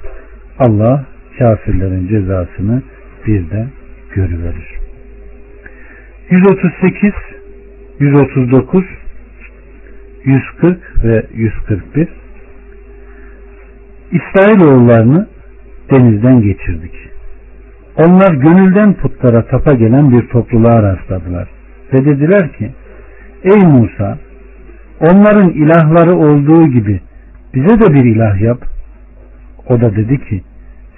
Allah 0.60 1.06
kafirlerin 1.40 2.08
cezasını 2.08 2.82
bir 3.28 3.50
de 3.50 3.68
görüverir. 4.16 4.74
138 6.30 7.14
139 8.00 8.86
140 10.24 11.04
ve 11.04 11.26
141 11.34 12.08
İsrailoğullarını 14.12 15.28
denizden 15.92 16.42
geçirdik. 16.42 16.94
Onlar 17.98 18.34
gönülden 18.34 18.94
putlara 18.94 19.46
tapa 19.46 19.74
gelen 19.74 20.12
bir 20.12 20.28
topluluğa 20.28 20.84
rastladılar. 20.84 21.50
Ve 21.94 22.06
dediler 22.06 22.54
ki 22.54 22.72
Ey 23.44 23.68
Musa 23.68 24.18
onların 25.00 25.50
ilahları 25.50 26.16
olduğu 26.16 26.68
gibi 26.68 27.02
bize 27.56 27.80
de 27.80 27.94
bir 27.94 28.06
ilah 28.16 28.42
yap. 28.42 28.66
O 29.68 29.82
da 29.82 29.96
dedi 29.96 30.30
ki 30.30 30.44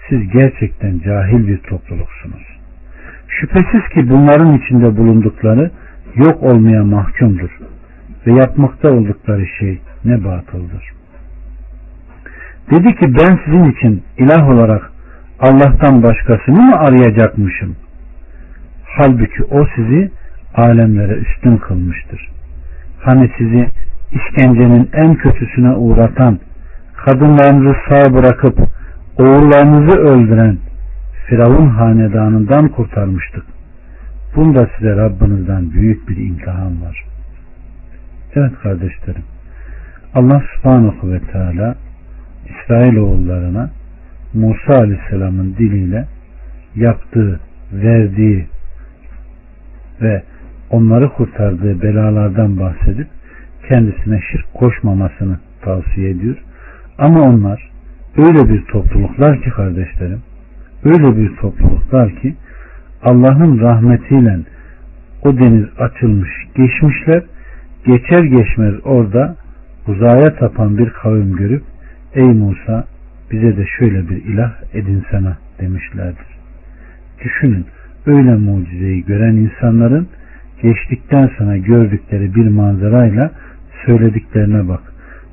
siz 0.10 0.30
gerçekten 0.30 1.00
cahil 1.00 1.48
bir 1.48 1.58
topluluksunuz. 1.58 2.60
Şüphesiz 3.28 3.90
ki 3.94 4.10
bunların 4.10 4.58
içinde 4.58 4.98
bulundukları 4.98 5.72
yok 6.16 6.44
olmaya 6.44 6.84
mahkumdur 6.84 7.50
ve 8.28 8.34
yapmakta 8.34 8.92
oldukları 8.92 9.48
şey 9.60 9.82
ne 10.06 10.24
batıldır. 10.24 10.92
Dedi 12.72 12.96
ki 12.96 13.16
ben 13.16 13.40
sizin 13.46 13.72
için 13.72 14.04
ilah 14.18 14.50
olarak 14.50 14.92
Allah'tan 15.40 16.04
başkasını 16.04 16.62
mı 16.62 16.76
arayacakmışım? 16.76 17.76
Halbuki 18.86 19.44
o 19.44 19.68
sizi 19.76 20.12
alemlere 20.56 21.14
üstün 21.14 21.58
kılmıştır. 21.58 22.30
Hani 23.02 23.32
sizi 23.38 23.68
işkencenin 24.16 24.90
en 24.94 25.16
kötüsüne 25.16 25.72
uğratan, 25.72 26.40
kadınlarınızı 27.06 27.76
sağ 27.90 28.14
bırakıp 28.14 28.60
oğullarınızı 29.18 29.98
öldüren 29.98 30.58
Firavun 31.28 31.70
hanedanından 31.70 32.68
kurtarmıştık. 32.68 33.44
Bunda 34.36 34.70
size 34.78 34.96
Rabbinizden 34.96 35.72
büyük 35.72 36.10
bir 36.10 36.18
imtihan 36.18 36.82
var. 36.82 37.06
Evet 38.36 38.52
kardeşlerim. 38.64 39.24
Allah 40.16 40.44
subhanahu 40.56 41.12
ve 41.12 41.20
teala 41.20 41.76
İsrailoğullarına 42.46 43.70
Musa 44.34 44.74
aleyhisselamın 44.74 45.56
diliyle 45.58 46.08
yaptığı, 46.76 47.40
verdiği 47.74 48.48
ve 50.02 50.24
onları 50.70 51.10
kurtardığı 51.10 51.82
belalardan 51.82 52.60
bahsedip 52.60 53.08
kendisine 53.70 54.22
şirk 54.32 54.54
koşmamasını 54.54 55.40
tavsiye 55.62 56.10
ediyor. 56.10 56.38
Ama 56.98 57.22
onlar 57.22 57.70
öyle 58.18 58.50
bir 58.50 58.66
topluluklar 58.66 59.42
ki 59.42 59.50
kardeşlerim, 59.50 60.22
öyle 60.84 61.18
bir 61.18 61.36
topluluklar 61.36 62.16
ki 62.16 62.36
Allah'ın 63.04 63.60
rahmetiyle 63.60 64.40
o 65.24 65.38
deniz 65.38 65.66
açılmış, 65.80 66.30
geçmişler, 66.56 67.24
geçer 67.86 68.24
geçmez 68.24 68.74
orada 68.84 69.36
uzaya 69.88 70.36
tapan 70.36 70.78
bir 70.78 70.90
kavim 70.90 71.36
görüp 71.36 71.64
ey 72.14 72.28
Musa 72.28 72.86
bize 73.32 73.58
de 73.58 73.66
şöyle 73.80 74.10
bir 74.10 74.24
ilah 74.24 74.54
edinsene 74.74 75.34
demişlerdir. 75.62 76.28
Düşünün 77.24 77.66
öyle 78.06 78.36
mucizeyi 78.36 79.06
gören 79.06 79.36
insanların 79.36 80.08
geçtikten 80.62 81.32
sonra 81.38 81.58
gördükleri 81.58 82.36
bir 82.36 82.48
manzarayla 82.48 83.32
söylediklerine 83.86 84.68
bak. 84.68 84.82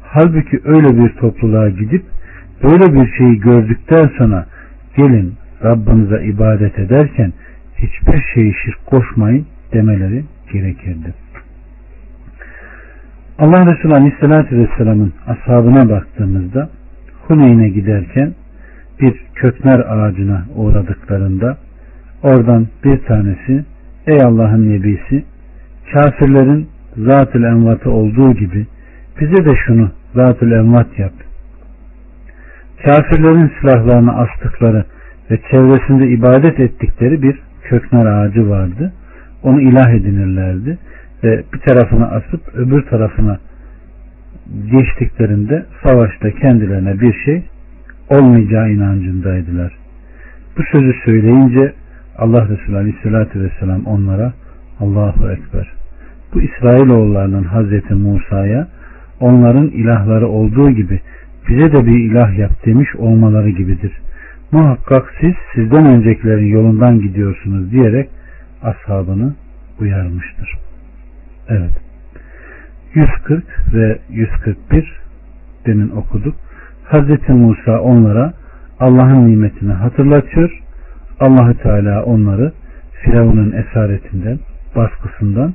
Halbuki 0.03 0.61
öyle 0.65 0.99
bir 0.99 1.09
topluluğa 1.09 1.69
gidip 1.69 2.05
böyle 2.63 2.95
bir 2.95 3.13
şeyi 3.13 3.41
gördükten 3.41 4.11
sonra 4.19 4.47
gelin 4.97 5.35
Rabbinize 5.65 6.25
ibadet 6.25 6.79
ederken 6.79 7.33
hiçbir 7.77 8.23
şeyi 8.35 8.55
şirk 8.65 8.87
koşmayın 8.87 9.47
demeleri 9.73 10.25
gerekirdi. 10.53 11.15
Allah 13.39 13.67
Resulü 13.67 13.95
Aleyhisselatü 13.95 14.59
Vesselam'ın 14.59 15.13
ashabına 15.27 15.89
baktığımızda 15.89 16.71
Huneyn'e 17.29 17.69
giderken 17.69 18.35
bir 19.01 19.25
kökmer 19.35 19.79
ağacına 19.79 20.45
uğradıklarında 20.57 21.57
oradan 22.23 22.67
bir 22.85 22.99
tanesi 22.99 23.65
ey 24.07 24.19
Allah'ın 24.25 24.71
nebisi 24.71 25.25
kafirlerin 25.93 26.69
zatül 26.97 27.43
envatı 27.43 27.91
olduğu 27.91 28.33
gibi 28.35 28.67
bize 29.21 29.45
de 29.45 29.57
şunu 29.67 29.91
zatül 30.15 30.53
envat 30.53 30.99
yap. 30.99 31.13
Kafirlerin 32.85 33.51
silahlarını 33.61 34.17
astıkları 34.17 34.85
ve 35.31 35.39
çevresinde 35.51 36.09
ibadet 36.09 36.61
ettikleri 36.61 37.23
bir 37.23 37.39
köknar 37.63 38.07
ağacı 38.07 38.51
vardı. 38.51 38.93
Onu 39.43 39.61
ilah 39.61 39.91
edinirlerdi 39.91 40.79
ve 41.25 41.43
bir 41.55 41.59
tarafına 41.59 42.07
asıp 42.07 42.55
öbür 42.55 42.83
tarafına 42.83 43.39
geçtiklerinde 44.71 45.67
savaşta 45.83 46.31
kendilerine 46.31 47.01
bir 47.01 47.15
şey 47.25 47.43
olmayacağı 48.11 48.71
inancındaydılar. 48.71 49.73
Bu 50.59 50.63
sözü 50.73 50.93
söyleyince 51.05 51.73
Allah 52.19 52.49
Resulü 52.49 52.77
Aleyhisselatü 52.77 53.41
Vesselam 53.41 53.87
onlara 53.87 54.33
Allahu 54.81 55.31
Ekber. 55.31 55.82
Bu 56.35 56.43
İsrailoğullarının 56.43 57.45
Hazreti 57.45 57.95
Musa'ya 57.95 58.69
onların 59.21 59.67
ilahları 59.67 60.29
olduğu 60.29 60.71
gibi 60.71 61.01
bize 61.49 61.73
de 61.73 61.87
bir 61.87 62.11
ilah 62.11 62.39
yap 62.39 62.67
demiş 62.67 62.97
olmaları 62.97 63.51
gibidir. 63.51 63.93
Muhakkak 64.53 65.15
siz 65.21 65.35
sizden 65.55 65.87
öncekilerin 65.87 66.47
yolundan 66.47 67.01
gidiyorsunuz 67.01 67.71
diyerek 67.71 68.09
ashabını 68.63 69.35
uyarmıştır. 69.81 70.59
Evet. 71.49 71.73
140 72.95 73.45
ve 73.75 73.99
141 74.11 75.01
demin 75.67 75.91
okuduk. 75.91 76.35
Hz. 76.85 77.29
Musa 77.29 77.81
onlara 77.81 78.33
Allah'ın 78.81 79.29
nimetini 79.29 79.73
hatırlatıyor. 79.73 80.63
Allahü 81.21 81.59
Teala 81.59 82.05
onları 82.05 82.53
Firavun'un 82.93 83.53
esaretinden, 83.53 84.39
baskısından, 84.77 85.55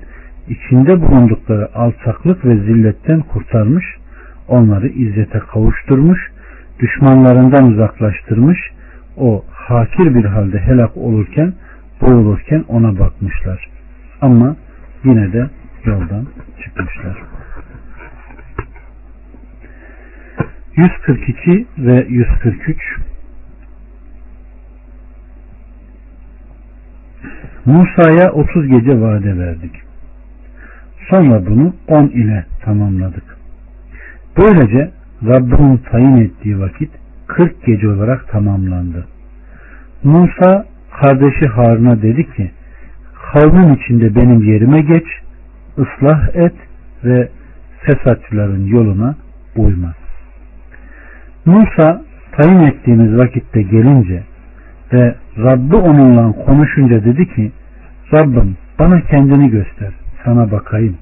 içinde 0.49 1.01
bulundukları 1.01 1.75
alçaklık 1.75 2.45
ve 2.45 2.55
zilletten 2.55 3.19
kurtarmış, 3.19 3.85
onları 4.47 4.87
izzete 4.87 5.39
kavuşturmuş, 5.39 6.31
düşmanlarından 6.79 7.71
uzaklaştırmış, 7.71 8.59
o 9.17 9.45
hakir 9.51 10.15
bir 10.15 10.25
halde 10.25 10.59
helak 10.59 10.97
olurken, 10.97 11.53
boğulurken 12.01 12.63
ona 12.67 12.99
bakmışlar. 12.99 13.69
Ama 14.21 14.55
yine 15.03 15.33
de 15.33 15.49
yoldan 15.85 16.27
çıkmışlar. 16.63 17.17
142 20.75 21.65
ve 21.77 22.05
143 22.09 22.77
Musa'ya 27.65 28.31
30 28.31 28.67
gece 28.67 29.01
vade 29.01 29.37
verdik. 29.37 29.86
Sonra 31.09 31.45
bunu 31.45 31.73
10 31.87 32.07
ile 32.07 32.45
tamamladık. 32.61 33.37
Böylece 34.37 34.91
Rabbinin 35.25 35.77
tayin 35.77 36.17
ettiği 36.17 36.59
vakit 36.59 36.91
40 37.27 37.65
gece 37.65 37.89
olarak 37.89 38.27
tamamlandı. 38.27 39.05
Musa 40.03 40.65
kardeşi 41.01 41.47
Harun'a 41.47 42.01
dedi 42.01 42.33
ki 42.35 42.51
kavmin 43.33 43.73
içinde 43.73 44.15
benim 44.15 44.43
yerime 44.43 44.81
geç 44.81 45.05
ıslah 45.77 46.35
et 46.35 46.55
ve 47.03 47.29
fesatçıların 47.81 48.65
yoluna 48.65 49.15
uyma. 49.55 49.93
Musa 51.45 52.01
tayin 52.31 52.59
ettiğimiz 52.59 53.17
vakitte 53.17 53.61
gelince 53.61 54.23
ve 54.93 55.15
Rabbi 55.37 55.75
onunla 55.75 56.31
konuşunca 56.31 57.05
dedi 57.05 57.35
ki 57.35 57.51
Rabbim 58.13 58.57
bana 58.79 59.01
kendini 59.01 59.49
göster 59.49 59.93
sana 60.27 60.51
bakayım. 60.51 60.97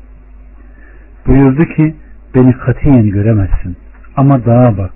Buyurdu 1.28 1.66
ki 1.66 1.96
beni 2.36 2.54
katiyen 2.54 3.10
göremezsin 3.10 3.78
ama 4.16 4.46
dağa 4.46 4.78
bak. 4.78 4.92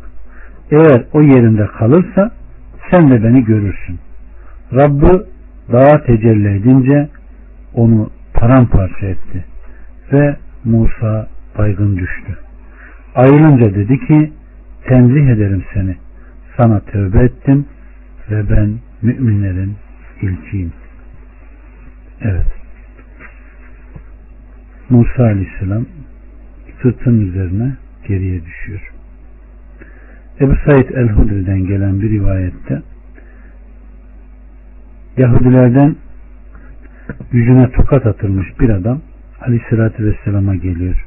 Eğer 0.71 1.03
o 1.13 1.21
yerinde 1.21 1.67
kalırsa 1.67 2.31
sen 2.91 3.11
de 3.11 3.23
beni 3.23 3.45
görürsün. 3.45 3.99
Rabbi 4.73 5.25
dağa 5.71 6.03
tecelli 6.03 6.57
edince 6.57 7.09
onu 7.73 8.09
paramparça 8.33 9.05
etti 9.05 9.45
ve 10.13 10.35
Musa 10.65 11.27
baygın 11.57 11.97
düştü. 11.97 12.37
Ayrılınca 13.15 13.75
dedi 13.75 13.99
ki 14.07 14.33
tenzih 14.87 15.27
ederim 15.27 15.63
seni. 15.73 15.95
Sana 16.57 16.79
tövbe 16.79 17.23
ettim 17.23 17.65
ve 18.31 18.49
ben 18.49 18.79
müminlerin 19.01 19.75
ilkiyim. 20.21 20.71
Evet. 22.21 22.58
Musa 24.89 25.23
Aleyhisselam 25.23 25.85
sırtın 26.81 27.27
üzerine 27.27 27.75
geriye 28.07 28.45
düşüyor. 28.45 28.91
Ebu 30.41 30.55
Said 30.65 30.89
el-Hudri'den 30.89 31.59
gelen 31.59 32.01
bir 32.01 32.09
rivayette 32.09 32.81
Yahudilerden 35.17 35.95
yüzüne 37.31 37.71
tokat 37.71 38.05
atılmış 38.05 38.59
bir 38.59 38.69
adam 38.69 39.01
Aleyhisselatü 39.41 40.05
Vesselam'a 40.05 40.55
geliyor. 40.55 41.05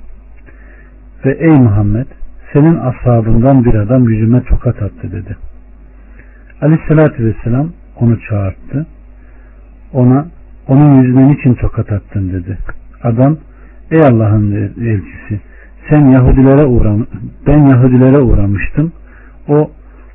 Ve 1.24 1.37
ey 1.41 1.51
Muhammed 1.51 2.07
senin 2.53 2.76
ashabından 2.76 3.64
bir 3.64 3.74
adam 3.74 4.09
yüzüme 4.09 4.43
tokat 4.43 4.83
attı 4.83 5.12
dedi. 5.12 5.37
Aleyhisselatü 6.61 7.26
Vesselam 7.26 7.72
onu 7.97 8.18
çağırttı. 8.28 8.87
Ona 9.93 10.26
onun 10.68 11.03
yüzüne 11.03 11.28
niçin 11.28 11.55
tokat 11.55 11.93
attın 11.93 12.33
dedi. 12.33 12.59
Adam 13.03 13.39
ey 13.93 14.01
Allah'ın 14.01 14.53
elçisi 14.80 15.40
sen 15.90 16.07
Yahudilere 16.07 16.66
uğram 16.66 17.07
ben 17.47 17.59
Yahudilere 17.59 18.18
uğramıştım. 18.18 18.93
O 19.49 19.70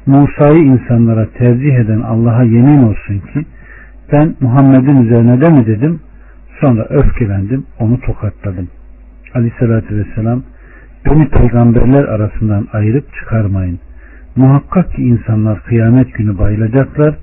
Musa'yı 0.05 0.63
insanlara 0.63 1.29
tercih 1.29 1.75
eden 1.75 2.01
Allah'a 2.01 2.43
yemin 2.43 2.83
olsun 2.83 3.19
ki 3.19 3.45
ben 4.11 4.35
Muhammed'in 4.41 5.01
üzerine 5.01 5.41
de 5.41 5.49
mi 5.49 5.65
dedim 5.65 5.99
sonra 6.61 6.85
öfkelendim 6.89 7.65
onu 7.79 7.99
tokatladım. 8.01 8.67
Aleyhissalatü 9.33 9.97
vesselam 9.97 10.43
beni 11.05 11.29
peygamberler 11.29 12.03
arasından 12.03 12.67
ayırıp 12.73 13.13
çıkarmayın. 13.13 13.79
Muhakkak 14.35 14.93
ki 14.93 15.01
insanlar 15.01 15.63
kıyamet 15.63 16.13
günü 16.13 16.37
bayılacaklar. 16.37 17.15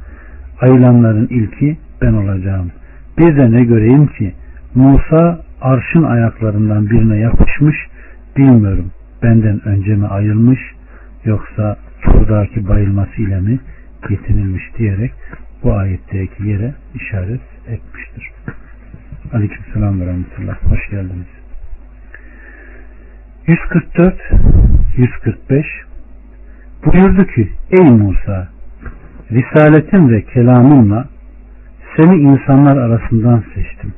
Ayılanların 0.60 1.26
ilki 1.26 1.76
ben 2.02 2.12
olacağım. 2.12 2.70
Bir 3.18 3.36
de 3.36 3.52
ne 3.52 3.64
göreyim 3.64 4.06
ki 4.06 4.34
Musa 4.74 5.40
arşın 5.64 6.02
ayaklarından 6.02 6.90
birine 6.90 7.16
yapışmış 7.16 7.76
bilmiyorum 8.36 8.90
benden 9.22 9.68
önce 9.68 9.94
mi 9.94 10.06
ayılmış 10.06 10.60
yoksa 11.24 11.76
turdaki 12.02 12.68
bayılması 12.68 13.22
ile 13.22 13.40
mi 13.40 13.60
yetinilmiş 14.10 14.62
diyerek 14.78 15.12
bu 15.62 15.74
ayetteki 15.74 16.48
yere 16.48 16.74
işaret 16.94 17.40
etmiştir. 17.68 18.30
Aleykümselam 19.32 20.00
ve 20.00 20.06
rahmetullah. 20.06 20.56
Hoş 20.62 20.90
geldiniz. 20.90 21.26
144 23.46 24.14
145 24.96 25.66
buyurdu 26.86 27.26
ki 27.26 27.52
ey 27.70 27.90
Musa 27.90 28.48
Risaletin 29.30 30.08
ve 30.08 30.22
kelamımla 30.22 31.08
seni 31.96 32.14
insanlar 32.14 32.76
arasından 32.76 33.44
seçtim. 33.54 33.92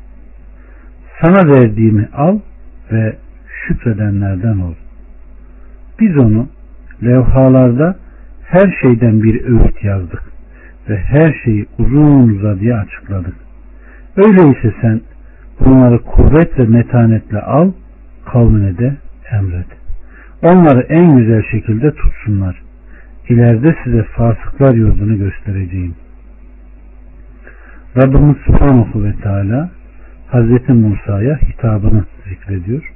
Sana 1.20 1.52
verdiğimi 1.52 2.08
al 2.14 2.38
ve 2.92 3.16
şükredenlerden 3.66 4.58
ol. 4.58 4.74
Biz 6.00 6.16
onu 6.16 6.48
levhalarda 7.04 7.96
her 8.44 8.76
şeyden 8.80 9.22
bir 9.22 9.44
öğüt 9.44 9.84
yazdık 9.84 10.22
ve 10.88 10.96
her 10.96 11.40
şeyi 11.44 11.66
uzun 11.78 12.28
uzadıya 12.28 12.78
açıkladık. 12.78 13.34
Öyleyse 14.16 14.74
sen 14.80 15.00
bunları 15.60 15.98
kuvvet 16.02 16.58
ve 16.58 16.64
metanetle 16.64 17.40
al, 17.40 17.72
kavmine 18.26 18.78
de 18.78 18.96
emret. 19.32 19.66
Onları 20.42 20.80
en 20.80 21.16
güzel 21.16 21.42
şekilde 21.50 21.92
tutsunlar. 21.92 22.62
İleride 23.28 23.76
size 23.84 24.02
fasıklar 24.02 24.74
yurdunu 24.74 25.18
göstereceğim. 25.18 25.94
Rabbimiz 27.96 28.36
Subhanahu 28.36 29.04
ve 29.04 29.12
Teala 29.22 29.70
Hazreti 30.28 30.72
Musa'ya 30.72 31.36
hitabını 31.36 32.04
zikrediyor. 32.28 32.92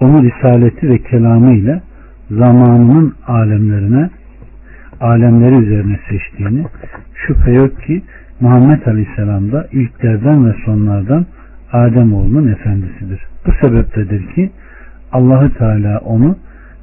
Onu 0.00 0.22
risaleti 0.22 0.88
ve 0.88 0.98
kelamı 0.98 1.54
ile 1.54 1.82
zamanının 2.30 3.14
alemlerine 3.26 4.10
alemleri 5.00 5.54
üzerine 5.54 5.98
seçtiğini 6.08 6.66
şüphe 7.14 7.52
yok 7.52 7.82
ki 7.82 8.02
Muhammed 8.40 8.86
Aleyhisselam 8.86 9.52
da 9.52 9.68
ilklerden 9.72 10.46
ve 10.46 10.54
sonlardan 10.64 11.26
Adem 11.72 12.14
oğlunun 12.14 12.52
efendisidir. 12.52 13.20
Bu 13.46 13.52
sebeptedir 13.60 14.34
ki 14.34 14.50
Allahü 15.12 15.54
Teala 15.54 15.98
onu 15.98 16.36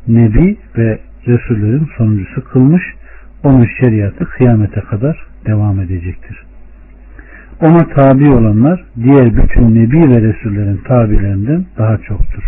Nebi 0.08 0.58
ve 0.78 1.00
Resullerin 1.28 1.90
sonuncusu 1.98 2.44
kılmış. 2.44 2.84
Onun 3.44 3.68
şeriatı 3.80 4.26
kıyamete 4.26 4.80
kadar 4.82 5.26
devam 5.46 5.80
edecektir. 5.80 6.49
Ona 7.62 7.88
tabi 7.96 8.30
olanlar 8.30 8.86
diğer 9.04 9.36
bütün 9.36 9.76
Nebi 9.76 10.10
ve 10.10 10.22
Resullerin 10.22 10.78
tabilerinden 10.78 11.66
daha 11.78 11.98
çoktur. 11.98 12.44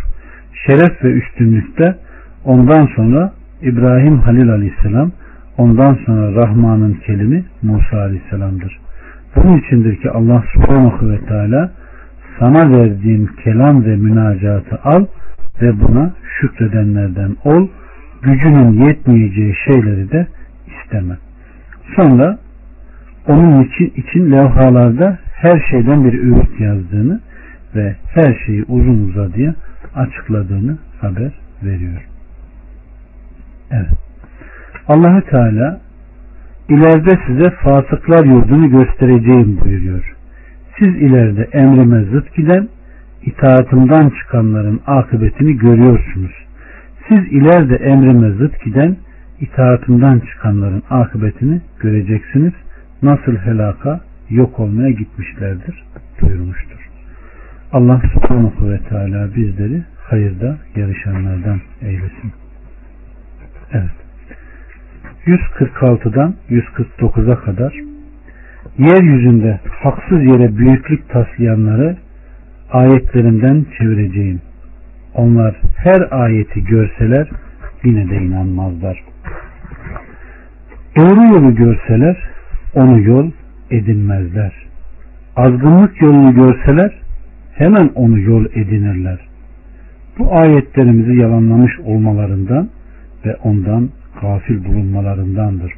Şeref 0.67 1.03
ve 1.03 1.07
üstünlükte 1.07 1.95
ondan 2.45 2.85
sonra 2.95 3.33
İbrahim 3.61 4.19
Halil 4.19 4.49
Aleyhisselam 4.49 5.11
ondan 5.57 5.97
sonra 6.05 6.35
Rahman'ın 6.35 6.93
kelimi 6.93 7.43
Musa 7.61 7.97
Aleyhisselam'dır. 7.97 8.79
Bunun 9.35 9.57
içindir 9.57 9.95
ki 9.95 10.11
Allah 10.11 10.43
subhanahu 10.53 11.09
ve 11.09 11.17
teala 11.25 11.71
sana 12.39 12.71
verdiğim 12.71 13.29
kelam 13.43 13.85
ve 13.85 13.95
münacatı 13.95 14.79
al 14.83 15.05
ve 15.61 15.79
buna 15.79 16.13
şükredenlerden 16.39 17.35
ol. 17.45 17.67
Gücünün 18.21 18.87
yetmeyeceği 18.87 19.55
şeyleri 19.65 20.11
de 20.11 20.27
isteme. 20.67 21.17
Sonra 21.95 22.37
onun 23.27 23.63
için, 23.63 23.93
için 23.95 24.31
levhalarda 24.31 25.19
her 25.33 25.59
şeyden 25.71 26.03
bir 26.05 26.13
öğüt 26.13 26.59
yazdığını 26.59 27.19
ve 27.75 27.95
her 28.13 28.35
şeyi 28.45 28.63
uzun 28.63 29.09
uzadıya 29.09 29.55
açıkladığını 29.95 30.77
haber 31.01 31.31
veriyor. 31.63 32.07
Evet. 33.71 33.89
Allahü 34.87 35.21
Teala 35.21 35.81
ileride 36.69 37.19
size 37.27 37.49
fasıklar 37.49 38.25
yurdunu 38.25 38.69
göstereceğim 38.69 39.59
buyuruyor. 39.65 40.15
Siz 40.79 40.95
ileride 40.95 41.43
emrime 41.53 42.03
zıt 42.03 42.35
giden 42.35 42.67
itaatımdan 43.21 44.09
çıkanların 44.09 44.81
akıbetini 44.87 45.57
görüyorsunuz. 45.57 46.31
Siz 47.07 47.19
ileride 47.31 47.75
emrime 47.75 48.31
zıt 48.31 48.63
giden 48.63 48.95
itaatımdan 49.39 50.19
çıkanların 50.19 50.83
akıbetini 50.89 51.61
göreceksiniz. 51.79 52.53
Nasıl 53.03 53.37
helaka 53.37 54.01
yok 54.29 54.59
olmaya 54.59 54.89
gitmişlerdir 54.89 55.83
buyurmuştur. 56.21 56.89
Allah 57.73 58.01
subhanahu 58.13 58.69
ve 58.69 58.79
teala 58.79 59.35
bizleri 59.35 59.83
hayırda 60.03 60.57
yarışanlardan 60.75 61.61
eylesin. 61.81 62.31
Evet. 63.71 63.91
146'dan 65.25 66.35
149'a 66.49 67.39
kadar 67.39 67.73
yeryüzünde 68.77 69.59
haksız 69.83 70.23
yere 70.23 70.57
büyüklük 70.57 71.09
taslayanları 71.09 71.97
ayetlerimden 72.71 73.65
çevireceğim. 73.77 74.41
Onlar 75.13 75.61
her 75.75 76.07
ayeti 76.11 76.63
görseler 76.63 77.29
yine 77.83 78.09
de 78.09 78.15
inanmazlar. 78.15 79.03
Doğru 80.97 81.33
yolu 81.33 81.55
görseler 81.55 82.17
onu 82.75 83.01
yol 83.01 83.31
edinmezler. 83.71 84.53
Azgınlık 85.35 86.01
yolunu 86.01 86.33
görseler 86.33 87.01
hemen 87.53 87.89
onu 87.95 88.19
yol 88.19 88.45
edinirler. 88.45 89.19
Bu 90.19 90.35
ayetlerimizi 90.35 91.15
yalanlamış 91.15 91.79
olmalarından 91.79 92.69
ve 93.25 93.35
ondan 93.35 93.89
gafil 94.21 94.65
bulunmalarındandır. 94.65 95.73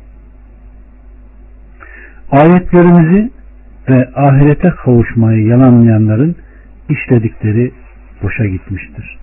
Ayetlerimizi 2.32 3.32
ve 3.90 4.10
ahirete 4.16 4.70
kavuşmayı 4.70 5.46
yalanlayanların 5.46 6.36
işledikleri 6.90 7.72
boşa 8.24 8.46
gitmiştir. 8.46 9.18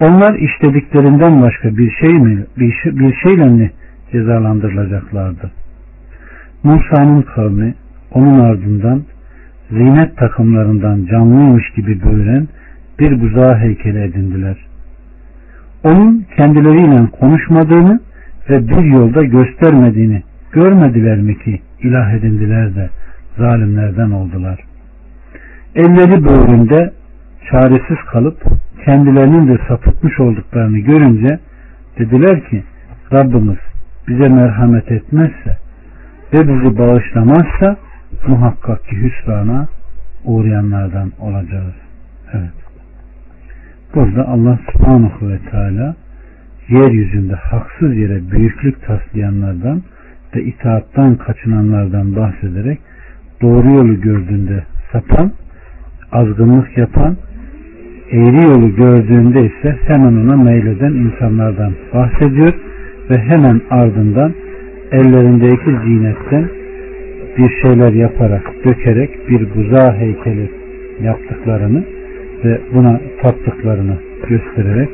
Onlar 0.00 0.34
işlediklerinden 0.34 1.42
başka 1.42 1.76
bir 1.76 1.90
şey 1.90 2.12
mi 2.12 2.46
bir, 2.58 2.72
şey, 2.72 2.98
bir 2.98 3.14
şeyle 3.14 3.44
mi 3.44 3.70
cezalandırılacaklardı? 4.12 5.50
Musa'nın 6.64 7.22
kavmi 7.22 7.74
onun 8.10 8.40
ardından 8.40 9.02
zinet 9.70 10.16
takımlarından 10.16 11.06
canlıymış 11.06 11.70
gibi 11.76 12.02
böğüren 12.02 12.48
bir 12.98 13.20
buzağı 13.20 13.56
heykeli 13.58 14.02
edindiler. 14.02 14.56
Onun 15.84 16.26
kendileriyle 16.36 17.06
konuşmadığını 17.20 18.00
ve 18.50 18.68
bir 18.68 18.84
yolda 18.84 19.22
göstermediğini 19.22 20.22
görmediler 20.52 21.18
mi 21.18 21.38
ki 21.38 21.60
ilah 21.82 22.12
edindiler 22.12 22.74
de 22.74 22.90
zalimlerden 23.38 24.10
oldular. 24.10 24.60
Elleri 25.74 26.24
böğründe 26.24 26.92
çaresiz 27.50 27.98
kalıp 28.12 28.42
kendilerinin 28.84 29.48
de 29.48 29.58
sapıtmış 29.68 30.20
olduklarını 30.20 30.78
görünce 30.78 31.38
dediler 31.98 32.48
ki 32.50 32.62
Rabbimiz 33.12 33.58
bize 34.08 34.28
merhamet 34.28 34.92
etmezse 34.92 35.65
ve 36.32 36.48
bizi 36.48 36.78
bağışlamazsa 36.78 37.76
muhakkak 38.26 38.84
ki 38.84 38.96
hüsrana 38.96 39.68
uğrayanlardan 40.24 41.12
olacağız. 41.20 41.74
Evet. 42.32 42.52
Burada 43.94 44.28
Allah 44.28 44.58
subhanahu 44.72 45.28
ve 45.28 45.38
teala 45.50 45.94
yeryüzünde 46.68 47.34
haksız 47.34 47.96
yere 47.96 48.30
büyüklük 48.30 48.86
taslayanlardan 48.86 49.82
ve 50.34 50.44
itaattan 50.44 51.16
kaçınanlardan 51.16 52.16
bahsederek 52.16 52.78
doğru 53.42 53.70
yolu 53.70 54.00
gördüğünde 54.00 54.64
sapan, 54.92 55.32
azgınlık 56.12 56.78
yapan, 56.78 57.16
eğri 58.10 58.44
yolu 58.46 58.74
gördüğünde 58.74 59.40
ise 59.40 59.78
hemen 59.86 60.16
ona 60.16 60.36
meyleden 60.36 60.92
insanlardan 60.92 61.72
bahsediyor 61.94 62.54
ve 63.10 63.18
hemen 63.18 63.60
ardından 63.70 64.34
ellerindeki 64.92 65.70
zinetten 65.86 66.48
bir 67.38 67.50
şeyler 67.62 67.92
yaparak, 67.92 68.52
dökerek 68.64 69.28
bir 69.28 69.54
buza 69.54 69.94
heykeli 69.94 70.50
yaptıklarını 71.02 71.84
ve 72.44 72.60
buna 72.74 73.00
taptıklarını 73.22 73.96
göstererek 74.28 74.88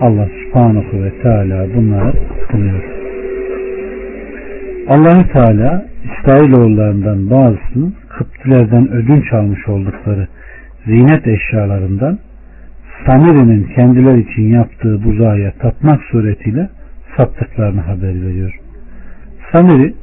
Allah 0.00 0.28
subhanahu 0.44 1.04
ve 1.04 1.22
teala 1.22 1.74
bunları 1.74 2.12
kınıyor. 2.50 2.82
Allahü 4.88 5.32
Teala 5.32 5.86
İsrailoğullarından 6.04 7.30
bazısının 7.30 7.94
Kıptilerden 8.08 8.88
ödünç 8.92 9.32
almış 9.32 9.68
oldukları 9.68 10.28
zinet 10.86 11.26
eşyalarından 11.26 12.18
Samiri'nin 13.06 13.64
kendiler 13.74 14.14
için 14.14 14.42
yaptığı 14.42 15.04
buzağıya 15.04 15.52
tapmak 15.52 16.00
suretiyle 16.02 16.68
saptıklarını 17.16 17.80
haber 17.80 18.14
veriyor. 18.26 18.67
Samiri 19.52 19.94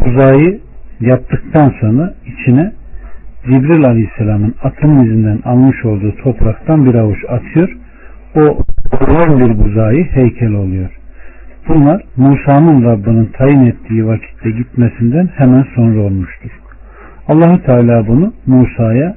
buzağı 0.00 0.60
yaptıktan 1.00 1.74
sonra 1.80 2.14
içine 2.26 2.72
Cibril 3.44 3.84
Aleyhisselam'ın 3.84 4.54
atının 4.62 5.04
izinden 5.04 5.38
almış 5.44 5.84
olduğu 5.84 6.16
topraktan 6.16 6.84
bir 6.84 6.94
avuç 6.94 7.24
atıyor. 7.28 7.76
O 8.34 8.40
olan 9.00 9.40
bir 9.40 9.58
buzağı 9.58 9.92
heykel 9.92 10.52
oluyor. 10.52 10.90
Bunlar 11.68 12.02
Musa'nın 12.16 12.84
Rabbinin 12.84 13.30
tayin 13.38 13.66
ettiği 13.66 14.06
vakitte 14.06 14.50
gitmesinden 14.50 15.28
hemen 15.36 15.66
sonra 15.74 16.00
olmuştur. 16.00 16.50
Allahü 17.28 17.62
Teala 17.62 18.06
bunu 18.06 18.32
Musa'ya 18.46 19.16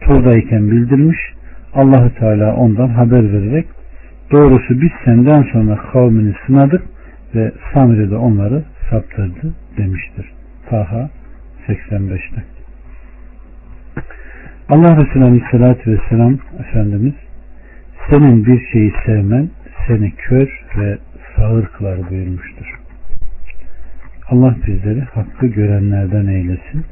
turdayken 0.00 0.70
bildirmiş. 0.70 1.18
Allahü 1.74 2.14
Teala 2.14 2.54
ondan 2.54 2.88
haber 2.88 3.32
vererek 3.32 3.66
doğrusu 4.32 4.80
biz 4.80 4.90
senden 5.04 5.42
sonra 5.52 5.76
kavmini 5.92 6.34
sınadık 6.46 6.82
ve 7.34 7.52
Samri'de 7.74 8.16
onları 8.16 8.62
saptırdı 8.90 9.54
demiştir. 9.76 10.32
Taha 10.70 11.10
85'te. 11.68 12.42
Allah 14.68 14.96
Resulü 14.96 15.24
Aleyhisselatü 15.24 15.90
Vesselam 15.92 16.38
Efendimiz 16.58 17.14
senin 18.10 18.46
bir 18.46 18.66
şeyi 18.72 18.92
sevmen 19.06 19.50
seni 19.86 20.10
kör 20.10 20.64
ve 20.76 20.98
sağır 21.36 21.66
kılar 21.66 22.10
buyurmuştur. 22.10 22.80
Allah 24.28 24.56
bizleri 24.66 25.00
hakkı 25.00 25.46
görenlerden 25.46 26.26
eylesin. 26.26 26.84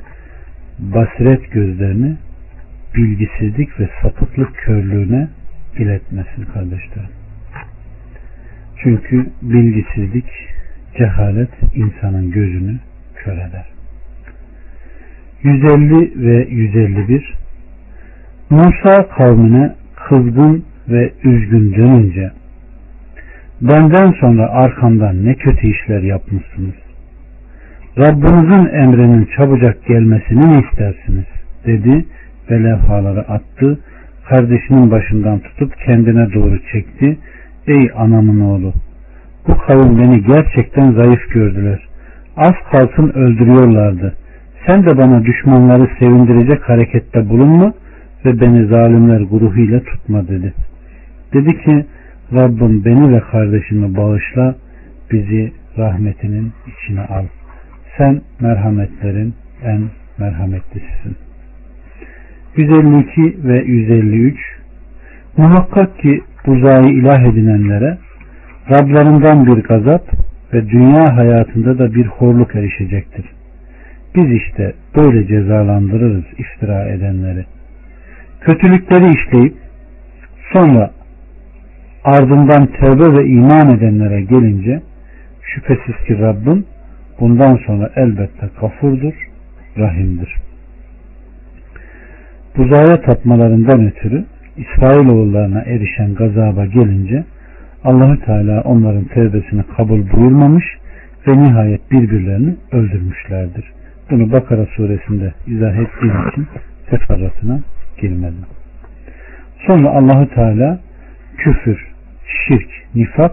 Basiret 0.79 1.51
gözlerini 1.53 2.17
bilgisizlik 2.95 3.81
ve 3.81 3.91
sapıklık 4.03 4.55
körlüğüne 4.57 5.29
iletmesin 5.79 6.45
kardeşlerim. 6.45 7.11
Çünkü 8.83 9.27
bilgisizlik, 9.43 10.27
cehalet 10.99 11.51
insanın 11.75 12.31
gözünü 12.31 12.79
kör 13.15 13.33
eder. 13.33 13.67
150 15.43 16.27
ve 16.27 16.49
151 16.51 17.35
Musa 18.51 19.09
kavmine 19.09 19.75
kızgın 20.09 20.65
ve 20.89 21.13
üzgün 21.25 21.75
dönünce 21.75 22.31
benden 23.61 24.13
sonra 24.21 24.51
arkamdan 24.51 25.25
ne 25.25 25.35
kötü 25.35 25.67
işler 25.67 26.03
yapmışsınız. 26.03 26.75
Rabbinizin 27.99 28.75
emrinin 28.75 29.29
çabucak 29.37 29.87
gelmesini 29.87 30.47
mi 30.47 30.65
istersiniz? 30.71 31.25
dedi 31.67 32.05
ve 32.51 32.65
levhaları 32.65 33.21
attı. 33.21 33.79
Kardeşinin 34.29 34.91
başından 34.91 35.39
tutup 35.39 35.73
kendine 35.87 36.33
doğru 36.35 36.59
çekti. 36.73 37.19
Ey 37.67 37.91
anamın 37.97 38.41
oğlu! 38.41 38.73
Bu 39.49 39.59
kavim 39.59 39.99
beni 39.99 40.23
gerçekten 40.23 40.93
zayıf 40.93 41.31
gördüler. 41.31 41.89
Az 42.37 42.55
kalsın 42.73 43.09
öldürüyorlardı. 43.15 44.17
Sen 44.67 44.87
de 44.87 44.99
bana 44.99 45.25
düşmanları 45.25 45.89
sevindirecek 45.99 46.69
harekette 46.69 47.29
bulunma 47.29 47.73
ve 48.25 48.41
beni 48.41 48.67
zalimler 48.67 49.21
gruhuyla 49.21 49.81
tutma 49.81 50.29
dedi. 50.29 50.55
Dedi 51.33 51.65
ki 51.65 51.87
Rabbim 52.33 52.85
beni 52.85 53.15
ve 53.15 53.21
kardeşimi 53.21 53.97
bağışla 53.97 54.55
bizi 55.13 55.53
rahmetinin 55.79 56.53
içine 56.67 57.01
al. 57.01 57.25
Sen 57.99 58.21
merhametlerin 58.41 59.35
en 59.65 59.83
merhametlisisin. 60.19 61.17
152 62.57 63.49
ve 63.49 63.63
153 63.65 64.37
Muhakkak 65.37 65.99
ki 65.99 66.21
buzağı 66.47 66.89
ilah 66.89 67.21
edinenlere 67.21 67.99
Rablarından 68.71 69.47
bir 69.47 69.63
gazap 69.63 70.03
ve 70.53 70.69
dünya 70.69 71.17
hayatında 71.17 71.79
da 71.79 71.95
bir 71.95 72.07
horluk 72.07 72.55
erişecektir. 72.55 73.25
Biz 74.15 74.33
işte 74.33 74.75
böyle 74.97 75.27
cezalandırırız 75.27 76.25
iftira 76.39 76.89
edenleri. 76.89 77.45
Kötülükleri 78.41 79.15
işleyip 79.15 79.55
sonra 80.53 80.91
ardından 82.05 82.67
tövbe 82.67 83.19
ve 83.19 83.27
iman 83.27 83.77
edenlere 83.77 84.21
gelince 84.21 84.83
şüphesiz 85.43 85.97
ki 86.07 86.19
Rabbim 86.19 86.65
bundan 87.21 87.57
sonra 87.67 87.91
elbette 87.97 88.49
kafurdur, 88.61 89.15
rahimdir. 89.79 90.35
Buzağa 92.57 93.01
tapmalarından 93.01 93.87
ötürü 93.87 94.25
İsrailoğullarına 94.57 95.61
erişen 95.61 96.15
gazaba 96.15 96.67
gelince 96.67 97.25
Allahü 97.89 98.21
Teala 98.21 98.61
onların 98.61 99.05
tevbesini 99.05 99.63
kabul 99.77 100.11
buyurmamış 100.13 100.65
ve 101.27 101.39
nihayet 101.39 101.91
birbirlerini 101.91 102.57
öldürmüşlerdir. 102.73 103.65
Bunu 104.11 104.33
Bakara 104.33 104.67
suresinde 104.67 105.33
izah 105.47 105.77
ettiğim 105.77 106.29
için 106.29 106.47
teferruatına 106.91 107.61
girmedim. 108.01 108.47
Sonra 109.67 109.89
Allahü 109.89 110.29
Teala 110.35 110.81
küfür, 111.37 111.87
şirk, 112.49 112.69
nifak 112.95 113.33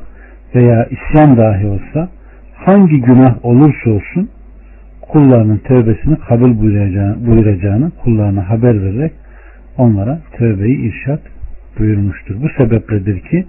veya 0.55 0.85
isyan 0.85 1.37
dahi 1.37 1.65
olsa 1.65 2.09
hangi 2.55 3.01
günah 3.01 3.45
olursa 3.45 3.89
olsun 3.89 4.29
kullarının 5.01 5.57
tövbesini 5.57 6.19
kabul 6.19 6.59
buyuracağını, 6.59 7.27
buyuracağını 7.27 7.91
kullarına 8.03 8.49
haber 8.49 8.81
vererek 8.81 9.11
onlara 9.77 10.19
tövbeyi 10.37 10.77
irşat 10.77 11.21
buyurmuştur. 11.79 12.35
Bu 12.41 12.49
sebepledir 12.57 13.19
ki 13.19 13.45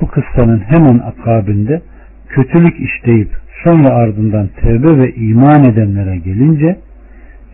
bu 0.00 0.06
kıssanın 0.06 0.58
hemen 0.58 0.98
akabinde 0.98 1.82
kötülük 2.28 2.80
işleyip 2.80 3.30
sonra 3.64 3.88
ardından 3.88 4.48
tövbe 4.60 4.98
ve 4.98 5.14
iman 5.14 5.64
edenlere 5.64 6.16
gelince 6.16 6.78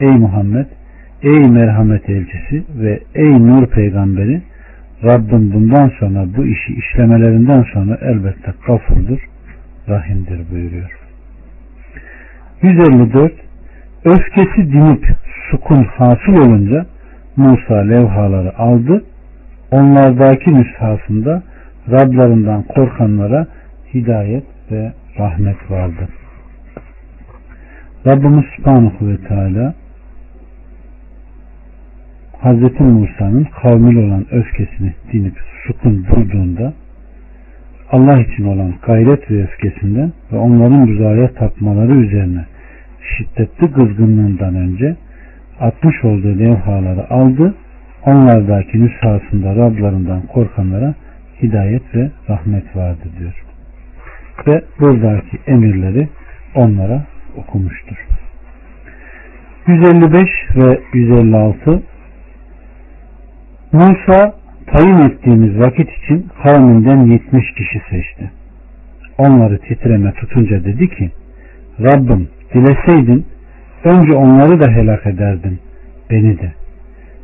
ey 0.00 0.10
Muhammed 0.10 0.66
ey 1.22 1.50
merhamet 1.50 2.10
elçisi 2.10 2.64
ve 2.78 3.00
ey 3.14 3.46
nur 3.46 3.66
peygamberi 3.66 4.42
Rabbim 5.04 5.52
bundan 5.52 5.92
sonra 5.98 6.26
bu 6.36 6.44
işi 6.44 6.74
işlemelerinden 6.74 7.64
sonra 7.72 7.98
elbette 8.02 8.52
gafurdur, 8.66 9.18
rahimdir 9.88 10.50
buyuruyor. 10.50 10.90
154 12.62 13.32
Öfkesi 14.04 14.72
dinip 14.72 15.06
sukun 15.50 15.84
hasıl 15.84 16.32
olunca 16.32 16.86
Musa 17.36 17.74
levhaları 17.74 18.58
aldı. 18.58 19.04
Onlardaki 19.70 20.54
nüshasında 20.54 21.42
Rablarından 21.90 22.62
korkanlara 22.62 23.46
hidayet 23.94 24.44
ve 24.70 24.92
rahmet 25.18 25.70
vardı. 25.70 26.08
Rabbimiz 28.06 28.44
Subhanahu 28.56 29.08
ve 29.08 29.16
Teala 29.16 29.74
Hz. 32.42 32.80
Musa'nın 32.80 33.46
kavmil 33.62 33.96
olan 33.96 34.26
öfkesini 34.30 34.94
dinip 35.12 35.34
sukun 35.66 36.06
bulduğunda 36.10 36.72
Allah 37.90 38.20
için 38.20 38.44
olan 38.44 38.74
gayret 38.86 39.30
ve 39.30 39.42
öfkesinden 39.42 40.12
ve 40.32 40.36
onların 40.36 40.88
buzağa 40.88 41.28
tapmaları 41.34 41.92
üzerine 41.92 42.44
şiddetli 43.16 43.72
kızgınlığından 43.72 44.54
önce 44.54 44.96
atmış 45.60 46.04
olduğu 46.04 46.38
levhaları 46.38 47.10
aldı. 47.10 47.54
Onlardaki 48.06 48.84
nüshasında 48.84 49.56
Rablarından 49.56 50.22
korkanlara 50.22 50.94
hidayet 51.42 51.94
ve 51.94 52.10
rahmet 52.28 52.76
vardı 52.76 53.04
diyor. 53.18 53.44
Ve 54.46 54.64
buradaki 54.80 55.38
emirleri 55.46 56.08
onlara 56.54 57.06
okumuştur. 57.36 57.96
155 59.66 60.28
ve 60.56 60.80
156 60.92 61.82
Musa 63.72 64.34
tayin 64.66 64.96
ettiğimiz 64.96 65.58
vakit 65.58 65.90
için 65.90 66.26
kavminden 66.42 67.06
70 67.06 67.52
kişi 67.52 67.82
seçti. 67.90 68.30
Onları 69.18 69.58
titreme 69.58 70.12
tutunca 70.12 70.64
dedi 70.64 70.88
ki 70.88 71.10
Rabbim 71.80 72.28
dileseydin 72.54 73.26
önce 73.84 74.12
onları 74.12 74.60
da 74.60 74.70
helak 74.70 75.06
ederdin 75.06 75.58
beni 76.10 76.38
de. 76.38 76.52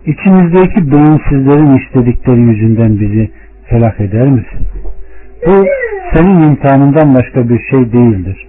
İçimizdeki 0.07 0.93
beyinsizlerin 0.93 1.79
istedikleri 1.79 2.41
yüzünden 2.41 3.01
bizi 3.01 3.31
helak 3.73 4.01
eder 4.01 4.27
misin? 4.27 4.67
Bu 5.47 5.67
senin 6.15 6.43
imtihanından 6.43 7.15
başka 7.15 7.49
bir 7.49 7.59
şey 7.71 7.93
değildir. 7.93 8.47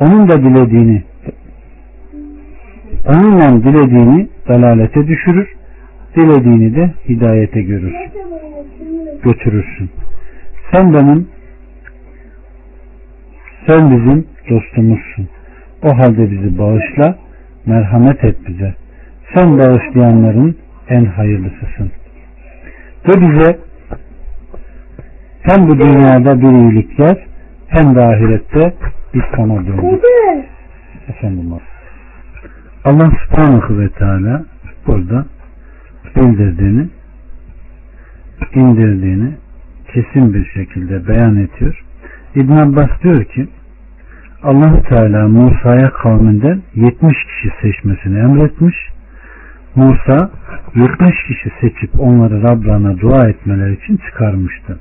Onun 0.00 0.28
da 0.28 0.42
dilediğini 0.42 1.02
onunla 3.06 3.62
dilediğini 3.64 4.28
dalalete 4.48 5.06
düşürür, 5.06 5.48
dilediğini 6.16 6.76
de 6.76 6.90
hidayete 7.08 7.62
görür, 7.62 7.94
götürürsün. 9.22 9.90
Sen 10.72 10.94
benim 10.94 11.28
sen 13.66 13.90
bizim 13.90 14.26
dostumuzsun. 14.50 15.28
O 15.82 15.96
halde 15.96 16.30
bizi 16.30 16.58
bağışla, 16.58 17.18
merhamet 17.66 18.24
et 18.24 18.36
bize. 18.48 18.74
Sen 19.34 19.58
bağışlayanların 19.58 20.56
en 20.88 21.04
hayırlısısın. 21.04 21.90
Ve 23.08 23.20
bize 23.20 23.58
hem 25.42 25.68
bu 25.68 25.78
dünyada 25.78 26.40
bir 26.40 26.52
iyilikler 26.52 27.26
hem 27.68 27.94
de 27.94 28.00
ahirette 28.00 28.74
biz 29.14 29.22
sana 29.36 29.56
döndük. 29.56 30.04
Efendim 31.08 31.52
Allah 32.84 33.10
subhanahu 33.24 33.78
ve 33.78 33.88
teala 33.88 34.44
burada 34.86 35.26
bildirdiğini 36.16 36.88
indirdiğini 38.54 39.32
kesin 39.92 40.34
bir 40.34 40.44
şekilde 40.44 41.08
beyan 41.08 41.36
ediyor. 41.36 41.84
İbn 42.34 42.52
Abbas 42.52 43.02
diyor 43.02 43.24
ki 43.24 43.48
allah 44.42 44.82
Teala 44.82 45.28
Musa'ya 45.28 45.90
kavminden 45.90 46.62
70 46.74 47.16
kişi 47.24 47.50
seçmesini 47.62 48.18
emretmiş. 48.18 48.76
Musa 49.74 50.30
70 50.74 51.22
kişi 51.28 51.50
seçip 51.60 52.00
onları 52.00 52.42
Rablarına 52.42 53.00
dua 53.00 53.28
etmeleri 53.28 53.74
için 53.84 53.96
çıkarmıştı. 53.96 54.78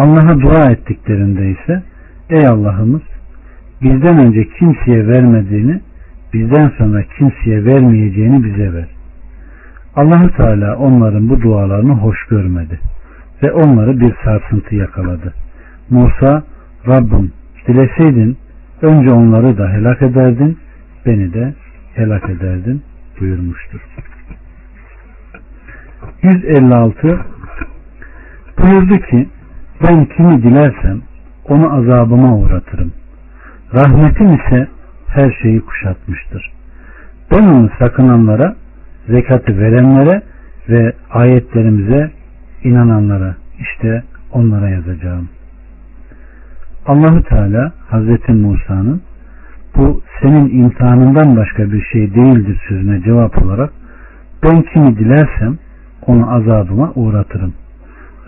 Allah'a 0.00 0.40
dua 0.40 0.70
ettiklerinde 0.70 1.50
ise 1.50 1.82
ey 2.30 2.46
Allah'ımız 2.46 3.02
bizden 3.82 4.18
önce 4.18 4.48
kimseye 4.58 5.06
vermediğini 5.06 5.80
bizden 6.32 6.72
sonra 6.78 7.02
kimseye 7.18 7.64
vermeyeceğini 7.64 8.44
bize 8.44 8.72
ver. 8.72 8.88
allah 9.96 10.30
Teala 10.36 10.76
onların 10.76 11.28
bu 11.28 11.42
dualarını 11.42 11.92
hoş 11.92 12.26
görmedi 12.26 12.80
ve 13.42 13.52
onları 13.52 14.00
bir 14.00 14.14
sarsıntı 14.24 14.74
yakaladı. 14.74 15.34
Musa 15.90 16.42
Rabbim 16.86 17.32
dileseydin 17.68 18.36
önce 18.82 19.14
onları 19.14 19.58
da 19.58 19.68
helak 19.72 20.02
ederdin 20.02 20.58
beni 21.06 21.34
de 21.34 21.54
helak 21.94 22.30
ederdin 22.30 22.82
buyurmuştur. 23.20 23.80
156 26.22 27.20
buyurdu 28.62 28.96
ki 28.98 29.28
ben 29.82 30.04
kimi 30.04 30.42
dilersem 30.42 31.00
onu 31.48 31.74
azabıma 31.74 32.36
uğratırım. 32.36 32.92
Rahmetim 33.74 34.34
ise 34.34 34.68
her 35.06 35.32
şeyi 35.42 35.60
kuşatmıştır. 35.60 36.52
Ben 37.30 37.42
onu 37.42 37.70
sakınanlara, 37.78 38.56
zekatı 39.08 39.58
verenlere 39.58 40.22
ve 40.68 40.92
ayetlerimize 41.10 42.10
inananlara 42.64 43.36
işte 43.60 44.02
onlara 44.32 44.68
yazacağım. 44.68 45.28
Allahu 46.86 47.22
Teala 47.22 47.72
Hazreti 47.88 48.32
Musa'nın 48.32 49.02
bu 49.76 50.02
senin 50.22 50.62
imtihanından 50.62 51.36
başka 51.36 51.72
bir 51.72 51.82
şey 51.82 52.14
değildir 52.14 52.60
sözüne 52.68 53.02
cevap 53.02 53.42
olarak 53.42 53.72
ben 54.42 54.62
kimi 54.62 54.98
dilersem 54.98 55.58
onu 56.06 56.34
azabıma 56.34 56.92
uğratırım. 56.94 57.54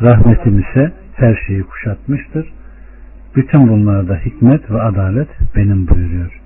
Rahmetim 0.02 0.58
ise 0.58 0.92
her 1.22 1.42
şeyi 1.46 1.62
kuşatmıştır. 1.62 2.52
Bütün 3.36 3.68
bunlarda 3.68 4.16
hikmet 4.16 4.70
ve 4.70 4.82
adalet 4.82 5.28
benim 5.56 5.88
buyuruyor. 5.88 6.40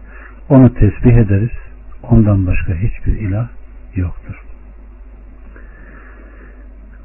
Onu 0.49 0.75
tesbih 0.75 1.13
ederiz. 1.13 1.51
Ondan 2.03 2.47
başka 2.47 2.75
hiçbir 2.75 3.13
ilah 3.13 3.49
yoktur. 3.95 4.35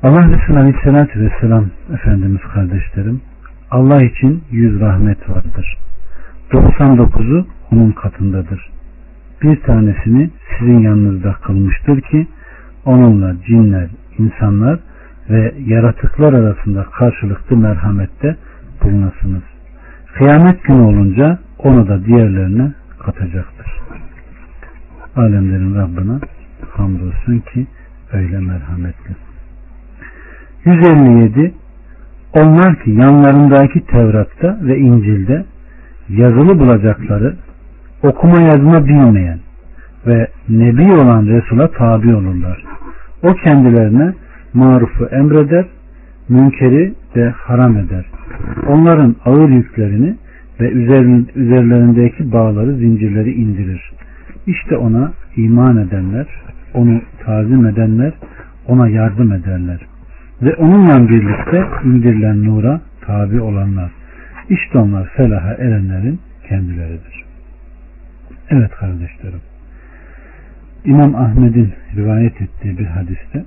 Allah 0.03 0.29
Resulü 0.29 0.59
Aleyhisselatü 0.59 1.21
Vesselam 1.21 1.65
Efendimiz 1.93 2.41
kardeşlerim 2.53 3.21
Allah 3.71 4.03
için 4.03 4.43
yüz 4.51 4.79
rahmet 4.79 5.29
vardır. 5.29 5.77
99'u 6.51 7.47
onun 7.71 7.91
katındadır. 7.91 8.69
Bir 9.41 9.61
tanesini 9.61 10.29
sizin 10.59 10.79
yanınızda 10.79 11.33
kılmıştır 11.33 12.01
ki 12.01 12.27
onunla 12.85 13.35
cinler, 13.47 13.89
insanlar 14.17 14.79
ve 15.29 15.53
yaratıklar 15.65 16.33
arasında 16.33 16.83
karşılıklı 16.83 17.57
merhamette 17.57 18.35
bulunasınız. 18.83 19.43
Kıyamet 20.17 20.63
günü 20.63 20.81
olunca 20.81 21.39
onu 21.57 21.87
da 21.87 22.05
diğerlerine 22.05 22.71
katacaktır. 22.99 23.67
Alemlerin 25.15 25.75
Rabbine 25.75 26.19
hamdolsun 26.71 27.39
ki 27.39 27.67
öyle 28.13 28.39
merhametli. 28.39 29.15
157 30.65 31.53
Onlar 32.33 32.83
ki 32.83 32.91
yanlarındaki 32.91 33.85
Tevrat'ta 33.85 34.57
ve 34.61 34.77
İncil'de 34.77 35.45
yazılı 36.09 36.59
bulacakları 36.59 37.35
okuma 38.03 38.41
yazma 38.41 38.85
bilmeyen 38.85 39.39
ve 40.07 40.27
nebi 40.49 40.91
olan 40.91 41.27
Resul'a 41.27 41.71
tabi 41.71 42.15
olurlar. 42.15 42.63
O 43.23 43.33
kendilerine 43.33 44.13
marufu 44.53 45.05
emreder, 45.05 45.65
münkeri 46.29 46.93
de 47.15 47.29
haram 47.29 47.77
eder. 47.77 48.05
Onların 48.67 49.15
ağır 49.25 49.49
yüklerini 49.49 50.15
ve 50.59 50.71
üzerlerindeki 51.35 52.31
bağları, 52.31 52.75
zincirleri 52.75 53.31
indirir. 53.31 53.91
İşte 54.47 54.77
ona 54.77 55.11
iman 55.35 55.77
edenler, 55.77 56.27
onu 56.73 57.01
tazim 57.25 57.65
edenler, 57.65 58.13
ona 58.67 58.89
yardım 58.89 59.31
ederler. 59.31 59.79
Ve 60.41 60.55
onunla 60.55 61.09
birlikte 61.09 61.63
indirilen 61.83 62.43
nura 62.43 62.81
tabi 63.01 63.41
olanlar. 63.41 63.91
İşte 64.49 64.77
onlar 64.77 65.07
felaha 65.07 65.53
erenlerin 65.53 66.19
kendileridir. 66.49 67.23
Evet 68.49 68.71
kardeşlerim. 68.71 69.41
İmam 70.85 71.15
Ahmet'in 71.15 71.73
rivayet 71.95 72.41
ettiği 72.41 72.77
bir 72.77 72.85
hadiste 72.85 73.45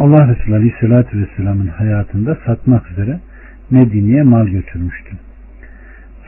Allah 0.00 0.28
Resulü 0.28 0.54
Aleyhisselatü 0.54 1.20
Vesselam'ın 1.20 1.66
hayatında 1.66 2.38
satmak 2.46 2.90
üzere 2.90 3.20
Medine'ye 3.70 4.22
mal 4.22 4.46
götürmüştüm. 4.46 5.18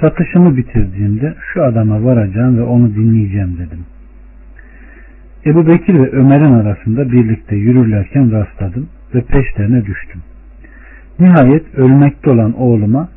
Satışımı 0.00 0.56
bitirdiğimde 0.56 1.34
şu 1.52 1.64
adama 1.64 2.04
varacağım 2.04 2.58
ve 2.58 2.62
onu 2.62 2.94
dinleyeceğim 2.94 3.58
dedim. 3.58 3.84
Ebu 5.46 5.66
Bekir 5.66 5.94
ve 5.94 6.10
Ömer'in 6.10 6.52
arasında 6.52 7.12
birlikte 7.12 7.56
yürürlerken 7.56 8.32
rastladım 8.32 8.88
ve 9.14 9.20
peşlerine 9.20 9.86
düştüm. 9.86 10.20
Nihayet 11.20 11.74
ölmekte 11.74 12.30
olan 12.30 12.52
oğluma 12.52 13.08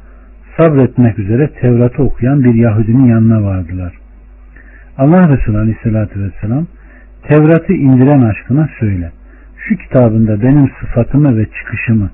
sabretmek 0.57 1.19
üzere 1.19 1.49
Tevrat'ı 1.61 2.03
okuyan 2.03 2.43
bir 2.43 2.53
Yahudinin 2.53 3.05
yanına 3.05 3.43
vardılar. 3.43 3.93
Allah 4.97 5.29
Resulü 5.29 5.57
Aleyhisselatü 5.57 6.23
Vesselam 6.23 6.67
Tevrat'ı 7.23 7.73
indiren 7.73 8.21
aşkına 8.21 8.69
söyle. 8.79 9.11
Şu 9.67 9.75
kitabında 9.77 10.41
benim 10.41 10.71
sıfatımı 10.79 11.37
ve 11.37 11.45
çıkışımı, 11.45 12.09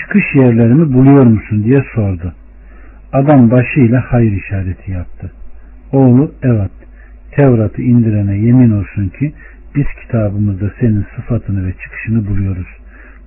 çıkış 0.00 0.34
yerlerimi 0.34 0.92
buluyor 0.92 1.24
musun 1.24 1.64
diye 1.64 1.84
sordu. 1.94 2.32
Adam 3.12 3.50
başıyla 3.50 4.04
hayır 4.08 4.32
işareti 4.32 4.90
yaptı. 4.90 5.30
Oğlu 5.92 6.32
evet 6.42 6.70
Tevrat'ı 7.30 7.82
indirene 7.82 8.36
yemin 8.36 8.70
olsun 8.70 9.08
ki 9.08 9.32
biz 9.74 9.86
kitabımızda 10.02 10.72
senin 10.80 11.06
sıfatını 11.16 11.66
ve 11.66 11.72
çıkışını 11.72 12.26
buluyoruz. 12.26 12.66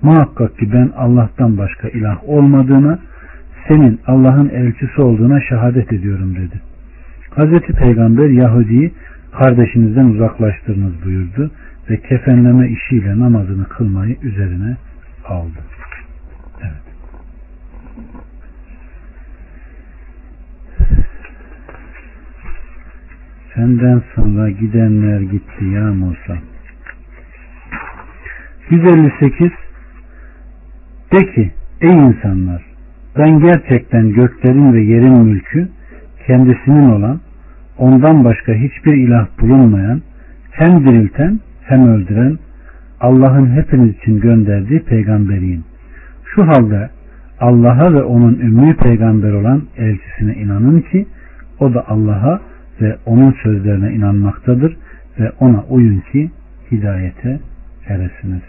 Muhakkak 0.02 0.58
ki 0.58 0.72
ben 0.72 0.90
Allah'tan 0.96 1.58
başka 1.58 1.88
ilah 1.88 2.28
olmadığına, 2.28 2.98
senin 3.68 4.00
Allah'ın 4.06 4.48
elçisi 4.48 5.00
olduğuna 5.00 5.40
şehadet 5.40 5.92
ediyorum 5.92 6.36
dedi. 6.36 6.60
Hazreti 7.30 7.72
Peygamber 7.72 8.28
Yahudi'yi 8.28 8.92
kardeşinizden 9.32 10.04
uzaklaştırınız 10.04 11.04
buyurdu 11.04 11.50
ve 11.90 11.96
kefenleme 11.96 12.68
işiyle 12.68 13.18
namazını 13.18 13.68
kılmayı 13.68 14.16
üzerine 14.22 14.76
aldı. 15.24 15.58
Evet. 16.60 16.72
Senden 23.54 24.02
sonra 24.14 24.50
gidenler 24.50 25.20
gitti 25.20 25.64
ya 25.64 25.82
Musa. 25.82 26.38
158 28.70 29.50
De 31.12 31.32
ki 31.32 31.50
ey 31.80 31.90
insanlar 31.90 32.62
ben 33.18 33.40
gerçekten 33.40 34.12
göklerin 34.12 34.72
ve 34.72 34.80
yerin 34.80 35.18
mülkü 35.18 35.68
kendisinin 36.26 36.90
olan 36.90 37.20
ondan 37.78 38.24
başka 38.24 38.52
hiçbir 38.52 38.92
ilah 38.92 39.26
bulunmayan 39.40 40.02
hem 40.50 40.86
dirilten 40.86 41.40
hem 41.70 41.88
öldüren 41.88 42.38
Allah'ın 43.00 43.56
hepiniz 43.56 43.96
için 43.96 44.20
gönderdiği 44.20 44.80
peygamberiyim. 44.80 45.64
Şu 46.24 46.46
halde 46.46 46.90
Allah'a 47.40 47.94
ve 47.94 48.02
onun 48.02 48.34
ümmü 48.34 48.76
peygamber 48.76 49.32
olan 49.32 49.62
elçisine 49.76 50.34
inanın 50.34 50.80
ki 50.80 51.06
o 51.60 51.74
da 51.74 51.88
Allah'a 51.88 52.40
ve 52.80 52.96
onun 53.06 53.34
sözlerine 53.42 53.92
inanmaktadır 53.92 54.76
ve 55.20 55.32
ona 55.40 55.64
uyun 55.68 56.02
ki 56.12 56.30
hidayete 56.70 57.40
eresiniz. 57.86 58.42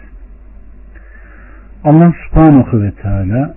Allah 1.84 2.14
subhanahu 2.28 2.82
ve 2.82 2.90
teala 2.90 3.54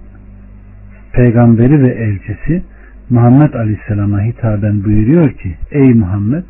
peygamberi 1.14 1.84
ve 1.84 1.90
elçisi 1.90 2.64
Muhammed 3.10 3.54
Aleyhisselam'a 3.54 4.22
hitaben 4.22 4.84
buyuruyor 4.84 5.32
ki 5.32 5.56
ey 5.72 5.94
Muhammed 5.94 6.44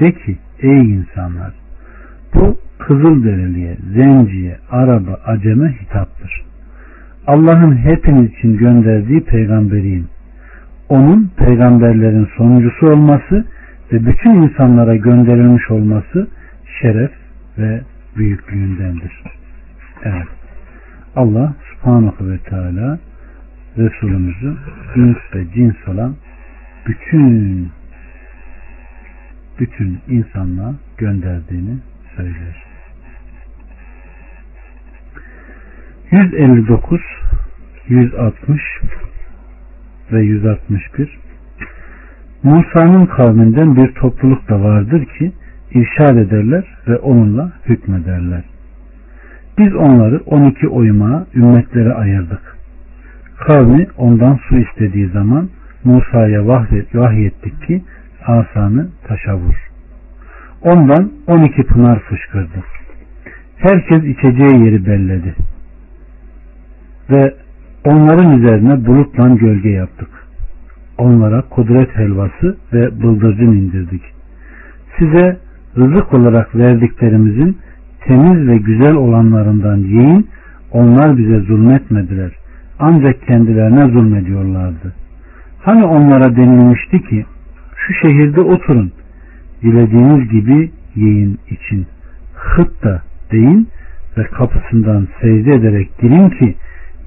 de 0.00 0.12
ki 0.12 0.38
ey 0.60 0.94
insanlar 0.94 1.65
bu 2.34 2.56
Kızılderiliye, 2.78 3.76
Zenciye, 3.94 4.58
Araba, 4.70 5.20
Acem'e 5.26 5.68
hitaptır. 5.68 6.44
Allah'ın 7.26 7.76
hepiniz 7.76 8.32
için 8.32 8.56
gönderdiği 8.56 9.24
peygamberiyim. 9.24 10.08
Onun 10.88 11.30
peygamberlerin 11.36 12.28
sonuncusu 12.36 12.86
olması 12.86 13.44
ve 13.92 14.06
bütün 14.06 14.30
insanlara 14.30 14.96
gönderilmiş 14.96 15.70
olması 15.70 16.28
şeref 16.80 17.10
ve 17.58 17.80
büyüklüğündendir. 18.16 19.22
Evet. 20.04 20.26
Allah 21.16 21.54
subhanahu 21.72 22.28
ve 22.28 22.38
teala 22.38 22.98
Resulümüzü 23.78 24.56
ins 24.96 25.16
ve 25.34 25.44
cins 25.54 25.88
olan 25.88 26.14
bütün 26.86 27.68
bütün 29.60 29.98
insanlığa 30.08 30.74
gönderdiğini 30.98 31.78
söyler. 32.16 32.64
159 36.10 37.00
160 37.88 38.60
ve 40.12 40.20
161 40.20 41.18
Musa'nın 42.42 43.06
kavminden 43.06 43.76
bir 43.76 43.92
topluluk 43.92 44.48
da 44.48 44.62
vardır 44.62 45.04
ki 45.18 45.32
irşad 45.70 46.16
ederler 46.16 46.64
ve 46.88 46.96
onunla 46.96 47.52
hükmederler. 47.66 48.44
Biz 49.58 49.74
onları 49.74 50.20
12 50.26 50.68
oymağa 50.68 51.26
ümmetlere 51.34 51.92
ayırdık. 51.92 52.56
Kavmi 53.46 53.86
ondan 53.96 54.38
su 54.48 54.58
istediği 54.58 55.08
zaman 55.08 55.48
Musa'ya 55.84 56.46
vahyettik 56.94 57.66
ki 57.66 57.82
asanı 58.26 58.88
taşa 59.08 59.36
vur. 59.36 59.65
Ondan 60.62 61.12
12 61.26 61.62
pınar 61.62 61.98
fışkırdı. 62.00 62.64
Herkes 63.56 64.04
içeceği 64.04 64.64
yeri 64.64 64.86
belledi. 64.86 65.34
Ve 67.10 67.34
onların 67.84 68.38
üzerine 68.38 68.86
bulutla 68.86 69.28
gölge 69.28 69.68
yaptık. 69.68 70.08
Onlara 70.98 71.42
kudret 71.42 71.96
helvası 71.96 72.56
ve 72.72 73.02
bıldırcın 73.02 73.52
indirdik. 73.52 74.02
Size 74.98 75.36
rızık 75.76 76.14
olarak 76.14 76.56
verdiklerimizin 76.56 77.58
temiz 78.06 78.48
ve 78.48 78.56
güzel 78.56 78.94
olanlarından 78.94 79.76
yiyin. 79.76 80.28
Onlar 80.72 81.16
bize 81.16 81.40
zulmetmediler. 81.40 82.32
Ancak 82.78 83.22
kendilerine 83.26 83.92
zulmediyorlardı. 83.92 84.94
Hani 85.62 85.84
onlara 85.84 86.36
denilmişti 86.36 87.02
ki 87.02 87.26
şu 87.76 87.94
şehirde 87.94 88.40
oturun. 88.40 88.92
Dilediğiniz 89.62 90.30
gibi 90.30 90.70
yiyin 90.94 91.38
için. 91.50 91.86
Hıt 92.34 92.84
da 92.84 93.02
deyin 93.32 93.68
ve 94.18 94.24
kapısından 94.24 95.08
secde 95.20 95.54
ederek 95.54 95.98
girin 95.98 96.30
ki 96.30 96.56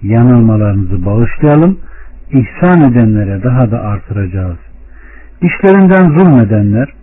yanılmalarınızı 0.03 1.05
bağışlayalım. 1.05 1.79
İhsan 2.31 2.91
edenlere 2.91 3.43
daha 3.43 3.71
da 3.71 3.81
artıracağız. 3.81 4.57
İşlerinden 5.41 6.17
zulmedenler 6.17 6.93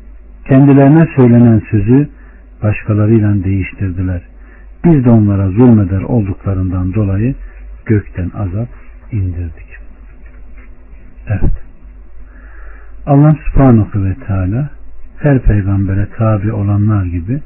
kendilerine 0.44 1.09
söylenen 1.16 1.62
sözü 1.70 2.09
başkalarıyla 2.62 3.44
değiştirdiler. 3.44 4.23
Biz 4.85 5.05
de 5.05 5.10
onlara 5.10 5.48
zulmeder 5.48 6.01
olduklarından 6.01 6.94
dolayı 6.94 7.35
gökten 7.86 8.31
azap 8.35 8.68
indirdik. 9.12 9.66
Evet. 11.28 11.52
Allah 13.06 13.36
subhanahu 13.47 14.05
ve 14.05 14.14
teala 14.27 14.76
her 15.18 15.38
peygambere 15.43 16.09
tabi 16.18 16.52
olanlar 16.52 17.05
gibi 17.05 17.40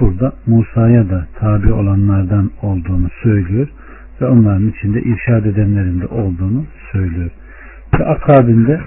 burada 0.00 0.32
Musa'ya 0.46 1.10
da 1.10 1.26
tabi 1.38 1.72
olanlardan 1.72 2.50
olduğunu 2.62 3.08
söylüyor 3.22 3.68
ve 4.20 4.26
onların 4.26 4.68
içinde 4.68 5.02
irşad 5.02 5.44
edenlerin 5.44 6.00
de 6.00 6.06
olduğunu 6.06 6.64
söylüyor. 6.92 7.30
Ve 7.98 8.04
akabinde 8.04 8.80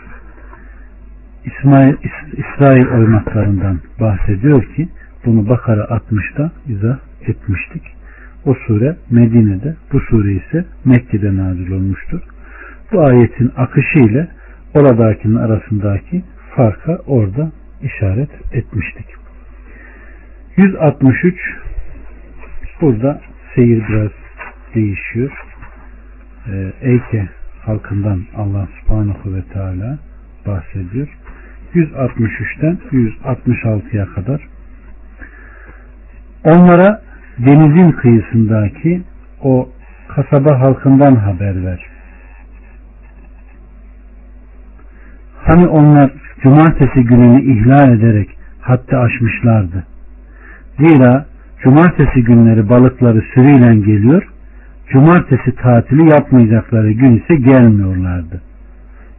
İsmail, 1.45 1.95
İsrail 2.33 2.87
oymaklarından 2.87 3.79
bahsediyor 3.99 4.63
ki 4.75 4.89
bunu 5.25 5.49
Bakara 5.49 5.81
60'da 5.81 6.51
izah 6.67 6.97
etmiştik. 7.21 7.83
O 8.45 8.53
sure 8.67 8.95
Medine'de, 9.09 9.75
bu 9.93 9.99
sure 9.99 10.31
ise 10.31 10.65
Mekke'de 10.85 11.37
nazil 11.37 11.71
olmuştur. 11.71 12.21
Bu 12.91 13.01
ayetin 13.05 13.51
akışı 13.57 13.99
ile 13.99 14.27
oradakinin 14.73 15.35
arasındaki 15.35 16.23
farka 16.55 16.97
orada 17.07 17.51
işaret 17.81 18.29
etmiştik. 18.51 19.05
163 20.57 21.35
burada 22.81 23.21
seyir 23.55 23.83
biraz 23.89 24.11
değişiyor. 24.75 25.31
Ee, 26.47 26.71
Eyke 26.81 27.29
halkından 27.61 28.25
Allah 28.37 28.67
subhanahu 28.81 29.35
ve 29.35 29.41
teala 29.53 29.99
bahsediyor. 30.47 31.07
163'ten 31.73 32.77
166'ya 32.91 34.05
kadar 34.05 34.47
onlara 36.43 37.01
denizin 37.37 37.91
kıyısındaki 37.91 39.01
o 39.41 39.69
kasaba 40.07 40.59
halkından 40.59 41.15
haber 41.15 41.65
ver. 41.65 41.85
Hani 45.43 45.67
onlar 45.67 46.11
cumartesi 46.43 47.03
gününü 47.03 47.41
ihlal 47.41 47.91
ederek 47.91 48.29
hatta 48.61 48.99
aşmışlardı. 48.99 49.85
Zira 50.79 51.25
cumartesi 51.63 52.23
günleri 52.23 52.69
balıkları 52.69 53.21
sürüyle 53.33 53.75
geliyor, 53.75 54.23
cumartesi 54.89 55.55
tatili 55.55 56.09
yapmayacakları 56.09 56.91
gün 56.91 57.15
ise 57.15 57.35
gelmiyorlardı. 57.35 58.41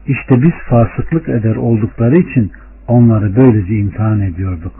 İşte 0.07 0.43
biz 0.43 0.53
fasıklık 0.69 1.29
eder 1.29 1.57
oldukları 1.57 2.19
için 2.19 2.53
onları 2.89 3.37
böylece 3.37 3.75
imtihan 3.75 4.21
ediyorduk. 4.21 4.73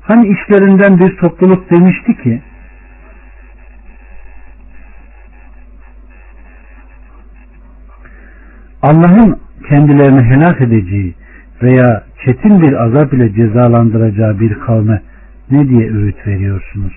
Hani 0.00 0.28
işlerinden 0.28 0.98
bir 0.98 1.16
topluluk 1.16 1.70
demişti 1.70 2.22
ki 2.22 2.42
Allah'ın 8.82 9.40
kendilerini 9.68 10.22
helak 10.22 10.60
edeceği 10.60 11.14
veya 11.62 12.02
çetin 12.24 12.62
bir 12.62 12.72
azap 12.72 13.12
ile 13.14 13.32
cezalandıracağı 13.32 14.40
bir 14.40 14.54
kavme 14.54 15.02
ne 15.50 15.68
diye 15.68 15.92
öğüt 15.92 16.26
veriyorsunuz? 16.26 16.92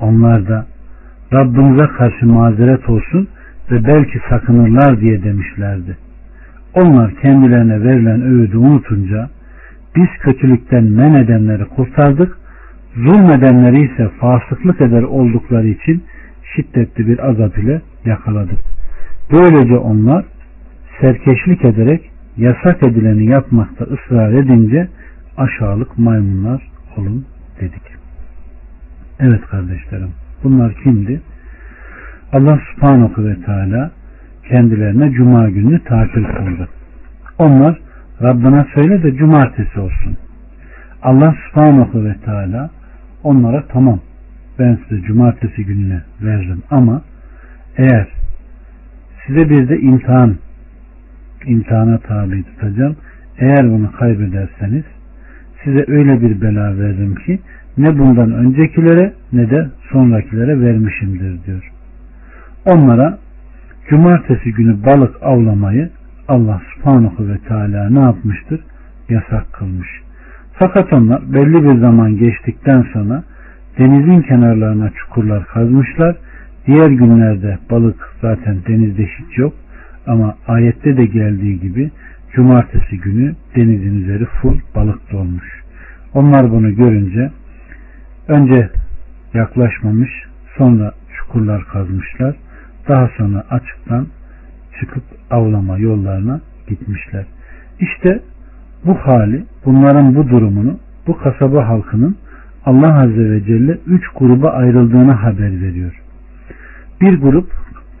Onlar 0.00 0.48
da 0.48 0.66
Rabbimize 1.32 1.86
karşı 1.86 2.26
mazeret 2.26 2.88
olsun 2.88 3.28
ve 3.70 3.84
belki 3.84 4.18
sakınırlar 4.30 5.00
diye 5.00 5.22
demişlerdi. 5.22 5.96
Onlar 6.74 7.14
kendilerine 7.14 7.84
verilen 7.84 8.22
öğüdü 8.22 8.56
unutunca 8.56 9.28
biz 9.96 10.08
kötülükten 10.20 10.84
men 10.84 11.14
edenleri 11.14 11.64
kurtardık, 11.64 12.38
zulmedenleri 12.94 13.82
ise 13.82 14.08
fasıklık 14.20 14.80
eder 14.80 15.02
oldukları 15.02 15.68
için 15.68 16.04
şiddetli 16.54 17.06
bir 17.06 17.28
azap 17.28 17.58
ile 17.58 17.80
yakaladık. 18.04 18.58
Böylece 19.32 19.76
onlar 19.76 20.24
serkeşlik 21.00 21.64
ederek 21.64 22.10
yasak 22.36 22.82
edileni 22.82 23.26
yapmakta 23.26 23.84
ısrar 23.84 24.32
edince 24.32 24.88
aşağılık 25.36 25.98
maymunlar 25.98 26.62
olun 26.96 27.26
dedik. 27.60 27.82
Evet 29.20 29.40
kardeşlerim 29.46 30.10
bunlar 30.44 30.74
kimdi? 30.74 31.20
Allah 32.32 32.60
subhanahu 32.74 33.24
ve 33.24 33.40
teala 33.40 33.90
kendilerine 34.48 35.10
cuma 35.10 35.50
günü 35.50 35.84
tatil 35.84 36.24
kıldı. 36.24 36.68
Onlar 37.38 37.80
Rabbına 38.22 38.66
söyle 38.74 39.02
de 39.02 39.16
cumartesi 39.16 39.80
olsun. 39.80 40.16
Allah 41.02 41.34
subhanahu 41.48 42.04
ve 42.04 42.14
teala 42.24 42.70
onlara 43.22 43.64
tamam 43.68 44.00
ben 44.58 44.78
size 44.88 45.02
cumartesi 45.02 45.64
gününe 45.64 46.00
veririm 46.22 46.62
ama 46.70 47.02
eğer 47.76 48.08
size 49.26 49.50
bir 49.50 49.68
de 49.68 49.80
imtihan 49.80 50.36
imtihana 51.46 51.98
tabi 51.98 52.42
tutacağım. 52.42 52.96
Eğer 53.38 53.70
bunu 53.70 53.92
kaybederseniz 53.92 54.84
size 55.64 55.84
öyle 55.88 56.22
bir 56.22 56.40
bela 56.40 56.78
veririm 56.78 57.14
ki 57.14 57.38
ne 57.78 57.98
bundan 57.98 58.32
öncekilere 58.32 59.12
ne 59.32 59.50
de 59.50 59.66
sonrakilere 59.92 60.60
vermişimdir 60.60 61.44
diyor. 61.46 61.72
Onlara 62.66 63.18
cumartesi 63.88 64.52
günü 64.52 64.84
balık 64.84 65.22
avlamayı 65.22 65.90
Allah 66.28 66.60
subhanahu 66.74 67.28
ve 67.28 67.38
teala 67.38 67.90
ne 67.90 68.00
yapmıştır? 68.00 68.60
Yasak 69.08 69.52
kılmış. 69.52 69.88
Fakat 70.52 70.92
onlar 70.92 71.32
belli 71.32 71.64
bir 71.64 71.80
zaman 71.80 72.16
geçtikten 72.16 72.86
sonra 72.92 73.22
denizin 73.78 74.22
kenarlarına 74.22 74.90
çukurlar 74.90 75.44
kazmışlar. 75.44 76.16
Diğer 76.66 76.90
günlerde 76.90 77.58
balık 77.70 78.12
zaten 78.22 78.56
denizde 78.68 79.06
hiç 79.06 79.38
yok. 79.38 79.52
Ama 80.06 80.36
ayette 80.48 80.96
de 80.96 81.06
geldiği 81.06 81.60
gibi 81.60 81.90
cumartesi 82.32 82.98
günü 82.98 83.34
denizin 83.56 84.02
üzeri 84.02 84.24
full 84.24 84.58
balık 84.74 85.12
dolmuş. 85.12 85.62
Onlar 86.14 86.50
bunu 86.50 86.76
görünce 86.76 87.30
önce 88.28 88.70
yaklaşmamış 89.34 90.10
sonra 90.58 90.92
çukurlar 91.16 91.64
kazmışlar. 91.64 92.36
Daha 92.88 93.10
sonra 93.16 93.44
açıktan 93.50 94.06
çıkıp 94.80 95.02
avlama 95.30 95.78
yollarına 95.78 96.40
gitmişler. 96.68 97.26
İşte 97.80 98.22
bu 98.84 98.94
hali, 98.94 99.44
bunların 99.64 100.14
bu 100.14 100.28
durumunu 100.28 100.78
bu 101.06 101.18
kasaba 101.18 101.68
halkının 101.68 102.16
Allah 102.64 103.00
Azze 103.02 103.30
ve 103.30 103.44
Celle 103.44 103.78
üç 103.86 104.02
gruba 104.08 104.50
ayrıldığını 104.50 105.12
haber 105.12 105.60
veriyor. 105.60 106.02
Bir 107.00 107.20
grup 107.20 107.52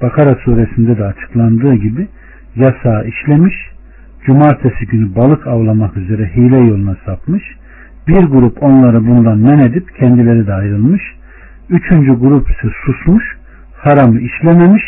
Bakara 0.02 0.34
suresinde 0.34 0.98
de 0.98 1.04
açıklandığı 1.04 1.74
gibi 1.74 2.08
yasağı 2.56 3.06
işlemiş, 3.06 3.54
cumartesi 4.26 4.86
günü 4.86 5.14
balık 5.16 5.46
avlamak 5.46 5.96
üzere 5.96 6.30
hile 6.36 6.58
yoluna 6.58 6.96
sapmış, 7.06 7.42
bir 8.08 8.24
grup 8.24 8.62
onları 8.62 9.06
bundan 9.06 9.38
men 9.38 9.58
edip 9.58 9.94
kendileri 9.94 10.46
de 10.46 10.54
ayrılmış, 10.54 11.02
üçüncü 11.70 12.12
grup 12.12 12.50
ise 12.50 12.68
susmuş, 12.84 13.24
haramı 13.76 14.20
işlememiş 14.20 14.82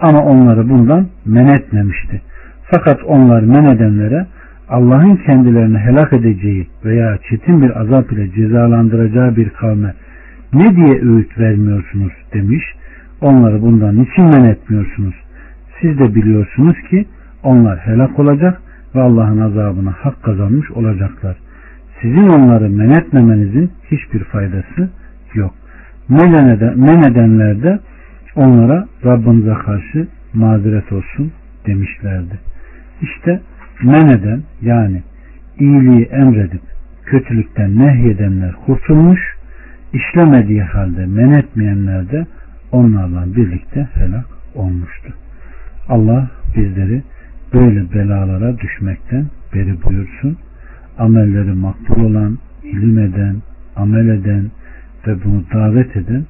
ama 0.00 0.22
onları 0.24 0.68
bundan 0.68 1.06
men 1.24 1.46
etmemişti. 1.46 2.22
Fakat 2.70 3.04
onlar 3.04 3.42
men 3.42 3.64
edenlere 3.64 4.26
Allah'ın 4.68 5.16
kendilerini 5.16 5.78
helak 5.78 6.12
edeceği 6.12 6.66
veya 6.84 7.18
çetin 7.30 7.62
bir 7.62 7.80
azap 7.80 8.12
ile 8.12 8.32
cezalandıracağı 8.32 9.36
bir 9.36 9.50
kavme 9.50 9.94
ne 10.52 10.76
diye 10.76 11.00
öğüt 11.02 11.38
vermiyorsunuz 11.38 12.12
demiş. 12.34 12.64
Onları 13.20 13.62
bundan 13.62 13.98
niçin 13.98 14.24
men 14.24 14.44
etmiyorsunuz? 14.44 15.14
Siz 15.80 15.98
de 15.98 16.14
biliyorsunuz 16.14 16.76
ki 16.90 17.06
onlar 17.42 17.78
helak 17.78 18.18
olacak 18.18 18.62
ve 18.94 19.00
Allah'ın 19.00 19.40
azabına 19.40 19.90
hak 19.90 20.22
kazanmış 20.22 20.70
olacaklar. 20.70 21.36
Sizin 22.02 22.28
onları 22.28 22.70
men 22.70 22.90
etmemenizin 22.90 23.70
hiçbir 23.90 24.24
faydası 24.24 24.90
yok. 25.34 25.54
Men 26.08 27.02
edenler 27.02 27.62
de 27.62 27.78
onlara 28.36 28.86
Rabbinize 29.04 29.54
karşı 29.54 30.08
mazeret 30.34 30.92
olsun 30.92 31.32
demişlerdi. 31.66 32.38
İşte 33.02 33.40
men 33.82 34.08
eden 34.08 34.42
yani 34.62 35.02
iyiliği 35.58 36.04
emredip 36.04 36.62
kötülükten 37.04 37.78
nehyedenler 37.78 38.52
kurtulmuş, 38.66 39.20
işlemediği 39.92 40.62
halde 40.62 41.06
men 41.06 41.30
etmeyenler 41.30 42.10
de 42.10 42.26
onlarla 42.72 43.36
birlikte 43.36 43.88
helak 43.94 44.26
olmuştu. 44.54 45.12
Allah 45.88 46.30
bizleri 46.56 47.02
böyle 47.54 47.92
belalara 47.94 48.58
düşmekten 48.58 49.26
beri 49.54 49.82
buyursun. 49.82 50.38
Amelleri 50.98 51.52
makbul 51.52 52.04
olan, 52.04 52.38
ilim 52.62 52.98
eden, 52.98 53.36
amel 53.76 54.08
eden 54.08 54.50
ve 55.06 55.24
bunu 55.24 55.44
davet 55.54 55.96
eden 55.96 56.24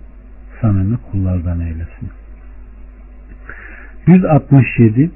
samimi 0.60 0.96
kullardan 1.10 1.60
eylesin. 1.60 2.08
167 4.06 5.10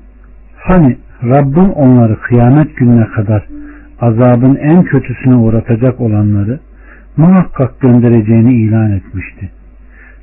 Hani 0.57 0.97
Rabbin 1.23 1.69
onları 1.69 2.21
kıyamet 2.21 2.77
gününe 2.77 3.07
kadar 3.07 3.49
azabın 4.01 4.57
en 4.57 4.85
kötüsüne 4.85 5.35
uğratacak 5.37 6.01
olanları 6.01 6.61
muhakkak 7.17 7.81
göndereceğini 7.81 8.55
ilan 8.55 8.93
etmişti. 8.93 9.51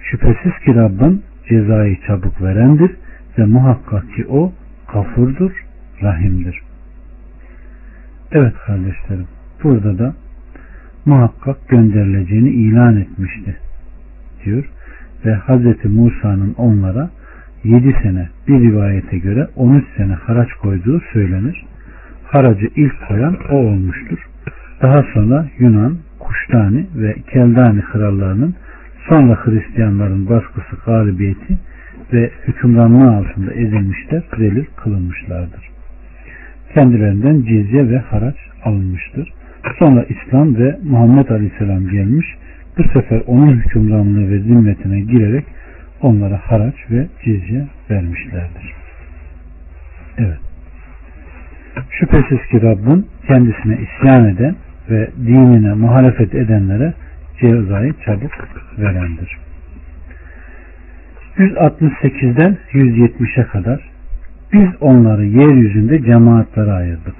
Şüphesiz 0.03 0.59
ki 0.65 0.75
Rabbin 0.75 1.23
cezayı 1.49 1.97
çabuk 2.07 2.41
verendir 2.41 2.91
ve 3.37 3.45
muhakkak 3.45 4.15
ki 4.15 4.25
o 4.29 4.53
kafurdur, 4.87 5.51
rahimdir. 6.01 6.61
Evet 8.31 8.53
kardeşlerim, 8.65 9.27
burada 9.63 9.97
da 9.99 10.13
muhakkak 11.05 11.69
gönderileceğini 11.69 12.49
ilan 12.49 12.97
etmişti 12.97 13.57
diyor 14.45 14.65
ve 15.25 15.35
Hz. 15.35 15.85
Musa'nın 15.85 16.53
onlara 16.57 17.09
7 17.63 17.95
sene 18.03 18.29
bir 18.47 18.59
rivayete 18.59 19.17
göre 19.17 19.47
13 19.55 19.85
sene 19.97 20.13
haraç 20.13 20.53
koyduğu 20.53 21.01
söylenir. 21.13 21.65
Haracı 22.23 22.67
ilk 22.75 23.07
koyan 23.07 23.37
o 23.51 23.55
olmuştur. 23.55 24.27
Daha 24.81 25.03
sonra 25.13 25.47
Yunan, 25.59 25.97
Kuştani 26.19 26.87
ve 26.95 27.15
Keldani 27.33 27.81
krallarının 27.81 28.55
sonra 29.09 29.45
Hristiyanların 29.45 30.29
baskısı 30.29 30.75
galibiyeti 30.85 31.57
ve 32.13 32.31
hükümranlığı 32.47 33.17
altında 33.17 33.53
ezilmişler, 33.53 34.23
zelil 34.37 34.65
kılınmışlardır. 34.75 35.69
Kendilerinden 36.73 37.41
cizye 37.41 37.89
ve 37.89 37.97
haraç 37.97 38.35
alınmıştır. 38.63 39.33
Sonra 39.79 40.03
İslam 40.03 40.55
ve 40.55 40.79
Muhammed 40.83 41.29
Aleyhisselam 41.29 41.87
gelmiş. 41.87 42.27
Bu 42.77 42.83
sefer 42.83 43.21
onun 43.27 43.51
hükümranlığı 43.51 44.29
ve 44.31 44.39
zimmetine 44.39 44.99
girerek 44.99 45.45
onlara 46.01 46.39
haraç 46.43 46.75
ve 46.91 47.07
cizye 47.23 47.67
vermişlerdir. 47.89 48.73
Evet. 50.17 50.39
Şüphesiz 51.89 52.47
ki 52.51 52.61
Rabbin 52.61 53.07
kendisine 53.27 53.77
isyan 53.77 54.25
eden 54.25 54.55
ve 54.89 55.09
dinine 55.25 55.73
muhalefet 55.73 56.35
edenlere 56.35 56.93
cezayı 57.41 57.93
çabuk 58.05 58.31
verendir. 58.77 59.37
168'den 61.37 62.57
170'e 62.73 63.43
kadar 63.43 63.91
biz 64.53 64.69
onları 64.81 65.25
yeryüzünde 65.25 66.01
cemaatlere 66.03 66.71
ayırdık. 66.71 67.15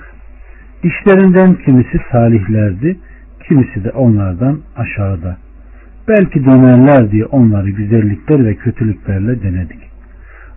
İşlerinden 0.84 1.54
kimisi 1.66 2.00
salihlerdi, 2.12 2.98
kimisi 3.48 3.84
de 3.84 3.92
onlardan 3.92 4.60
aşağıda. 4.76 5.38
Belki 6.08 6.46
dönerler 6.46 7.12
diye 7.12 7.26
onları 7.26 7.70
güzellikler 7.70 8.46
ve 8.46 8.56
kötülüklerle 8.56 9.44
denedik. 9.44 9.80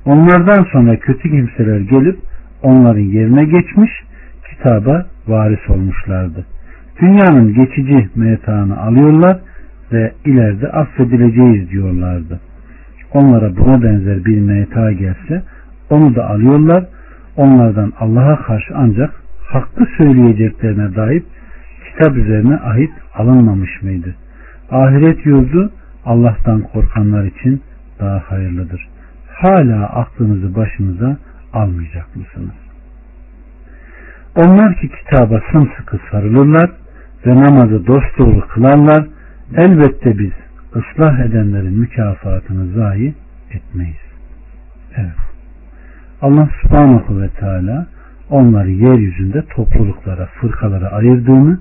Onlardan 0.05 0.67
sonra 0.73 0.97
kötü 0.97 1.31
kimseler 1.31 1.81
gelip 1.81 2.19
onların 2.63 3.01
yerine 3.01 3.45
geçmiş, 3.45 3.91
kitaba 4.51 5.07
varis 5.27 5.71
olmuşlardı. 5.71 6.47
Dünyanın 7.01 7.55
geçici 7.55 8.09
metaını 8.15 8.81
alıyorlar 8.81 9.39
ve 9.95 10.13
ileride 10.25 10.69
affedileceğiz 10.69 11.71
diyorlardı. 11.71 12.41
Onlara 13.13 13.57
buna 13.57 13.83
benzer 13.83 14.25
bir 14.25 14.41
meta 14.41 14.93
gelse 14.93 15.43
onu 15.91 16.15
da 16.15 16.31
alıyorlar. 16.31 16.85
Onlardan 17.37 17.93
Allah'a 18.01 18.43
karşı 18.43 18.75
ancak 18.77 19.11
hakkı 19.53 19.85
söyleyeceklerine 19.99 20.97
dair 20.97 21.23
kitap 21.91 22.17
üzerine 22.17 22.57
ahit 22.57 22.91
alınmamış 23.15 23.83
mıydı? 23.83 24.15
Ahiret 24.71 25.27
yurdu 25.27 25.73
Allah'tan 26.05 26.61
korkanlar 26.61 27.25
için 27.25 27.63
daha 28.01 28.23
hayırlıdır. 28.29 28.89
Hala 29.29 29.89
aklınızı 29.89 30.55
başınıza 30.55 31.17
almayacak 31.53 32.17
mısınız? 32.17 32.55
Onlar 34.37 34.75
ki 34.77 34.89
kitaba 34.89 35.41
sımsıkı 35.53 35.99
sarılırlar 36.11 36.71
ve 37.27 37.35
namazı 37.35 37.87
dosdoğru 37.87 38.49
kılarlar. 38.49 39.07
Elbette 39.53 40.19
biz 40.19 40.33
ıslah 40.77 41.21
edenlerin 41.21 41.79
mükafatını 41.79 42.67
zayi 42.67 43.15
etmeyiz. 43.51 44.05
Evet. 44.97 45.13
Allah 46.23 46.49
subhanahu 46.63 47.21
ve 47.21 47.29
teala 47.29 47.87
onları 48.31 48.71
yeryüzünde 48.71 49.43
topluluklara, 49.43 50.27
fırkalara 50.27 50.89
ayırdığını 50.89 51.59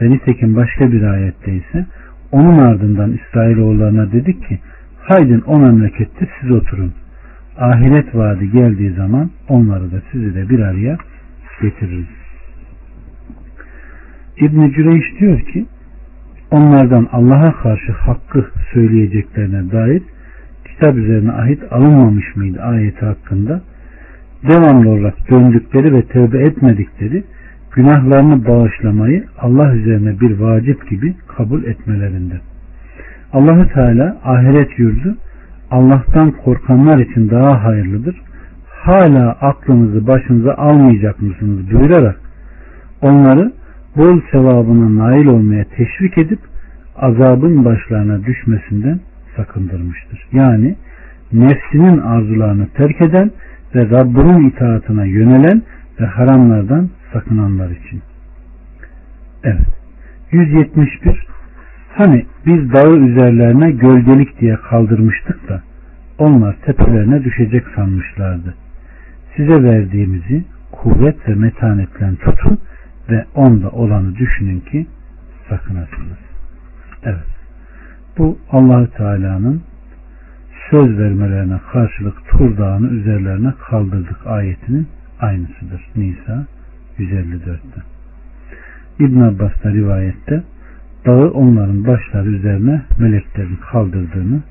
ve 0.00 0.10
nitekim 0.10 0.56
başka 0.56 0.92
bir 0.92 1.02
ayette 1.02 1.52
ise 1.54 1.86
onun 2.32 2.58
ardından 2.58 3.12
İsrailoğullarına 3.12 4.12
dedik 4.12 4.48
ki 4.48 4.58
haydin 4.98 5.40
o 5.46 5.58
memlekette 5.58 6.28
siz 6.40 6.50
oturun. 6.50 6.92
Ahiret 7.58 8.14
vaadi 8.14 8.50
geldiği 8.50 8.90
zaman 8.90 9.30
onları 9.48 9.92
da 9.92 10.02
sizi 10.12 10.34
de 10.34 10.48
bir 10.48 10.58
araya 10.58 10.96
getiririz. 11.62 12.06
İbn-i 14.36 14.72
Cüreyş 14.72 15.20
diyor 15.20 15.40
ki 15.40 15.66
onlardan 16.50 17.08
Allah'a 17.12 17.52
karşı 17.52 17.92
hakkı 17.92 18.46
söyleyeceklerine 18.72 19.72
dair 19.72 20.02
kitap 20.64 20.96
üzerine 20.96 21.32
ahit 21.32 21.72
alınmamış 21.72 22.36
mıydı 22.36 22.62
ayeti 22.62 23.06
hakkında 23.06 23.60
devamlı 24.48 24.90
olarak 24.90 25.30
döndükleri 25.30 25.92
ve 25.92 26.02
tövbe 26.02 26.38
etmedikleri 26.38 27.24
günahlarını 27.72 28.46
bağışlamayı 28.46 29.24
Allah 29.38 29.74
üzerine 29.74 30.20
bir 30.20 30.38
vacip 30.38 30.90
gibi 30.90 31.14
kabul 31.36 31.64
etmelerinde. 31.64 32.40
Allahü 33.32 33.68
Teala 33.72 34.16
ahiret 34.24 34.78
yurdu 34.78 35.16
Allah'tan 35.70 36.30
korkanlar 36.30 36.98
için 36.98 37.30
daha 37.30 37.64
hayırlıdır. 37.64 38.22
Hala 38.68 39.30
aklınızı 39.30 40.06
başınıza 40.06 40.54
almayacak 40.54 41.22
mısınız 41.22 41.72
buyurarak 41.72 42.20
onları 43.02 43.52
bol 43.96 44.20
sevabına 44.32 45.04
nail 45.04 45.26
olmaya 45.26 45.64
teşvik 45.64 46.18
edip 46.18 46.38
azabın 46.96 47.64
başlarına 47.64 48.24
düşmesinden 48.24 49.00
sakındırmıştır. 49.36 50.26
Yani 50.32 50.76
nefsinin 51.32 51.98
arzularını 51.98 52.68
terk 52.68 53.00
eden 53.00 53.30
ve 53.74 53.90
Rabbinin 53.90 54.50
itaatına 54.50 55.04
yönelen 55.04 55.62
ve 56.00 56.06
haramlardan 56.06 56.90
sakınanlar 57.12 57.70
için. 57.70 58.02
Evet. 59.44 59.66
171 60.32 61.30
Hani 61.94 62.26
biz 62.46 62.72
dağı 62.72 62.96
üzerlerine 62.96 63.70
gölgelik 63.70 64.40
diye 64.40 64.56
kaldırmıştık 64.56 65.48
da 65.48 65.62
onlar 66.18 66.56
tepelerine 66.66 67.24
düşecek 67.24 67.64
sanmışlardı. 67.76 68.54
Size 69.36 69.62
verdiğimizi 69.62 70.44
kuvvet 70.72 71.28
ve 71.28 71.34
metanetle 71.34 72.16
tutun 72.16 72.58
ve 73.08 73.26
onda 73.34 73.70
olanı 73.70 74.16
düşünün 74.16 74.60
ki 74.60 74.86
sakınasınız. 75.48 76.18
Evet. 77.04 77.26
Bu 78.18 78.38
Allahü 78.50 78.90
Teala'nın 78.90 79.62
söz 80.70 80.98
vermelerine 80.98 81.60
karşılık 81.72 82.28
Tur 82.28 82.58
Dağı'nı 82.58 82.88
üzerlerine 82.88 83.52
kaldırdık 83.70 84.26
ayetinin 84.26 84.88
aynısıdır. 85.20 85.88
Nisa 85.96 86.46
154'te. 86.98 87.82
İbn 88.98 89.20
Abbas'ta 89.20 89.70
rivayette 89.70 90.42
dağı 91.06 91.30
onların 91.30 91.86
başları 91.86 92.28
üzerine 92.28 92.82
meleklerin 92.98 93.58
kaldırdığını 93.72 94.42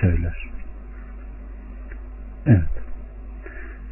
söyler. 0.00 0.50
Evet. 2.46 2.82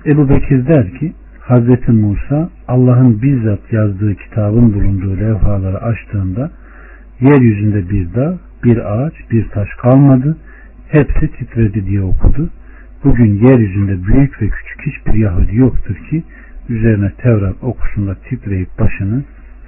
Ebu 0.07 0.29
Bekir 0.29 0.67
der 0.67 0.91
ki 0.91 1.13
Hazreti 1.49 1.93
Musa 1.93 2.51
Allah'ın 2.69 3.23
bizzat 3.23 3.73
yazdığı 3.73 4.15
kitabın 4.15 4.75
bulunduğu 4.75 5.16
levhaları 5.20 5.83
açtığında 5.83 6.51
yeryüzünde 7.20 7.91
bir 7.91 8.15
dağ, 8.15 8.39
bir 8.65 8.93
ağaç, 8.93 9.15
bir 9.31 9.49
taş 9.49 9.69
kalmadı. 9.83 10.37
Hepsi 10.89 11.33
titredi 11.33 11.87
diye 11.87 12.03
okudu. 12.03 12.51
Bugün 13.05 13.35
yeryüzünde 13.49 14.07
büyük 14.07 14.43
ve 14.43 14.49
küçük 14.49 14.87
hiçbir 14.87 15.19
Yahudi 15.19 15.57
yoktur 15.57 15.97
ki 16.11 16.25
üzerine 16.69 17.12
Tevrat 17.12 17.57
okusunda 17.62 18.15
titreyip 18.15 18.79
başını 18.79 19.25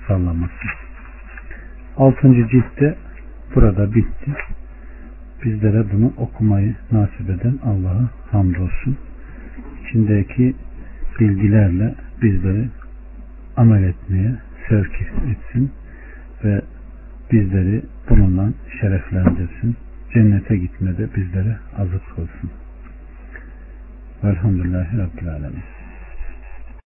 sallamasın. 0.08 0.70
Altıncı 1.96 2.48
ciltte 2.48 2.94
burada 3.54 3.94
bitti. 3.94 4.30
Bizlere 5.44 5.84
bunu 5.92 6.12
okumayı 6.16 6.74
nasip 6.92 7.30
eden 7.30 7.58
Allah'a 7.64 8.10
hamdolsun. 8.30 8.96
İçindeki 9.84 10.54
bilgilerle 11.20 11.94
bizleri 12.22 12.68
amel 13.56 13.82
etmeye 13.82 14.32
sevk 14.68 15.02
etsin 15.30 15.70
ve 16.44 16.60
bizleri 17.32 17.82
bununla 18.10 18.52
şereflendirsin. 18.80 19.76
Cennete 20.14 20.56
gitmede 20.56 21.08
bizlere 21.16 21.56
azık 21.76 22.18
olsun. 22.18 22.50
Velhamdülillahi 24.24 24.98
Rabbil 24.98 25.28
Alemin. 25.28 25.79